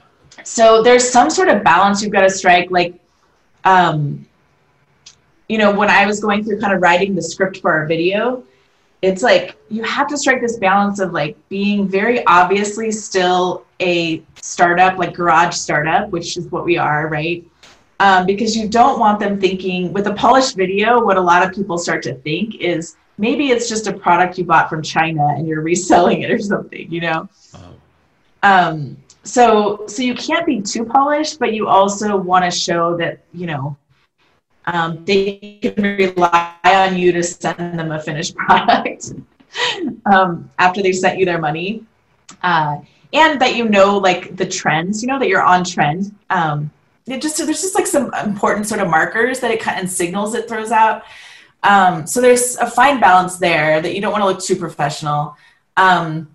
So 0.46 0.82
there's 0.82 1.08
some 1.08 1.30
sort 1.30 1.48
of 1.50 1.64
balance 1.64 2.02
you've 2.02 2.12
got 2.12 2.22
to 2.22 2.30
strike. 2.30 2.72
Like, 2.72 2.96
um, 3.66 4.26
you 5.48 5.58
know, 5.58 5.72
when 5.72 5.90
I 5.90 6.06
was 6.06 6.20
going 6.20 6.44
through 6.44 6.60
kind 6.60 6.74
of 6.74 6.82
writing 6.82 7.14
the 7.14 7.22
script 7.22 7.58
for 7.60 7.72
our 7.72 7.86
video, 7.86 8.44
it's 9.04 9.22
like 9.22 9.58
you 9.70 9.84
have 9.84 10.08
to 10.08 10.18
strike 10.18 10.40
this 10.40 10.58
balance 10.58 11.00
of 11.00 11.12
like 11.12 11.38
being 11.50 11.90
very 11.90 12.26
obviously 12.26 12.90
still 12.90 13.66
a 13.82 14.24
startup, 14.42 14.98
like 14.98 15.14
garage 15.14 15.54
startup, 15.56 16.10
which 16.10 16.38
is 16.38 16.48
what 16.48 16.64
we 16.64 16.78
are, 16.78 17.10
right? 17.10 17.46
Um, 18.00 18.26
because 18.26 18.56
you 18.56 18.70
don't 18.70 19.00
want 19.00 19.20
them 19.20 19.42
thinking 19.42 19.92
with 19.92 20.08
a 20.08 20.14
polished 20.14 20.56
video, 20.56 21.04
what 21.04 21.18
a 21.18 21.22
lot 21.22 21.46
of 21.46 21.54
people 21.54 21.78
start 21.78 22.02
to 22.04 22.16
think 22.16 22.56
is 22.56 22.96
maybe 23.18 23.50
it's 23.50 23.68
just 23.68 23.88
a 23.88 23.94
product 23.94 24.38
you 24.38 24.46
bought 24.46 24.70
from 24.70 24.82
China 24.82 25.28
and 25.36 25.50
you're 25.50 25.62
reselling 25.62 26.22
it 26.22 26.32
or 26.32 26.40
something, 26.40 26.90
you 26.90 27.02
know? 27.02 27.30
Oh. 27.56 27.76
um, 28.42 28.98
so 29.24 29.86
so 29.88 30.02
you 30.02 30.14
can't 30.16 30.46
be 30.46 30.62
too 30.62 30.84
polished 30.84 31.40
but 31.40 31.54
you 31.54 31.66
also 31.66 32.18
want 32.18 32.44
to 32.44 32.52
show 32.52 32.98
that 32.98 33.20
you 33.34 33.48
know 33.48 33.78
um, 34.66 35.04
they 35.06 35.60
can 35.62 35.84
rely 35.84 36.56
on 36.64 36.98
you 36.98 37.12
to 37.12 37.24
send 37.24 37.80
them 37.80 37.92
a 37.92 38.00
finished 38.00 38.36
product 38.38 39.12
um, 40.06 40.50
after 40.60 40.82
they've 40.82 40.96
sent 40.96 41.20
you 41.20 41.26
their 41.26 41.40
money 41.40 41.84
uh, 42.42 42.78
and 43.14 43.40
that 43.40 43.56
you 43.56 43.68
know 43.70 43.98
like 43.98 44.36
the 44.36 44.46
trends 44.46 45.02
you 45.02 45.08
know 45.08 45.20
that 45.20 45.28
you're 45.28 45.44
on 45.44 45.64
trend 45.64 46.16
um, 46.30 46.72
it 47.06 47.22
just 47.22 47.38
there's 47.38 47.62
just 47.62 47.76
like 47.76 47.88
some 47.88 48.14
important 48.24 48.66
sort 48.66 48.82
of 48.82 48.90
markers 48.90 49.40
that 49.40 49.52
it 49.52 49.60
kind 49.60 49.80
and 49.80 49.90
signals 49.90 50.34
it 50.34 50.48
throws 50.48 50.72
out 50.72 51.04
um, 51.64 52.06
so 52.06 52.20
there's 52.20 52.58
a 52.58 52.70
fine 52.70 53.00
balance 53.00 53.38
there 53.38 53.82
that 53.82 53.96
you 53.96 54.02
don't 54.02 54.12
want 54.12 54.22
to 54.22 54.28
look 54.28 54.42
too 54.42 54.56
professional 54.56 55.36
um, 55.78 56.34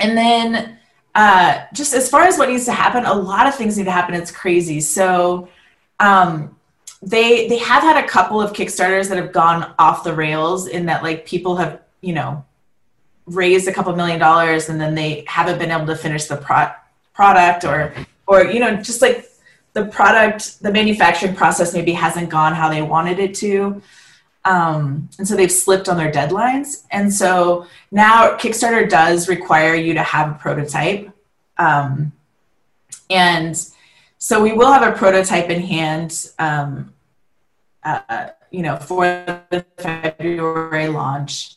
and 0.00 0.16
then 0.16 0.78
uh, 1.14 1.64
just 1.72 1.92
as 1.92 2.08
far 2.08 2.22
as 2.22 2.38
what 2.38 2.48
needs 2.48 2.64
to 2.66 2.72
happen, 2.72 3.04
a 3.04 3.14
lot 3.14 3.46
of 3.46 3.54
things 3.54 3.76
need 3.76 3.84
to 3.84 3.90
happen. 3.90 4.14
It's 4.14 4.30
crazy. 4.30 4.80
So 4.80 5.48
um, 5.98 6.56
they 7.02 7.48
they 7.48 7.58
have 7.58 7.82
had 7.82 8.02
a 8.02 8.06
couple 8.06 8.40
of 8.40 8.52
Kickstarters 8.52 9.08
that 9.08 9.16
have 9.16 9.32
gone 9.32 9.72
off 9.78 10.04
the 10.04 10.14
rails 10.14 10.66
in 10.66 10.86
that 10.86 11.02
like 11.02 11.26
people 11.26 11.56
have 11.56 11.80
you 12.00 12.12
know 12.12 12.44
raised 13.26 13.68
a 13.68 13.72
couple 13.72 13.94
million 13.96 14.18
dollars 14.18 14.68
and 14.68 14.80
then 14.80 14.94
they 14.94 15.24
haven't 15.26 15.58
been 15.58 15.70
able 15.70 15.86
to 15.86 15.96
finish 15.96 16.26
the 16.26 16.36
pro- 16.36 16.72
product 17.14 17.64
or 17.64 17.94
or 18.26 18.44
you 18.44 18.60
know 18.60 18.76
just 18.76 19.00
like 19.00 19.30
the 19.72 19.86
product 19.86 20.60
the 20.62 20.70
manufacturing 20.70 21.34
process 21.34 21.72
maybe 21.72 21.92
hasn't 21.92 22.28
gone 22.28 22.54
how 22.54 22.68
they 22.68 22.82
wanted 22.82 23.18
it 23.18 23.34
to. 23.36 23.80
Um, 24.44 25.08
and 25.18 25.28
so 25.28 25.36
they've 25.36 25.52
slipped 25.52 25.88
on 25.88 25.98
their 25.98 26.10
deadlines. 26.10 26.84
And 26.90 27.12
so 27.12 27.66
now 27.90 28.36
kickstarter 28.36 28.88
does 28.88 29.28
require 29.28 29.74
you 29.74 29.94
to 29.94 30.02
have 30.02 30.30
a 30.30 30.34
prototype. 30.34 31.10
Um, 31.58 32.12
and 33.10 33.54
so 34.20 34.40
we 34.40 34.52
will 34.52 34.70
have 34.70 34.82
a 34.82 34.96
prototype 34.96 35.48
in 35.48 35.62
hand 35.62 36.28
um, 36.38 36.92
uh, 37.82 38.28
you 38.50 38.62
know 38.62 38.76
for 38.76 39.04
the 39.50 39.64
february 39.78 40.88
launch. 40.88 41.56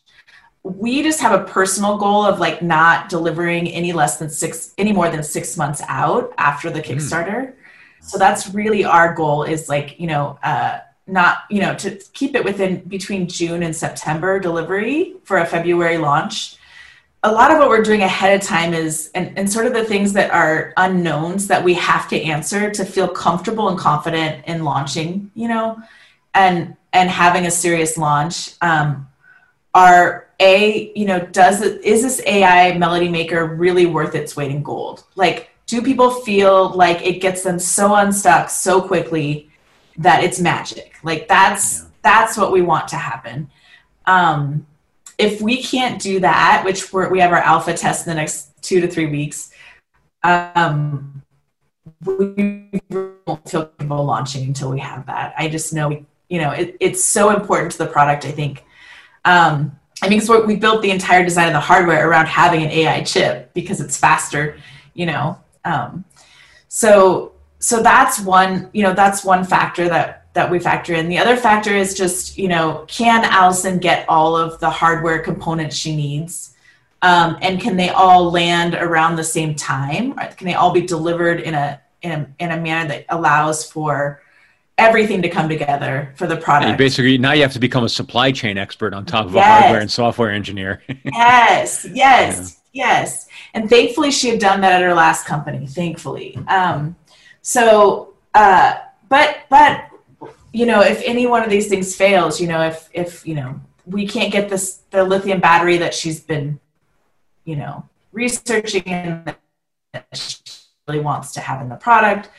We 0.63 1.03
just 1.03 1.19
have 1.19 1.37
a 1.37 1.43
personal 1.43 1.97
goal 1.97 2.23
of 2.25 2.39
like 2.39 2.61
not 2.61 3.09
delivering 3.09 3.67
any 3.67 3.91
less 3.91 4.17
than 4.17 4.29
six 4.29 4.73
any 4.77 4.93
more 4.93 5.09
than 5.09 5.21
six 5.21 5.57
months 5.57 5.81
out 5.87 6.33
after 6.37 6.69
the 6.69 6.81
kickstarter. 6.81 7.53
So 7.99 8.17
that's 8.17 8.53
really 8.53 8.85
our 8.85 9.13
goal 9.13 9.43
is 9.43 9.67
like 9.67 9.99
you 9.99 10.07
know 10.07 10.39
uh, 10.41 10.79
not 11.05 11.39
you 11.49 11.59
know 11.59 11.75
to 11.75 11.91
keep 12.13 12.33
it 12.35 12.43
within 12.43 12.79
between 12.81 13.27
june 13.27 13.63
and 13.63 13.75
september 13.75 14.39
delivery 14.39 15.15
for 15.23 15.37
a 15.37 15.45
february 15.45 15.97
launch 15.97 16.55
a 17.25 17.31
lot 17.31 17.51
of 17.51 17.57
what 17.57 17.69
we're 17.69 17.81
doing 17.81 18.01
ahead 18.01 18.35
of 18.39 18.45
time 18.45 18.73
is 18.73 19.09
and, 19.15 19.37
and 19.37 19.49
sort 19.49 19.65
of 19.65 19.73
the 19.73 19.85
things 19.85 20.11
that 20.13 20.29
are 20.31 20.73
unknowns 20.77 21.47
that 21.47 21.63
we 21.63 21.73
have 21.73 22.07
to 22.09 22.21
answer 22.21 22.69
to 22.69 22.83
feel 22.83 23.07
comfortable 23.07 23.69
and 23.69 23.79
confident 23.79 24.45
in 24.45 24.63
launching 24.63 25.31
you 25.33 25.47
know 25.47 25.77
and 26.33 26.75
and 26.91 27.09
having 27.09 27.45
a 27.45 27.51
serious 27.51 27.97
launch. 27.97 28.53
Um, 28.61 29.07
are 29.73 30.27
a 30.39 30.91
you 30.95 31.05
know 31.05 31.19
does 31.27 31.61
it 31.61 31.83
is 31.83 32.03
this 32.03 32.21
ai 32.27 32.77
melody 32.77 33.09
maker 33.09 33.45
really 33.45 33.85
worth 33.87 34.13
its 34.15 34.35
weight 34.35 34.51
in 34.51 34.61
gold? 34.61 35.03
Like 35.15 35.49
do 35.65 35.81
people 35.81 36.11
feel 36.11 36.69
like 36.71 37.01
it 37.05 37.21
gets 37.21 37.41
them 37.43 37.57
so 37.57 37.95
unstuck 37.95 38.49
so 38.49 38.81
quickly 38.81 39.49
that 39.97 40.23
it's 40.23 40.39
magic? 40.39 40.95
Like 41.03 41.27
that's 41.27 41.79
Yeah. 41.79 41.85
that's 42.03 42.37
what 42.37 42.51
we 42.51 42.61
want 42.61 42.87
to 42.89 42.97
happen. 42.97 43.49
Um 44.05 44.67
if 45.17 45.41
we 45.41 45.61
can't 45.61 46.01
do 46.01 46.19
that 46.19 46.63
which 46.65 46.91
we 46.93 47.19
have 47.19 47.31
our 47.31 47.37
alpha 47.37 47.73
test 47.73 48.05
in 48.05 48.11
the 48.11 48.15
next 48.15 48.51
two 48.61 48.81
to 48.81 48.87
three 48.87 49.07
weeks 49.07 49.51
um 50.23 51.23
we 52.05 52.69
won't 53.25 53.49
feel 53.49 53.65
comfortable 53.65 54.05
launching 54.05 54.45
until 54.45 54.71
we 54.71 54.79
have 54.79 55.05
that. 55.05 55.33
I 55.37 55.47
just 55.47 55.73
know 55.73 55.89
we 55.89 56.05
you 56.29 56.41
know 56.41 56.51
it, 56.51 56.77
it's 56.79 57.03
so 57.03 57.29
important 57.29 57.71
to 57.73 57.77
the 57.79 57.87
product 57.87 58.25
i 58.25 58.31
think. 58.31 58.63
Um 59.25 59.77
i 60.01 60.07
think 60.07 60.21
it's 60.21 60.29
we 60.29 60.55
built 60.55 60.81
the 60.81 60.91
entire 60.91 61.23
design 61.23 61.47
of 61.47 61.53
the 61.53 61.59
hardware 61.59 62.09
around 62.09 62.27
having 62.27 62.63
an 62.63 62.69
ai 62.69 63.03
chip 63.03 63.53
because 63.53 63.79
it's 63.79 63.97
faster 63.97 64.57
you 64.93 65.05
know 65.05 65.37
um 65.65 66.03
so 66.67 67.33
so 67.59 67.83
that's 67.83 68.19
one 68.19 68.69
you 68.73 68.83
know 68.83 68.93
that's 68.93 69.23
one 69.23 69.43
factor 69.43 69.87
that 69.87 70.22
that 70.33 70.49
we 70.49 70.59
factor 70.59 70.93
in. 70.93 71.09
The 71.09 71.17
other 71.19 71.37
factor 71.37 71.73
is 71.75 71.93
just 71.93 72.37
you 72.37 72.47
know 72.47 72.85
can 72.87 73.23
allison 73.23 73.77
get 73.79 74.07
all 74.09 74.35
of 74.35 74.59
the 74.59 74.69
hardware 74.69 75.19
components 75.19 75.75
she 75.75 75.95
needs? 75.95 76.55
Um, 77.01 77.37
and 77.41 77.59
can 77.59 77.75
they 77.75 77.89
all 77.89 78.31
land 78.31 78.75
around 78.75 79.17
the 79.17 79.25
same 79.25 79.55
time? 79.55 80.13
Can 80.13 80.47
they 80.47 80.53
all 80.53 80.71
be 80.71 80.81
delivered 80.81 81.41
in 81.41 81.53
a 81.53 81.81
in 82.01 82.11
a, 82.11 82.27
in 82.39 82.51
a 82.51 82.59
manner 82.59 82.87
that 82.89 83.05
allows 83.09 83.69
for 83.69 84.21
everything 84.77 85.21
to 85.21 85.29
come 85.29 85.47
together 85.47 86.13
for 86.15 86.27
the 86.27 86.35
And 86.35 86.43
product? 86.43 86.77
basically 86.77 87.17
now 87.17 87.33
you 87.33 87.41
have 87.41 87.53
to 87.53 87.59
become 87.59 87.83
a 87.83 87.89
supply 87.89 88.31
chain 88.31 88.57
expert 88.57 88.93
on 88.93 89.05
top 89.05 89.25
of 89.27 89.35
a 89.35 89.41
hardware 89.41 89.81
and 89.81 89.91
software 89.91 90.31
engineer. 90.31 90.81
yes 91.03 91.85
yes 91.91 92.61
yes. 92.71 93.27
And 93.53 93.69
thankfully 93.69 94.09
she 94.09 94.29
had 94.29 94.39
done 94.39 94.61
that 94.61 94.71
at 94.71 94.81
her 94.81 94.93
last 94.93 95.25
company 95.25 95.67
thankfully. 95.67 96.37
Um, 96.47 96.95
so 97.41 98.13
uh, 98.33 98.77
but 99.09 99.39
but 99.49 99.89
you 100.53 100.65
know 100.65 100.81
if 100.81 101.01
any 101.03 101.27
one 101.27 101.43
of 101.43 101.49
these 101.49 101.67
things 101.67 101.95
fails 101.95 102.39
you 102.39 102.47
know 102.47 102.61
if 102.61 102.89
if 102.93 103.27
you 103.27 103.35
know 103.35 103.59
we 103.85 104.07
can't 104.07 104.31
get 104.31 104.49
this 104.49 104.81
the 104.91 105.03
lithium 105.03 105.41
battery 105.41 105.77
that 105.77 105.93
she's 105.93 106.21
been 106.21 106.59
you 107.43 107.57
know 107.57 107.87
researching 108.13 108.83
and 108.85 109.35
that 109.91 110.07
she 110.13 110.37
really 110.87 111.01
wants 111.01 111.33
to 111.33 111.41
have 111.41 111.61
in 111.61 111.67
the 111.67 111.75
product 111.75 112.29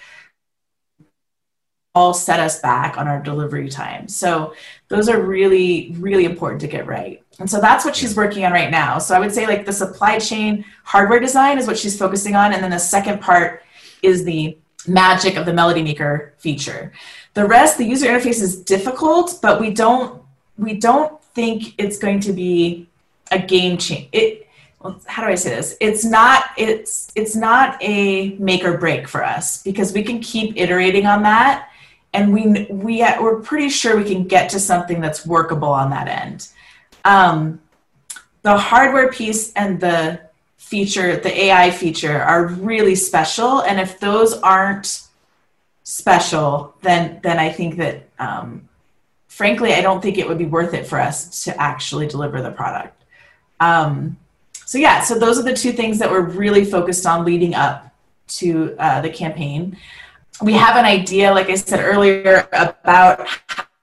all 1.95 2.13
set 2.13 2.41
us 2.41 2.61
back 2.61 2.99
on 2.99 3.07
our 3.07 3.23
delivery 3.23 3.69
time. 3.69 4.09
So 4.09 4.55
those 4.89 5.09
are 5.09 5.21
really, 5.21 5.95
really 5.99 6.25
important 6.25 6.61
to 6.63 6.67
get 6.67 6.87
right. 6.87 7.23
And 7.39 7.49
so 7.49 7.61
that's 7.61 7.85
what 7.85 7.95
she's 7.95 8.17
working 8.17 8.45
on 8.45 8.53
right 8.53 8.71
now. 8.71 8.99
So 8.99 9.15
I 9.15 9.21
would 9.21 9.33
say 9.33 9.47
like 9.47 9.65
the 9.65 9.73
supply 9.73 10.19
chain 10.19 10.65
hardware 10.83 11.21
design 11.21 11.57
is 11.57 11.69
what 11.69 11.79
she's 11.79 11.97
focusing 11.97 12.35
on. 12.35 12.53
And 12.53 12.63
then 12.63 12.73
the 12.73 12.79
second 12.79 13.21
part 13.21 13.63
is 14.03 14.25
the 14.25 14.59
magic 14.87 15.37
of 15.37 15.47
the 15.47 15.53
Melody 15.53 15.83
Maker 15.83 16.35
feature. 16.39 16.93
The 17.35 17.47
rest, 17.47 17.79
the 17.79 17.85
user 17.85 18.07
interface 18.07 18.41
is 18.43 18.57
difficult, 18.57 19.39
but 19.43 19.61
we 19.61 19.71
don't 19.71 20.23
we 20.57 20.75
don't 20.75 21.23
think 21.35 21.75
it's 21.79 21.99
going 21.99 22.21
to 22.21 22.33
be 22.33 22.87
a 23.33 23.39
game 23.39 23.77
change. 23.77 24.09
It 24.13 24.49
well, 24.81 25.01
how 25.07 25.25
do 25.25 25.29
I 25.29 25.35
say 25.35 25.51
this? 25.51 25.77
It's 25.81 26.05
not 26.05 26.45
it's 26.57 27.11
it's 27.15 27.35
not 27.35 27.83
a 27.83 28.31
make 28.39 28.65
or 28.65 28.79
break 28.79 29.09
for 29.09 29.25
us 29.25 29.63
because 29.63 29.93
we 29.93 30.03
can 30.03 30.21
keep 30.21 30.57
iterating 30.57 31.07
on 31.07 31.23
that 31.23 31.71
and 32.15 32.33
we 32.33 32.67
we 32.71 33.05
we're 33.21 33.41
pretty 33.41 33.69
sure 33.69 33.97
we 33.97 34.05
can 34.05 34.25
get 34.25 34.49
to 34.51 34.61
something 34.61 35.01
that's 35.01 35.27
workable 35.27 35.69
on 35.69 35.91
that 35.91 36.09
end. 36.09 36.49
Um, 37.05 37.61
the 38.43 38.57
hardware 38.57 39.11
piece 39.11 39.53
and 39.55 39.81
the 39.81 40.21
feature, 40.75 41.17
the 41.17 41.35
AI 41.45 41.71
feature, 41.71 42.19
are 42.23 42.47
really 42.47 42.95
special, 42.95 43.63
and 43.63 43.79
if 43.79 44.01
those 44.01 44.33
aren't 44.55 44.89
special, 45.83 46.75
then 46.83 47.21
then 47.23 47.39
I 47.39 47.51
think 47.59 47.77
that 47.77 47.97
um, 48.19 48.69
frankly, 49.29 49.71
I 49.75 49.81
don't 49.87 50.01
think 50.01 50.19
it 50.19 50.27
would 50.29 50.39
be 50.39 50.51
worth 50.59 50.75
it 50.75 50.87
for 50.87 50.99
us 51.09 51.45
to 51.45 51.51
actually 51.71 52.07
deliver 52.07 52.43
the 52.43 52.51
product. 52.51 52.97
Um, 53.61 54.17
so 54.71 54.79
yeah, 54.79 55.03
so 55.09 55.19
those 55.19 55.39
are 55.39 55.47
the 55.51 55.59
two 55.65 55.73
things 55.73 55.99
that 56.01 56.11
we're 56.11 56.29
really 56.43 56.65
focused 56.65 57.07
on 57.07 57.25
leading 57.25 57.55
up 57.55 57.95
to 58.41 58.75
uh, 58.79 59.01
the 59.01 59.11
campaign 59.11 59.77
we 60.43 60.53
have 60.55 60.77
an 60.77 60.85
idea, 60.85 61.33
like 61.33 61.49
I 61.49 61.55
said 61.55 61.81
earlier, 61.81 62.49
about 62.53 63.27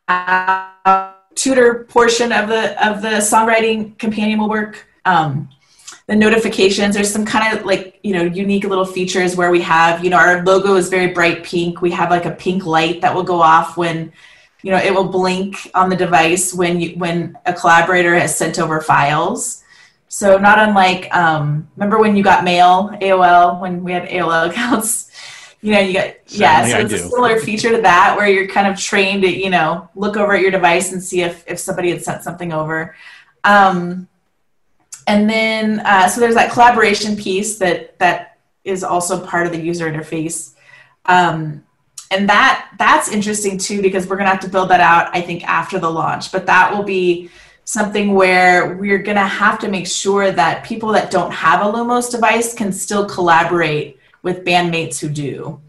how 0.07 1.13
tutor 1.35 1.85
portion 1.85 2.31
of 2.31 2.49
the 2.49 2.87
of 2.87 3.01
the 3.01 3.19
songwriting 3.19 3.97
companion 3.97 4.39
will 4.39 4.49
work. 4.49 4.87
Um, 5.05 5.49
the 6.11 6.17
notifications, 6.17 6.93
there's 6.93 7.09
some 7.09 7.23
kind 7.23 7.57
of 7.57 7.65
like 7.65 7.97
you 8.03 8.13
know 8.13 8.23
unique 8.23 8.65
little 8.65 8.83
features 8.83 9.37
where 9.37 9.49
we 9.49 9.61
have 9.61 10.03
you 10.03 10.09
know 10.09 10.17
our 10.17 10.43
logo 10.43 10.75
is 10.75 10.89
very 10.89 11.13
bright 11.13 11.41
pink. 11.41 11.81
We 11.81 11.89
have 11.91 12.09
like 12.09 12.25
a 12.25 12.31
pink 12.31 12.65
light 12.65 12.99
that 12.99 13.15
will 13.15 13.23
go 13.23 13.41
off 13.41 13.77
when 13.77 14.11
you 14.61 14.71
know 14.71 14.77
it 14.77 14.93
will 14.93 15.07
blink 15.07 15.71
on 15.73 15.89
the 15.89 15.95
device 15.95 16.53
when 16.53 16.81
you 16.81 16.89
when 16.97 17.37
a 17.45 17.53
collaborator 17.53 18.13
has 18.19 18.37
sent 18.37 18.59
over 18.59 18.81
files. 18.81 19.63
So 20.09 20.37
not 20.37 20.59
unlike 20.59 21.07
um, 21.15 21.69
remember 21.77 21.97
when 21.97 22.17
you 22.17 22.23
got 22.25 22.43
mail 22.43 22.89
AOL 23.01 23.61
when 23.61 23.81
we 23.81 23.93
had 23.93 24.09
AOL 24.09 24.49
accounts 24.49 25.09
you 25.61 25.71
know, 25.73 25.79
you 25.79 25.93
got 25.93 26.15
yeah. 26.27 26.67
So 26.67 26.79
it's 26.79 26.93
a 26.93 26.97
similar 26.97 27.39
feature 27.39 27.71
to 27.71 27.81
that 27.83 28.17
where 28.17 28.27
you're 28.27 28.47
kind 28.49 28.67
of 28.67 28.77
trained 28.77 29.21
to 29.21 29.29
you 29.29 29.49
know 29.49 29.89
look 29.95 30.17
over 30.17 30.33
at 30.33 30.41
your 30.41 30.51
device 30.51 30.91
and 30.91 31.01
see 31.01 31.21
if 31.21 31.45
if 31.47 31.57
somebody 31.57 31.89
had 31.89 32.03
sent 32.03 32.21
something 32.21 32.51
over. 32.51 32.97
Um, 33.45 34.09
and 35.07 35.29
then 35.29 35.81
uh, 35.81 36.07
so 36.07 36.21
there's 36.21 36.35
that 36.35 36.51
collaboration 36.51 37.15
piece 37.15 37.57
that 37.59 37.97
that 37.99 38.37
is 38.63 38.83
also 38.83 39.25
part 39.25 39.45
of 39.45 39.51
the 39.51 39.59
user 39.59 39.91
interface. 39.91 40.53
Um, 41.05 41.63
and 42.11 42.27
that 42.29 42.71
that's 42.77 43.09
interesting 43.09 43.57
too 43.57 43.81
because 43.81 44.07
we're 44.07 44.17
gonna 44.17 44.29
have 44.29 44.41
to 44.41 44.49
build 44.49 44.69
that 44.69 44.81
out 44.81 45.15
I 45.15 45.21
think 45.21 45.47
after 45.47 45.79
the 45.79 45.89
launch. 45.89 46.31
But 46.31 46.45
that 46.45 46.75
will 46.75 46.83
be 46.83 47.29
something 47.63 48.13
where 48.13 48.75
we're 48.75 48.99
gonna 48.99 49.27
have 49.27 49.59
to 49.59 49.69
make 49.69 49.87
sure 49.87 50.31
that 50.31 50.63
people 50.63 50.89
that 50.89 51.09
don't 51.09 51.31
have 51.31 51.61
a 51.61 51.71
Lumos 51.71 52.11
device 52.11 52.53
can 52.53 52.71
still 52.71 53.05
collaborate 53.05 53.97
with 54.23 54.45
bandmates 54.45 54.99
who 54.99 55.09
do. 55.09 55.59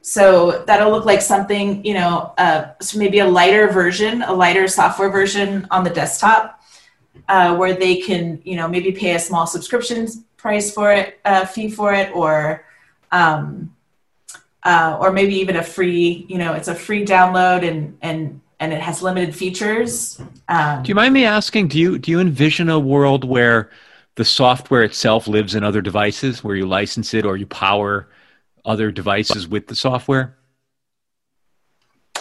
So 0.00 0.64
that'll 0.66 0.90
look 0.90 1.04
like 1.04 1.20
something, 1.20 1.84
you 1.84 1.92
know, 1.92 2.32
uh, 2.38 2.70
so 2.80 2.98
maybe 2.98 3.18
a 3.18 3.26
lighter 3.26 3.68
version, 3.68 4.22
a 4.22 4.32
lighter 4.32 4.66
software 4.66 5.10
version 5.10 5.66
on 5.70 5.84
the 5.84 5.90
desktop, 5.90 6.57
uh, 7.28 7.56
where 7.56 7.74
they 7.74 7.96
can, 7.96 8.40
you 8.44 8.56
know, 8.56 8.68
maybe 8.68 8.92
pay 8.92 9.14
a 9.14 9.18
small 9.18 9.46
subscription 9.46 10.06
price 10.36 10.72
for 10.72 10.92
it, 10.92 11.18
uh, 11.24 11.44
fee 11.44 11.70
for 11.70 11.92
it, 11.92 12.14
or 12.14 12.64
um, 13.10 13.74
uh, 14.62 14.98
or 15.00 15.12
maybe 15.12 15.34
even 15.34 15.56
a 15.56 15.62
free, 15.62 16.26
you 16.28 16.38
know, 16.38 16.52
it's 16.52 16.68
a 16.68 16.74
free 16.74 17.04
download 17.04 17.66
and 17.66 17.96
and 18.02 18.40
and 18.60 18.72
it 18.72 18.80
has 18.80 19.02
limited 19.02 19.34
features. 19.34 20.20
Um, 20.48 20.82
do 20.82 20.88
you 20.88 20.94
mind 20.94 21.14
me 21.14 21.24
asking? 21.24 21.68
Do 21.68 21.78
you 21.78 21.98
do 21.98 22.10
you 22.10 22.20
envision 22.20 22.68
a 22.68 22.78
world 22.78 23.24
where 23.24 23.70
the 24.16 24.24
software 24.24 24.82
itself 24.82 25.28
lives 25.28 25.54
in 25.54 25.62
other 25.62 25.80
devices 25.80 26.42
where 26.42 26.56
you 26.56 26.66
license 26.66 27.14
it 27.14 27.24
or 27.24 27.36
you 27.36 27.46
power 27.46 28.08
other 28.64 28.90
devices 28.90 29.46
with 29.46 29.68
the 29.68 29.76
software? 29.76 30.36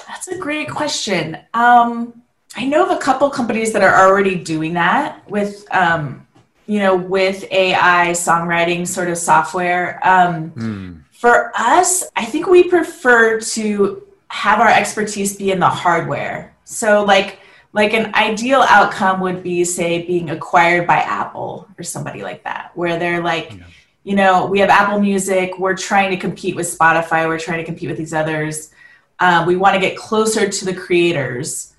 That's 0.08 0.28
a 0.28 0.38
great 0.38 0.70
question. 0.70 1.38
Um, 1.54 2.17
I 2.56 2.66
know 2.66 2.86
of 2.86 2.92
a 2.92 3.00
couple 3.00 3.30
companies 3.30 3.74
that 3.74 3.84
are 3.84 4.08
already 4.08 4.36
doing 4.36 4.74
that 4.74 5.30
with, 5.30 5.68
um, 5.74 6.26
you 6.66 6.80
know, 6.80 6.96
with 6.96 7.46
AI 7.52 8.12
songwriting 8.12 8.88
sort 8.88 9.10
of 9.10 9.18
software. 9.18 10.00
Um, 10.04 10.50
hmm. 10.50 10.94
For 11.12 11.52
us, 11.56 12.06
I 12.16 12.26
think 12.26 12.48
we 12.48 12.64
prefer 12.64 13.40
to 13.40 14.08
have 14.30 14.60
our 14.60 14.70
expertise 14.70 15.36
be 15.36 15.52
in 15.52 15.60
the 15.60 15.70
hardware. 15.70 16.56
So, 16.64 17.04
like, 17.04 17.40
like 17.74 17.94
an 17.94 18.14
ideal 18.16 18.62
outcome 18.62 19.20
would 19.22 19.44
be 19.44 19.64
say 19.64 20.06
being 20.06 20.30
acquired 20.32 20.88
by 20.88 20.98
apple 20.98 21.68
or 21.78 21.84
somebody 21.84 22.24
like 22.24 22.44
that 22.44 22.72
where 22.74 22.98
they're 22.98 23.22
like 23.22 23.54
yeah. 23.54 23.64
you 24.04 24.16
know 24.16 24.48
we 24.48 24.60
have 24.60 24.70
apple 24.70 25.00
music 25.00 25.60
we're 25.60 25.76
trying 25.76 26.10
to 26.10 26.18
compete 26.18 26.56
with 26.56 26.66
spotify 26.66 27.28
we're 27.28 27.40
trying 27.40 27.60
to 27.60 27.64
compete 27.64 27.88
with 27.88 27.98
these 27.98 28.14
others 28.14 28.72
um, 29.20 29.46
we 29.46 29.56
want 29.56 29.74
to 29.74 29.80
get 29.80 29.96
closer 29.96 30.48
to 30.50 30.66
the 30.66 30.74
creators 30.74 31.74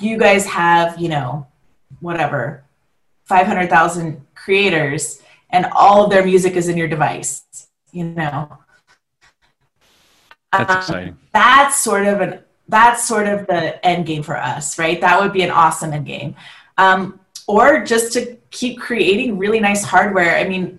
you 0.00 0.18
guys 0.18 0.46
have 0.46 0.98
you 0.98 1.08
know 1.08 1.46
whatever 2.00 2.62
500000 3.24 4.24
creators 4.34 5.22
and 5.50 5.66
all 5.72 6.04
of 6.04 6.10
their 6.10 6.24
music 6.24 6.54
is 6.54 6.68
in 6.68 6.76
your 6.76 6.88
device 6.88 7.44
you 7.92 8.04
know 8.04 8.58
that's 10.52 10.70
um, 10.70 10.78
exciting 10.78 11.18
that's 11.32 11.78
sort 11.80 12.06
of 12.06 12.20
an 12.20 12.40
that's 12.68 13.08
sort 13.08 13.26
of 13.26 13.46
the 13.46 13.84
end 13.84 14.06
game 14.06 14.22
for 14.22 14.36
us, 14.36 14.78
right? 14.78 15.00
That 15.00 15.18
would 15.20 15.32
be 15.32 15.42
an 15.42 15.50
awesome 15.50 15.92
end 15.92 16.06
game. 16.06 16.36
Um, 16.76 17.18
or 17.46 17.82
just 17.82 18.12
to 18.12 18.36
keep 18.50 18.78
creating 18.78 19.38
really 19.38 19.58
nice 19.58 19.82
hardware. 19.82 20.36
I 20.36 20.46
mean, 20.46 20.78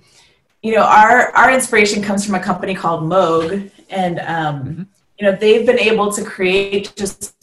you 0.61 0.75
know, 0.75 0.83
our 0.83 1.35
our 1.35 1.51
inspiration 1.51 2.03
comes 2.03 2.25
from 2.25 2.35
a 2.35 2.39
company 2.39 2.75
called 2.75 3.03
Moog, 3.03 3.71
and 3.89 4.19
um, 4.19 4.63
mm-hmm. 4.63 4.83
you 5.17 5.25
know, 5.25 5.35
they've 5.35 5.65
been 5.65 5.79
able 5.79 6.11
to 6.11 6.23
create 6.23 6.93
just 6.95 7.33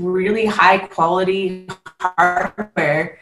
really 0.00 0.46
high 0.46 0.78
quality 0.78 1.68
hardware, 2.00 3.18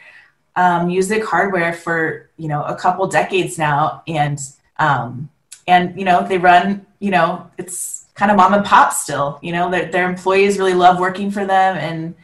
um, 0.55 0.87
music 0.87 1.23
hardware 1.23 1.73
for 1.73 2.29
you 2.37 2.47
know 2.47 2.63
a 2.63 2.75
couple 2.75 3.07
decades 3.07 3.57
now, 3.57 4.03
and 4.07 4.39
um, 4.77 5.29
and 5.67 5.97
you 5.97 6.05
know 6.05 6.27
they 6.27 6.37
run, 6.37 6.85
you 6.99 7.11
know, 7.11 7.49
it's 7.57 8.05
kind 8.15 8.31
of 8.31 8.37
mom 8.37 8.53
and 8.53 8.65
pop 8.65 8.91
still. 8.91 9.39
You 9.41 9.53
know, 9.53 9.71
their, 9.71 9.85
their 9.85 10.09
employees 10.09 10.57
really 10.57 10.73
love 10.73 10.99
working 10.99 11.31
for 11.31 11.45
them 11.45 11.77
and 11.77 12.15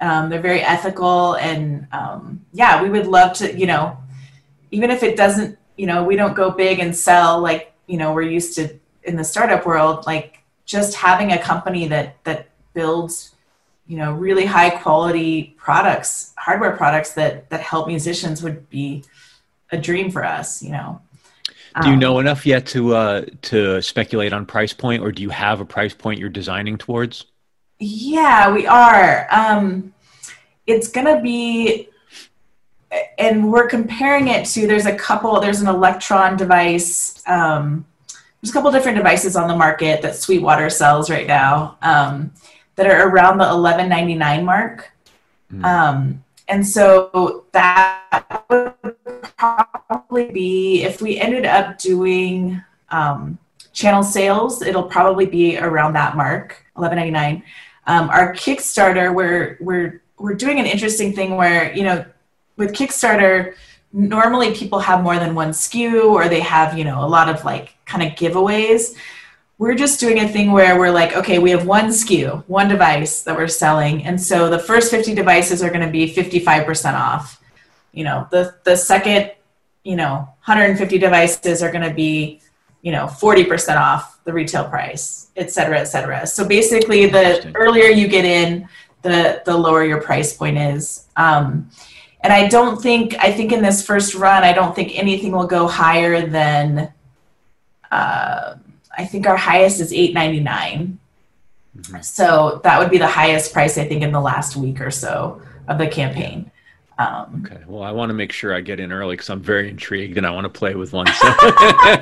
um, 0.00 0.28
they're 0.28 0.40
very 0.40 0.60
ethical. 0.60 1.34
And 1.34 1.86
um, 1.92 2.44
yeah, 2.52 2.82
we 2.82 2.90
would 2.90 3.06
love 3.06 3.32
to, 3.38 3.58
you 3.58 3.66
know, 3.66 3.96
even 4.70 4.90
if 4.90 5.02
it 5.02 5.16
doesn't, 5.16 5.58
you 5.76 5.86
know, 5.86 6.04
we 6.04 6.16
don't 6.16 6.34
go 6.34 6.50
big 6.50 6.78
and 6.78 6.94
sell 6.94 7.40
like, 7.40 7.72
you 7.86 7.96
know, 7.96 8.12
we're 8.12 8.22
used 8.22 8.54
to 8.56 8.78
in 9.04 9.16
the 9.16 9.24
startup 9.24 9.64
world, 9.64 10.04
like 10.06 10.42
just 10.66 10.94
having 10.94 11.32
a 11.32 11.38
company 11.38 11.88
that, 11.88 12.22
that 12.24 12.48
builds, 12.74 13.34
you 13.90 13.96
know, 13.96 14.12
really 14.12 14.46
high 14.46 14.70
quality 14.70 15.56
products, 15.58 16.32
hardware 16.38 16.76
products 16.76 17.14
that, 17.14 17.50
that 17.50 17.60
help 17.60 17.88
musicians 17.88 18.40
would 18.40 18.70
be 18.70 19.02
a 19.72 19.76
dream 19.76 20.12
for 20.12 20.24
us, 20.24 20.62
you 20.62 20.70
know. 20.70 21.00
Do 21.82 21.88
you 21.88 21.94
um, 21.94 21.98
know 21.98 22.18
enough 22.20 22.46
yet 22.46 22.66
to 22.66 22.94
uh, 22.94 23.24
to 23.42 23.82
speculate 23.82 24.32
on 24.32 24.46
price 24.46 24.72
point, 24.72 25.02
or 25.02 25.10
do 25.10 25.22
you 25.22 25.30
have 25.30 25.60
a 25.60 25.64
price 25.64 25.92
point 25.92 26.20
you're 26.20 26.28
designing 26.28 26.78
towards? 26.78 27.26
Yeah, 27.80 28.52
we 28.52 28.64
are. 28.64 29.26
Um, 29.32 29.92
it's 30.68 30.86
gonna 30.86 31.20
be, 31.20 31.88
and 33.18 33.52
we're 33.52 33.66
comparing 33.66 34.28
it 34.28 34.46
to. 34.46 34.68
There's 34.68 34.86
a 34.86 34.94
couple. 34.94 35.40
There's 35.40 35.60
an 35.60 35.66
Elektron 35.66 36.36
device. 36.36 37.24
Um, 37.26 37.84
there's 38.40 38.50
a 38.50 38.52
couple 38.52 38.70
different 38.70 38.98
devices 38.98 39.34
on 39.34 39.48
the 39.48 39.56
market 39.56 40.00
that 40.02 40.14
Sweetwater 40.14 40.70
sells 40.70 41.10
right 41.10 41.26
now 41.26 41.76
um, 41.82 42.32
that 42.80 42.88
are 42.90 43.10
around 43.10 43.36
the 43.36 43.44
11.99 43.44 44.42
mark. 44.42 44.90
Mm. 45.52 45.64
Um, 45.64 46.24
and 46.48 46.66
so 46.66 47.44
that 47.52 48.44
would 48.48 48.72
probably 49.36 50.30
be 50.30 50.82
if 50.82 51.02
we 51.02 51.18
ended 51.18 51.44
up 51.44 51.76
doing 51.76 52.64
um, 52.88 53.36
channel 53.74 54.02
sales, 54.02 54.62
it'll 54.62 54.84
probably 54.84 55.26
be 55.26 55.58
around 55.58 55.92
that 55.92 56.16
mark, 56.16 56.64
eleven 56.76 56.96
ninety 56.96 57.12
nine. 57.12 57.42
Um, 57.86 58.08
our 58.08 58.32
Kickstarter, 58.32 59.14
we're 59.14 59.58
we're 59.60 60.02
we're 60.18 60.34
doing 60.34 60.58
an 60.58 60.64
interesting 60.66 61.12
thing 61.12 61.36
where 61.36 61.72
you 61.74 61.84
know 61.84 62.04
with 62.56 62.72
Kickstarter, 62.72 63.54
normally 63.92 64.54
people 64.54 64.78
have 64.78 65.02
more 65.02 65.18
than 65.18 65.34
one 65.34 65.50
SKU 65.50 66.04
or 66.04 66.30
they 66.30 66.40
have 66.40 66.76
you 66.76 66.84
know 66.84 67.04
a 67.04 67.06
lot 67.06 67.28
of 67.28 67.44
like 67.44 67.76
kind 67.84 68.02
of 68.02 68.18
giveaways. 68.18 68.96
We're 69.60 69.74
just 69.74 70.00
doing 70.00 70.20
a 70.20 70.26
thing 70.26 70.52
where 70.52 70.78
we're 70.78 70.90
like, 70.90 71.14
okay, 71.14 71.38
we 71.38 71.50
have 71.50 71.66
one 71.66 71.88
SKU, 71.88 72.42
one 72.48 72.66
device 72.66 73.20
that 73.24 73.36
we're 73.36 73.46
selling. 73.46 74.02
And 74.04 74.18
so 74.18 74.48
the 74.48 74.58
first 74.58 74.90
50 74.90 75.14
devices 75.14 75.62
are 75.62 75.68
going 75.68 75.84
to 75.84 75.92
be 75.92 76.10
55% 76.10 76.94
off. 76.94 77.42
You 77.92 78.04
know, 78.04 78.26
the, 78.30 78.54
the 78.64 78.74
second, 78.74 79.32
you 79.84 79.96
know, 79.96 80.14
150 80.46 80.96
devices 80.96 81.62
are 81.62 81.70
going 81.70 81.86
to 81.86 81.92
be, 81.92 82.40
you 82.80 82.90
know, 82.90 83.04
40% 83.04 83.76
off 83.76 84.24
the 84.24 84.32
retail 84.32 84.66
price, 84.66 85.30
et 85.36 85.50
cetera, 85.50 85.78
et 85.78 85.84
cetera. 85.84 86.26
So 86.26 86.48
basically 86.48 87.04
the 87.04 87.52
earlier 87.54 87.88
you 87.88 88.08
get 88.08 88.24
in, 88.24 88.66
the, 89.02 89.42
the 89.44 89.54
lower 89.54 89.84
your 89.84 90.00
price 90.00 90.34
point 90.34 90.56
is. 90.56 91.04
Um, 91.16 91.70
and 92.22 92.32
I 92.32 92.48
don't 92.48 92.80
think, 92.80 93.14
I 93.18 93.30
think 93.30 93.52
in 93.52 93.60
this 93.60 93.84
first 93.84 94.14
run, 94.14 94.42
I 94.42 94.54
don't 94.54 94.74
think 94.74 94.98
anything 94.98 95.32
will 95.32 95.46
go 95.46 95.66
higher 95.66 96.26
than, 96.26 96.94
uh, 97.90 98.54
I 98.96 99.04
think 99.04 99.26
our 99.26 99.36
highest 99.36 99.80
is 99.80 99.92
eight 99.92 100.14
ninety 100.14 100.40
nine. 100.40 100.98
Mm-hmm. 101.76 102.00
So 102.00 102.60
that 102.64 102.78
would 102.78 102.90
be 102.90 102.98
the 102.98 103.06
highest 103.06 103.52
price 103.52 103.78
I 103.78 103.86
think 103.86 104.02
in 104.02 104.12
the 104.12 104.20
last 104.20 104.56
week 104.56 104.80
or 104.80 104.90
so 104.90 105.40
of 105.68 105.78
the 105.78 105.86
campaign. 105.86 106.50
Um, 106.98 107.46
okay. 107.46 107.62
Well, 107.66 107.82
I 107.82 107.92
want 107.92 108.10
to 108.10 108.14
make 108.14 108.30
sure 108.30 108.54
I 108.54 108.60
get 108.60 108.78
in 108.78 108.92
early 108.92 109.14
because 109.14 109.30
I'm 109.30 109.40
very 109.40 109.70
intrigued 109.70 110.18
and 110.18 110.26
I 110.26 110.30
want 110.30 110.44
to 110.44 110.50
play 110.50 110.74
with 110.74 110.92
one. 110.92 111.06
So. 111.06 111.28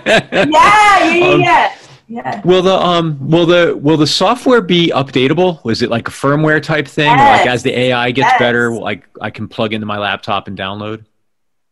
yeah, 0.07 0.45
yeah, 0.45 1.27
um, 1.29 1.41
yeah. 1.41 1.75
Yeah. 2.11 2.41
Will 2.43 2.63
the 2.63 2.75
um 2.75 3.19
will 3.21 3.45
the 3.45 3.77
will 3.77 3.99
the 3.99 4.07
software 4.07 4.63
be 4.63 4.91
updatable? 4.95 5.63
Was 5.63 5.83
it 5.83 5.91
like 5.91 6.09
a 6.09 6.11
firmware 6.11 6.63
type 6.63 6.89
thing? 6.89 7.11
Yes. 7.11 7.41
like 7.41 7.49
as 7.49 7.63
the 7.63 7.79
AI 7.79 8.11
gets 8.13 8.31
yes. 8.31 8.39
better, 8.39 8.73
like 8.73 9.07
I 9.21 9.29
can 9.29 9.47
plug 9.47 9.75
into 9.75 9.87
my 9.87 9.99
laptop 9.99 10.49
and 10.49 10.57
download? 10.57 11.05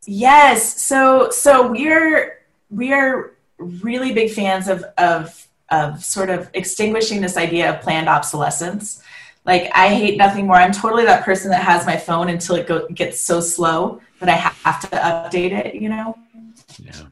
Yes. 0.05 0.83
So 0.83 1.31
so 1.31 1.73
we're 1.73 2.45
we 2.69 2.93
are 2.93 3.36
really 3.59 4.13
big 4.13 4.31
fans 4.31 4.69
of 4.69 4.85
of 4.99 5.47
of 5.71 6.05
sort 6.05 6.31
of 6.31 6.49
extinguishing 6.55 7.21
this 7.21 7.37
idea 7.37 7.75
of 7.75 7.81
planned 7.83 8.09
obsolescence. 8.09 9.03
Like 9.45 9.71
I 9.75 9.89
hate 9.89 10.17
nothing 10.17 10.47
more. 10.47 10.57
I'm 10.57 10.73
totally 10.73 11.05
that 11.05 11.25
person 11.25 11.51
that 11.51 11.63
has 11.63 11.87
my 11.87 11.97
phone 11.97 12.29
until 12.29 12.57
it 12.57 12.67
go, 12.67 12.89
gets 12.89 13.21
so 13.21 13.41
slow 13.41 14.01
that 14.21 14.29
I 14.29 14.37
have 14.37 14.81
to 14.81 14.97
update 14.97 15.53
it. 15.53 15.75
You 15.75 15.89
know. 15.89 16.19
Yeah. 16.79 17.03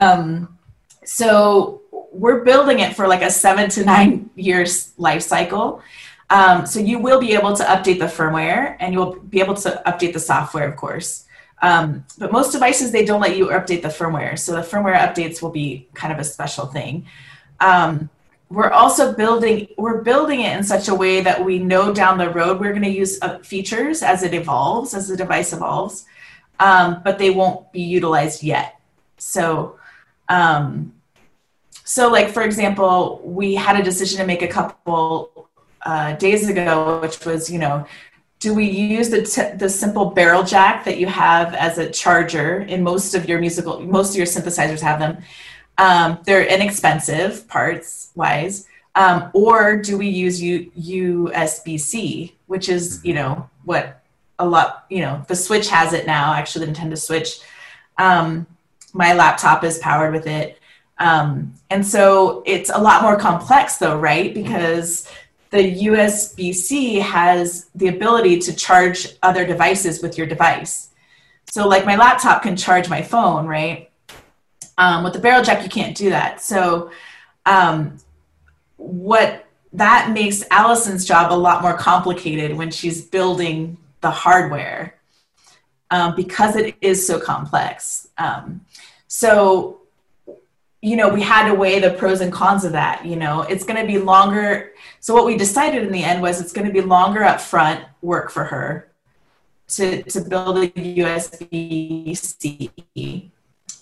Um. 0.00 0.58
So 1.04 1.82
we're 2.12 2.44
building 2.44 2.80
it 2.80 2.94
for 2.94 3.06
like 3.06 3.22
a 3.22 3.30
seven 3.30 3.70
to 3.70 3.84
nine 3.84 4.30
years 4.34 4.92
life 4.98 5.22
cycle. 5.22 5.82
Um, 6.30 6.66
so 6.66 6.78
you 6.78 6.98
will 6.98 7.20
be 7.20 7.32
able 7.32 7.56
to 7.56 7.64
update 7.64 7.98
the 7.98 8.06
firmware 8.06 8.76
and 8.80 8.92
you'll 8.92 9.18
be 9.20 9.40
able 9.40 9.54
to 9.54 9.82
update 9.86 10.12
the 10.12 10.20
software, 10.20 10.68
of 10.68 10.76
course. 10.76 11.24
Um, 11.60 12.04
but 12.18 12.30
most 12.32 12.52
devices, 12.52 12.92
they 12.92 13.04
don't 13.04 13.20
let 13.20 13.36
you 13.36 13.48
update 13.48 13.82
the 13.82 13.88
firmware. 13.88 14.38
So 14.38 14.52
the 14.52 14.60
firmware 14.60 14.96
updates 14.96 15.42
will 15.42 15.50
be 15.50 15.88
kind 15.94 16.12
of 16.12 16.18
a 16.18 16.24
special 16.24 16.66
thing. 16.66 17.06
Um, 17.60 18.10
we're 18.50 18.70
also 18.70 19.12
building, 19.12 19.68
we're 19.76 20.02
building 20.02 20.40
it 20.40 20.56
in 20.56 20.64
such 20.64 20.88
a 20.88 20.94
way 20.94 21.20
that 21.20 21.44
we 21.44 21.58
know 21.58 21.92
down 21.92 22.16
the 22.16 22.30
road 22.30 22.60
we're 22.60 22.70
going 22.70 22.84
to 22.84 22.88
use 22.88 23.18
uh, 23.20 23.38
features 23.40 24.02
as 24.02 24.22
it 24.22 24.32
evolves, 24.32 24.94
as 24.94 25.08
the 25.08 25.16
device 25.16 25.52
evolves, 25.52 26.06
um, 26.60 27.02
but 27.04 27.18
they 27.18 27.30
won't 27.30 27.70
be 27.72 27.82
utilized 27.82 28.42
yet. 28.42 28.80
So, 29.18 29.78
um, 30.28 30.94
so 31.84 32.08
like 32.08 32.30
for 32.30 32.42
example, 32.42 33.20
we 33.22 33.54
had 33.54 33.78
a 33.78 33.82
decision 33.82 34.18
to 34.20 34.26
make 34.26 34.42
a 34.42 34.48
couple 34.48 35.48
uh, 35.82 36.14
days 36.14 36.48
ago, 36.48 37.00
which 37.00 37.24
was, 37.26 37.50
you 37.50 37.58
know, 37.58 37.86
do 38.40 38.54
we 38.54 38.68
use 38.68 39.10
the, 39.10 39.22
t- 39.22 39.56
the 39.56 39.68
simple 39.68 40.06
barrel 40.06 40.44
jack 40.44 40.84
that 40.84 40.98
you 40.98 41.06
have 41.06 41.54
as 41.54 41.78
a 41.78 41.90
charger 41.90 42.60
in 42.60 42.82
most 42.82 43.14
of 43.14 43.28
your 43.28 43.40
musical 43.40 43.80
most 43.80 44.10
of 44.10 44.16
your 44.16 44.26
synthesizers 44.26 44.80
have 44.80 44.98
them? 44.98 45.18
Um, 45.76 46.18
they're 46.24 46.44
inexpensive 46.44 47.48
parts 47.48 48.10
wise. 48.14 48.66
Um, 48.94 49.30
or 49.32 49.76
do 49.76 49.96
we 49.96 50.08
use 50.08 50.42
U- 50.42 50.70
usb-c 50.76 52.34
which 52.46 52.68
is 52.68 53.00
you 53.04 53.14
know 53.14 53.48
what 53.64 54.02
a 54.38 54.46
lot 54.46 54.86
you 54.88 55.00
know 55.00 55.24
the 55.28 55.36
switch 55.36 55.68
has 55.68 55.92
it 55.92 56.06
now 56.06 56.32
actually 56.34 56.66
the 56.66 56.72
nintendo 56.72 56.98
switch. 56.98 57.40
Um, 57.98 58.46
my 58.94 59.12
laptop 59.12 59.64
is 59.64 59.78
powered 59.78 60.12
with 60.12 60.26
it. 60.26 60.58
Um, 60.98 61.54
and 61.70 61.86
so 61.86 62.42
it's 62.46 62.70
a 62.70 62.78
lot 62.78 63.02
more 63.02 63.16
complex 63.16 63.76
though 63.78 63.98
right? 63.98 64.32
Because 64.32 65.08
the 65.50 65.86
USB 65.86 66.54
C 66.54 66.96
has 66.96 67.70
the 67.74 67.88
ability 67.88 68.38
to 68.40 68.54
charge 68.54 69.08
other 69.22 69.46
devices 69.46 70.02
with 70.02 70.18
your 70.18 70.26
device. 70.26 70.90
So, 71.50 71.66
like 71.66 71.86
my 71.86 71.96
laptop 71.96 72.42
can 72.42 72.56
charge 72.56 72.88
my 72.88 73.02
phone, 73.02 73.46
right? 73.46 73.90
Um, 74.76 75.04
with 75.04 75.14
the 75.14 75.18
barrel 75.18 75.42
jack, 75.42 75.62
you 75.62 75.70
can't 75.70 75.96
do 75.96 76.10
that. 76.10 76.42
So, 76.42 76.90
um, 77.46 77.98
what 78.76 79.46
that 79.72 80.12
makes 80.12 80.44
Allison's 80.50 81.04
job 81.04 81.32
a 81.32 81.34
lot 81.34 81.62
more 81.62 81.76
complicated 81.76 82.56
when 82.56 82.70
she's 82.70 83.04
building 83.04 83.76
the 84.00 84.10
hardware 84.10 84.94
um, 85.90 86.14
because 86.14 86.56
it 86.56 86.76
is 86.80 87.06
so 87.06 87.18
complex. 87.18 88.08
Um, 88.18 88.62
so, 89.08 89.80
you 90.80 90.96
know, 90.96 91.08
we 91.08 91.22
had 91.22 91.48
to 91.48 91.54
weigh 91.54 91.80
the 91.80 91.90
pros 91.90 92.20
and 92.20 92.32
cons 92.32 92.64
of 92.64 92.72
that. 92.72 93.04
You 93.04 93.16
know, 93.16 93.42
it's 93.42 93.64
going 93.64 93.80
to 93.80 93.86
be 93.86 93.98
longer. 93.98 94.72
So 95.00 95.12
what 95.14 95.24
we 95.24 95.36
decided 95.36 95.82
in 95.82 95.92
the 95.92 96.04
end 96.04 96.22
was 96.22 96.40
it's 96.40 96.52
going 96.52 96.66
to 96.66 96.72
be 96.72 96.80
longer 96.80 97.20
upfront 97.20 97.84
work 98.00 98.30
for 98.30 98.44
her 98.44 98.90
to 99.68 100.02
to 100.02 100.20
build 100.20 100.58
a 100.58 100.68
USB 100.68 102.16
C 102.16 103.30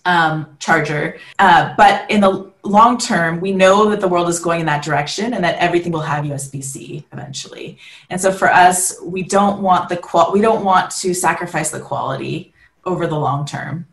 um, 0.06 0.56
charger. 0.58 1.18
Uh, 1.38 1.74
but 1.76 2.10
in 2.10 2.20
the 2.20 2.50
long 2.62 2.96
term, 2.96 3.40
we 3.40 3.52
know 3.52 3.90
that 3.90 4.00
the 4.00 4.08
world 4.08 4.28
is 4.28 4.38
going 4.38 4.60
in 4.60 4.66
that 4.66 4.84
direction 4.84 5.34
and 5.34 5.44
that 5.44 5.56
everything 5.56 5.92
will 5.92 6.00
have 6.00 6.24
USB 6.24 6.62
C 6.62 7.04
eventually. 7.12 7.78
And 8.08 8.20
so 8.20 8.32
for 8.32 8.50
us, 8.50 9.00
we 9.02 9.22
don't 9.22 9.60
want 9.60 9.88
the 9.88 9.96
qual 9.96 10.32
we 10.32 10.40
don't 10.40 10.64
want 10.64 10.90
to 10.92 11.12
sacrifice 11.12 11.70
the 11.70 11.80
quality 11.80 12.54
over 12.84 13.06
the 13.06 13.18
long 13.18 13.44
term. 13.44 13.86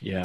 Yeah. 0.00 0.22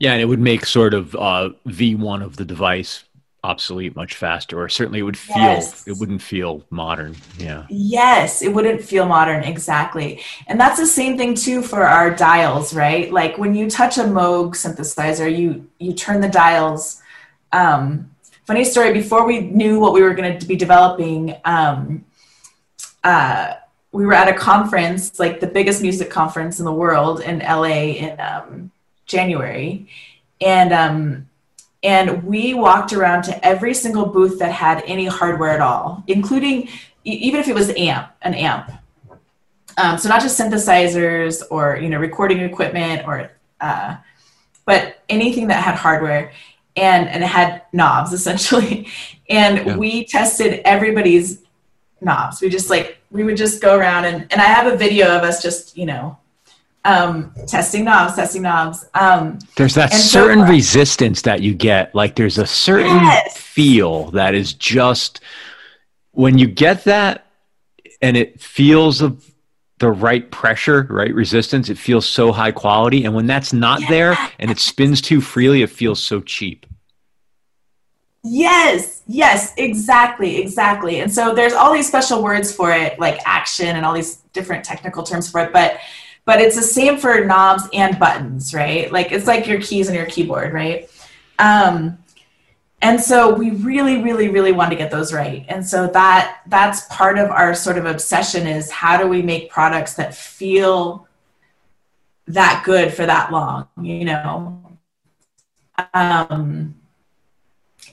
Yeah, 0.00 0.12
and 0.12 0.20
it 0.20 0.24
would 0.24 0.40
make 0.40 0.64
sort 0.64 0.94
of 0.94 1.14
uh, 1.14 1.50
V1 1.66 2.24
of 2.24 2.36
the 2.36 2.44
device 2.44 3.04
obsolete 3.44 3.94
much 3.96 4.16
faster, 4.16 4.60
or 4.60 4.68
certainly 4.68 5.00
it 5.00 5.02
would 5.02 5.16
feel 5.16 5.36
yes. 5.36 5.86
it 5.86 5.96
wouldn't 5.98 6.22
feel 6.22 6.64
modern. 6.70 7.16
Yeah. 7.38 7.66
Yes, 7.68 8.42
it 8.42 8.52
wouldn't 8.52 8.82
feel 8.82 9.06
modern 9.06 9.44
exactly, 9.44 10.22
and 10.46 10.58
that's 10.58 10.80
the 10.80 10.86
same 10.86 11.16
thing 11.16 11.34
too 11.34 11.62
for 11.62 11.84
our 11.84 12.10
dials, 12.10 12.74
right? 12.74 13.12
Like 13.12 13.38
when 13.38 13.54
you 13.54 13.70
touch 13.70 13.98
a 13.98 14.02
Moog 14.02 14.52
synthesizer, 14.52 15.34
you 15.34 15.68
you 15.78 15.92
turn 15.92 16.20
the 16.20 16.28
dials. 16.28 17.02
Um, 17.52 18.10
funny 18.46 18.64
story. 18.64 18.92
Before 18.92 19.26
we 19.26 19.40
knew 19.40 19.80
what 19.80 19.92
we 19.92 20.02
were 20.02 20.14
going 20.14 20.38
to 20.38 20.46
be 20.46 20.56
developing. 20.56 21.36
Um, 21.44 22.04
uh, 23.04 23.54
we 23.92 24.06
were 24.06 24.12
at 24.12 24.28
a 24.28 24.34
conference, 24.34 25.18
like 25.18 25.40
the 25.40 25.46
biggest 25.46 25.82
music 25.82 26.10
conference 26.10 26.58
in 26.58 26.64
the 26.64 26.72
world 26.72 27.20
in 27.22 27.40
LA 27.40 27.96
in 27.98 28.20
um, 28.20 28.70
January, 29.10 29.88
and 30.40 30.72
um, 30.72 31.28
and 31.82 32.22
we 32.22 32.54
walked 32.54 32.92
around 32.92 33.22
to 33.24 33.44
every 33.44 33.74
single 33.74 34.06
booth 34.06 34.38
that 34.38 34.52
had 34.52 34.82
any 34.86 35.06
hardware 35.06 35.50
at 35.50 35.60
all, 35.60 36.04
including 36.06 36.68
even 37.04 37.40
if 37.40 37.48
it 37.48 37.54
was 37.54 37.70
amp, 37.76 38.10
an 38.22 38.34
amp. 38.34 38.70
Um, 39.78 39.96
so 39.96 40.08
not 40.08 40.20
just 40.20 40.38
synthesizers 40.38 41.42
or 41.50 41.76
you 41.76 41.88
know 41.88 41.98
recording 41.98 42.40
equipment 42.40 43.06
or 43.06 43.30
uh, 43.60 43.96
but 44.64 45.02
anything 45.08 45.48
that 45.48 45.62
had 45.62 45.74
hardware 45.74 46.32
and 46.76 47.08
and 47.08 47.22
it 47.24 47.26
had 47.26 47.62
knobs 47.72 48.12
essentially 48.18 48.88
and 49.28 49.66
yeah. 49.66 49.76
we 49.76 50.04
tested 50.04 50.60
everybody's 50.64 51.42
knobs 52.00 52.40
we 52.40 52.48
just 52.48 52.70
like 52.70 52.98
we 53.10 53.24
would 53.24 53.36
just 53.36 53.60
go 53.60 53.76
around 53.76 54.04
and 54.04 54.26
and 54.32 54.40
i 54.40 54.44
have 54.44 54.72
a 54.72 54.76
video 54.76 55.14
of 55.14 55.22
us 55.22 55.42
just 55.42 55.76
you 55.76 55.84
know 55.84 56.16
um, 56.84 57.32
testing 57.46 57.84
knobs, 57.84 58.14
testing 58.14 58.42
knobs. 58.42 58.86
Um, 58.94 59.38
there's 59.56 59.74
that 59.74 59.92
certain 59.92 60.46
so, 60.46 60.52
resistance 60.52 61.22
that 61.22 61.42
you 61.42 61.54
get. 61.54 61.94
Like 61.94 62.16
there's 62.16 62.38
a 62.38 62.46
certain 62.46 62.86
yes. 62.86 63.36
feel 63.36 64.10
that 64.12 64.34
is 64.34 64.54
just 64.54 65.20
when 66.12 66.38
you 66.38 66.46
get 66.46 66.84
that 66.84 67.26
and 68.00 68.16
it 68.16 68.40
feels 68.40 69.00
of 69.02 69.30
the 69.78 69.90
right 69.90 70.30
pressure, 70.30 70.86
right 70.90 71.14
resistance, 71.14 71.68
it 71.68 71.78
feels 71.78 72.06
so 72.06 72.32
high 72.32 72.52
quality. 72.52 73.04
And 73.04 73.14
when 73.14 73.26
that's 73.26 73.52
not 73.52 73.80
yes. 73.80 73.90
there 73.90 74.18
and 74.38 74.50
it 74.50 74.58
spins 74.58 75.00
too 75.00 75.20
freely, 75.20 75.62
it 75.62 75.70
feels 75.70 76.02
so 76.02 76.20
cheap. 76.20 76.66
Yes, 78.22 79.02
yes, 79.06 79.54
exactly, 79.56 80.36
exactly. 80.36 81.00
And 81.00 81.12
so 81.12 81.34
there's 81.34 81.54
all 81.54 81.72
these 81.72 81.88
special 81.88 82.22
words 82.22 82.54
for 82.54 82.70
it, 82.70 82.98
like 82.98 83.18
action 83.24 83.76
and 83.76 83.86
all 83.86 83.94
these 83.94 84.16
different 84.34 84.62
technical 84.62 85.02
terms 85.02 85.30
for 85.30 85.40
it. 85.40 85.52
But 85.52 85.78
but 86.30 86.40
it's 86.40 86.54
the 86.54 86.62
same 86.62 86.96
for 86.96 87.24
knobs 87.24 87.64
and 87.72 87.98
buttons, 87.98 88.54
right? 88.54 88.92
Like 88.92 89.10
it's 89.10 89.26
like 89.26 89.48
your 89.48 89.60
keys 89.60 89.88
on 89.88 89.96
your 89.96 90.06
keyboard, 90.06 90.52
right? 90.52 90.88
Um, 91.40 91.98
and 92.80 93.00
so 93.00 93.34
we 93.34 93.50
really, 93.50 94.00
really, 94.00 94.28
really 94.28 94.52
want 94.52 94.70
to 94.70 94.76
get 94.76 94.92
those 94.92 95.12
right. 95.12 95.44
And 95.48 95.66
so 95.66 95.88
that 95.88 96.42
that's 96.46 96.82
part 96.82 97.18
of 97.18 97.32
our 97.32 97.52
sort 97.52 97.78
of 97.78 97.84
obsession 97.84 98.46
is 98.46 98.70
how 98.70 98.96
do 98.96 99.08
we 99.08 99.22
make 99.22 99.50
products 99.50 99.94
that 99.94 100.14
feel 100.14 101.08
that 102.28 102.62
good 102.64 102.94
for 102.94 103.06
that 103.06 103.32
long, 103.32 103.66
you 103.82 104.04
know? 104.04 104.78
Um, 105.92 106.76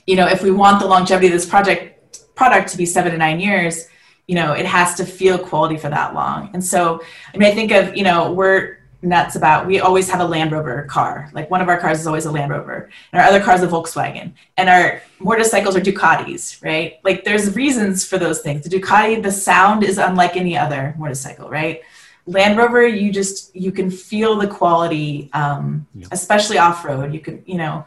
you 0.06 0.14
know, 0.14 0.28
if 0.28 0.44
we 0.44 0.52
want 0.52 0.78
the 0.78 0.86
longevity 0.86 1.26
of 1.26 1.32
this 1.32 1.44
project 1.44 2.36
product 2.36 2.68
to 2.68 2.76
be 2.76 2.86
seven 2.86 3.10
to 3.10 3.18
nine 3.18 3.40
years, 3.40 3.88
you 4.28 4.34
know, 4.34 4.52
it 4.52 4.66
has 4.66 4.94
to 4.96 5.04
feel 5.04 5.38
quality 5.38 5.76
for 5.76 5.88
that 5.88 6.14
long. 6.14 6.50
And 6.52 6.64
so, 6.64 7.02
I 7.34 7.36
mean, 7.36 7.50
I 7.50 7.54
think 7.54 7.72
of, 7.72 7.96
you 7.96 8.04
know, 8.04 8.30
we're 8.30 8.78
nuts 9.00 9.36
about, 9.36 9.66
we 9.66 9.80
always 9.80 10.10
have 10.10 10.20
a 10.20 10.24
Land 10.24 10.52
Rover 10.52 10.82
car. 10.82 11.30
Like 11.32 11.50
one 11.50 11.60
of 11.62 11.68
our 11.68 11.78
cars 11.78 12.00
is 12.00 12.06
always 12.06 12.26
a 12.26 12.30
Land 12.30 12.50
Rover 12.52 12.90
and 13.12 13.22
our 13.22 13.28
other 13.28 13.40
car 13.40 13.54
is 13.54 13.62
a 13.62 13.66
Volkswagen 13.66 14.32
and 14.56 14.68
our 14.68 15.00
motorcycles 15.18 15.76
are 15.76 15.80
Ducatis, 15.80 16.62
right? 16.62 16.98
Like 17.04 17.24
there's 17.24 17.56
reasons 17.56 18.04
for 18.04 18.18
those 18.18 18.40
things. 18.40 18.64
The 18.64 18.78
Ducati, 18.78 19.22
the 19.22 19.32
sound 19.32 19.82
is 19.82 19.98
unlike 19.98 20.36
any 20.36 20.58
other 20.58 20.94
motorcycle, 20.98 21.48
right? 21.48 21.80
Land 22.26 22.58
Rover, 22.58 22.86
you 22.86 23.10
just 23.10 23.56
you 23.56 23.72
can 23.72 23.90
feel 23.90 24.36
the 24.36 24.46
quality, 24.46 25.30
um, 25.32 25.86
yeah. 25.94 26.08
especially 26.12 26.58
off 26.58 26.84
road. 26.84 27.14
You 27.14 27.20
can, 27.20 27.42
you 27.46 27.56
know, 27.56 27.86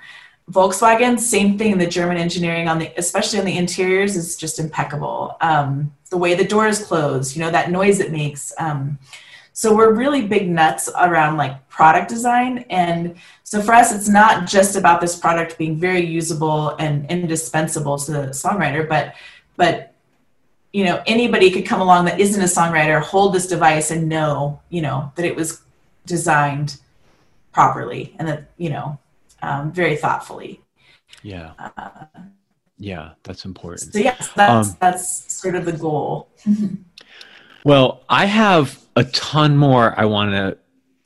Volkswagen, 0.49 1.19
same 1.19 1.57
thing. 1.57 1.77
The 1.77 1.87
German 1.87 2.17
engineering 2.17 2.67
on 2.67 2.79
the, 2.79 2.91
especially 2.97 3.39
on 3.39 3.45
the 3.45 3.57
interiors, 3.57 4.15
is 4.15 4.35
just 4.35 4.59
impeccable. 4.59 5.37
Um, 5.41 5.93
the 6.09 6.17
way 6.17 6.33
the 6.33 6.43
doors 6.43 6.83
close, 6.83 7.35
you 7.35 7.41
know, 7.41 7.51
that 7.51 7.71
noise 7.71 7.99
it 7.99 8.11
makes. 8.11 8.53
Um, 8.57 8.99
so 9.53 9.75
we're 9.75 9.93
really 9.93 10.25
big 10.27 10.49
nuts 10.49 10.89
around 10.99 11.37
like 11.37 11.67
product 11.69 12.09
design, 12.09 12.65
and 12.69 13.15
so 13.43 13.61
for 13.61 13.73
us, 13.73 13.93
it's 13.93 14.07
not 14.07 14.47
just 14.47 14.75
about 14.75 15.01
this 15.01 15.17
product 15.17 15.57
being 15.57 15.77
very 15.77 16.05
usable 16.05 16.69
and 16.79 17.09
indispensable 17.09 17.97
to 17.99 18.11
the 18.11 18.27
songwriter, 18.29 18.87
but 18.87 19.13
but 19.57 19.93
you 20.73 20.85
know 20.85 21.01
anybody 21.05 21.51
could 21.51 21.65
come 21.65 21.81
along 21.81 22.05
that 22.05 22.19
isn't 22.19 22.41
a 22.41 22.45
songwriter 22.45 23.01
hold 23.01 23.33
this 23.33 23.47
device 23.47 23.91
and 23.91 24.07
know 24.07 24.59
you 24.69 24.81
know 24.81 25.11
that 25.15 25.25
it 25.25 25.35
was 25.35 25.61
designed 26.05 26.77
properly 27.51 28.15
and 28.17 28.27
that 28.27 28.49
you 28.57 28.69
know 28.69 28.97
um, 29.41 29.71
very 29.71 29.95
thoughtfully. 29.95 30.61
Yeah. 31.23 31.53
Uh, 31.59 32.05
yeah 32.81 33.11
that's 33.23 33.45
important. 33.45 33.93
so 33.93 33.99
yes 33.99 34.31
that's 34.35 34.69
um, 34.69 34.77
that's 34.81 35.31
sort 35.31 35.55
of 35.55 35.65
the 35.65 35.73
goal. 35.73 36.29
Well 37.63 38.01
i 38.09 38.25
have 38.25 38.81
a 38.95 39.03
ton 39.03 39.55
more 39.55 39.93
i 39.95 40.03
want 40.03 40.31
to 40.31 40.57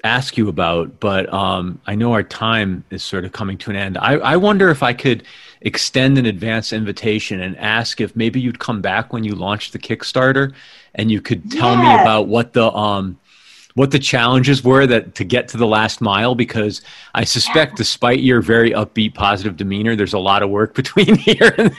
ask 0.05 0.37
you 0.37 0.47
about 0.47 1.01
but 1.01 1.31
um, 1.33 1.81
i 1.85 1.95
know 1.95 2.13
our 2.13 2.23
time 2.23 2.85
is 2.91 3.03
sort 3.03 3.25
of 3.25 3.33
coming 3.33 3.57
to 3.57 3.71
an 3.71 3.75
end. 3.75 3.97
I, 3.97 4.13
I 4.13 4.37
wonder 4.37 4.69
if 4.69 4.81
i 4.81 4.93
could 4.93 5.23
extend 5.59 6.17
an 6.17 6.25
advance 6.25 6.71
invitation 6.71 7.41
and 7.41 7.57
ask 7.57 7.99
if 7.99 8.15
maybe 8.15 8.39
you'd 8.39 8.59
come 8.59 8.79
back 8.79 9.11
when 9.11 9.25
you 9.25 9.35
launched 9.35 9.73
the 9.73 9.79
Kickstarter 9.79 10.53
and 10.93 11.11
you 11.11 11.19
could 11.19 11.51
tell 11.51 11.75
me 11.75 11.91
about 11.93 12.29
what 12.29 12.53
the 12.53 12.71
um 12.71 13.19
what 13.75 13.91
the 13.91 13.99
challenges 13.99 14.63
were 14.63 14.87
that 14.87 15.15
to 15.15 15.23
get 15.23 15.49
to 15.49 15.57
the 15.57 15.67
last 15.67 16.01
mile 16.01 16.33
because 16.33 16.81
I 17.13 17.23
suspect 17.25 17.73
yeah. 17.73 17.77
despite 17.77 18.19
your 18.21 18.41
very 18.41 18.71
upbeat 18.71 19.13
positive 19.13 19.57
demeanor 19.57 19.95
there's 19.95 20.13
a 20.13 20.19
lot 20.19 20.41
of 20.41 20.49
work 20.49 20.73
between 20.81 21.15
here 21.15 21.53
and 21.57 21.75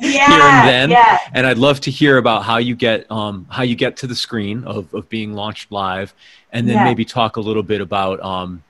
yeah, 0.00 0.26
here 0.26 0.42
and 0.42 0.68
then 0.68 0.90
yeah. 0.90 1.18
and 1.34 1.46
I'd 1.46 1.58
love 1.58 1.80
to 1.82 1.90
hear 1.90 2.18
about 2.18 2.44
how 2.44 2.56
you 2.56 2.74
get 2.74 3.10
um 3.10 3.46
how 3.50 3.62
you 3.62 3.74
get 3.74 3.96
to 3.98 4.06
the 4.06 4.16
screen 4.16 4.64
of 4.64 4.92
of 4.94 5.08
being 5.08 5.34
launched 5.34 5.70
live 5.70 6.14
and 6.52 6.68
then 6.68 6.84
maybe 6.84 7.04
talk 7.04 7.36
a 7.36 7.40
little 7.40 7.62
bit 7.62 7.80
about 7.80 8.20
um 8.22 8.62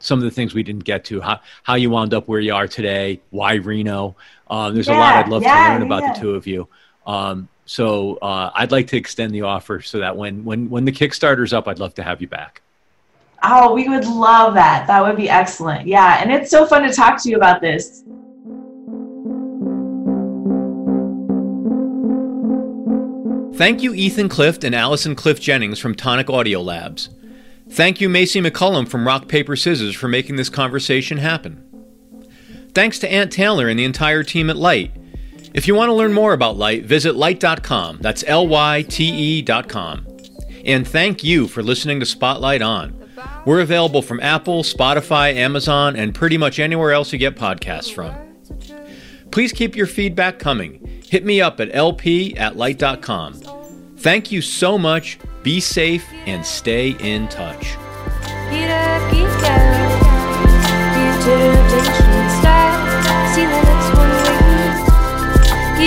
some 0.00 0.18
of 0.18 0.24
the 0.24 0.30
things 0.30 0.54
we 0.54 0.62
didn't 0.62 0.84
get 0.84 1.04
to, 1.04 1.20
how, 1.20 1.40
how 1.62 1.74
you 1.74 1.90
wound 1.90 2.14
up 2.14 2.26
where 2.26 2.40
you 2.40 2.54
are 2.54 2.66
today, 2.66 3.20
why 3.30 3.54
Reno. 3.54 4.16
Um, 4.48 4.74
there's 4.74 4.88
a 4.88 4.92
lot 4.92 5.14
I'd 5.14 5.28
love 5.28 5.42
to 5.42 5.48
learn 5.48 5.82
about 5.82 6.14
the 6.14 6.20
two 6.20 6.34
of 6.34 6.46
you. 6.46 6.66
Um, 7.06 7.48
so 7.70 8.16
uh, 8.16 8.50
I'd 8.52 8.72
like 8.72 8.88
to 8.88 8.96
extend 8.96 9.32
the 9.32 9.42
offer 9.42 9.80
so 9.80 10.00
that 10.00 10.16
when, 10.16 10.44
when, 10.44 10.68
when 10.70 10.84
the 10.86 10.90
Kickstarter's 10.90 11.52
up, 11.52 11.68
I'd 11.68 11.78
love 11.78 11.94
to 11.94 12.02
have 12.02 12.20
you 12.20 12.26
back. 12.26 12.62
Oh, 13.44 13.72
we 13.72 13.88
would 13.88 14.04
love 14.06 14.54
that. 14.54 14.88
That 14.88 15.04
would 15.04 15.14
be 15.14 15.30
excellent. 15.30 15.86
Yeah. 15.86 16.20
And 16.20 16.32
it's 16.32 16.50
so 16.50 16.66
fun 16.66 16.82
to 16.82 16.92
talk 16.92 17.22
to 17.22 17.30
you 17.30 17.36
about 17.36 17.60
this. 17.60 18.02
Thank 23.56 23.84
you, 23.84 23.94
Ethan 23.94 24.28
Clift 24.28 24.64
and 24.64 24.74
Allison 24.74 25.14
Clift 25.14 25.40
Jennings 25.40 25.78
from 25.78 25.94
Tonic 25.94 26.28
Audio 26.28 26.60
Labs. 26.60 27.10
Thank 27.68 28.00
you, 28.00 28.08
Macy 28.08 28.40
McCullum 28.40 28.88
from 28.88 29.06
Rock 29.06 29.28
Paper 29.28 29.54
Scissors, 29.54 29.94
for 29.94 30.08
making 30.08 30.34
this 30.34 30.48
conversation 30.48 31.18
happen. 31.18 31.64
Thanks 32.74 32.98
to 32.98 33.12
Ant 33.12 33.30
Taylor 33.30 33.68
and 33.68 33.78
the 33.78 33.84
entire 33.84 34.24
team 34.24 34.50
at 34.50 34.56
Lyte. 34.56 34.90
If 35.52 35.66
you 35.66 35.74
want 35.74 35.88
to 35.88 35.94
learn 35.94 36.12
more 36.12 36.32
about 36.32 36.56
Lyte, 36.56 36.84
visit 36.84 37.14
lyte.com. 37.14 37.98
That's 38.00 38.24
L 38.26 38.46
Y 38.46 38.82
T 38.88 39.40
E.com. 39.40 40.06
And 40.64 40.86
thank 40.86 41.24
you 41.24 41.48
for 41.48 41.62
listening 41.62 42.00
to 42.00 42.06
Spotlight 42.06 42.62
On. 42.62 42.96
We're 43.44 43.60
available 43.60 44.02
from 44.02 44.20
Apple, 44.20 44.62
Spotify, 44.62 45.34
Amazon, 45.34 45.96
and 45.96 46.14
pretty 46.14 46.36
much 46.38 46.58
anywhere 46.58 46.92
else 46.92 47.12
you 47.12 47.18
get 47.18 47.36
podcasts 47.36 47.92
from. 47.92 48.14
Please 49.30 49.52
keep 49.52 49.76
your 49.76 49.86
feedback 49.86 50.38
coming. 50.38 51.02
Hit 51.06 51.24
me 51.24 51.40
up 51.40 51.60
at 51.60 51.74
lp 51.74 52.36
at 52.36 52.56
lyte.com. 52.56 53.34
Thank 53.96 54.32
you 54.32 54.42
so 54.42 54.78
much 54.78 55.18
be 55.42 55.60
safe 55.60 56.06
and 56.26 56.44
stay 56.44 56.90
in 57.00 57.28
touch. 57.28 57.76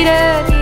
Get 0.03 0.52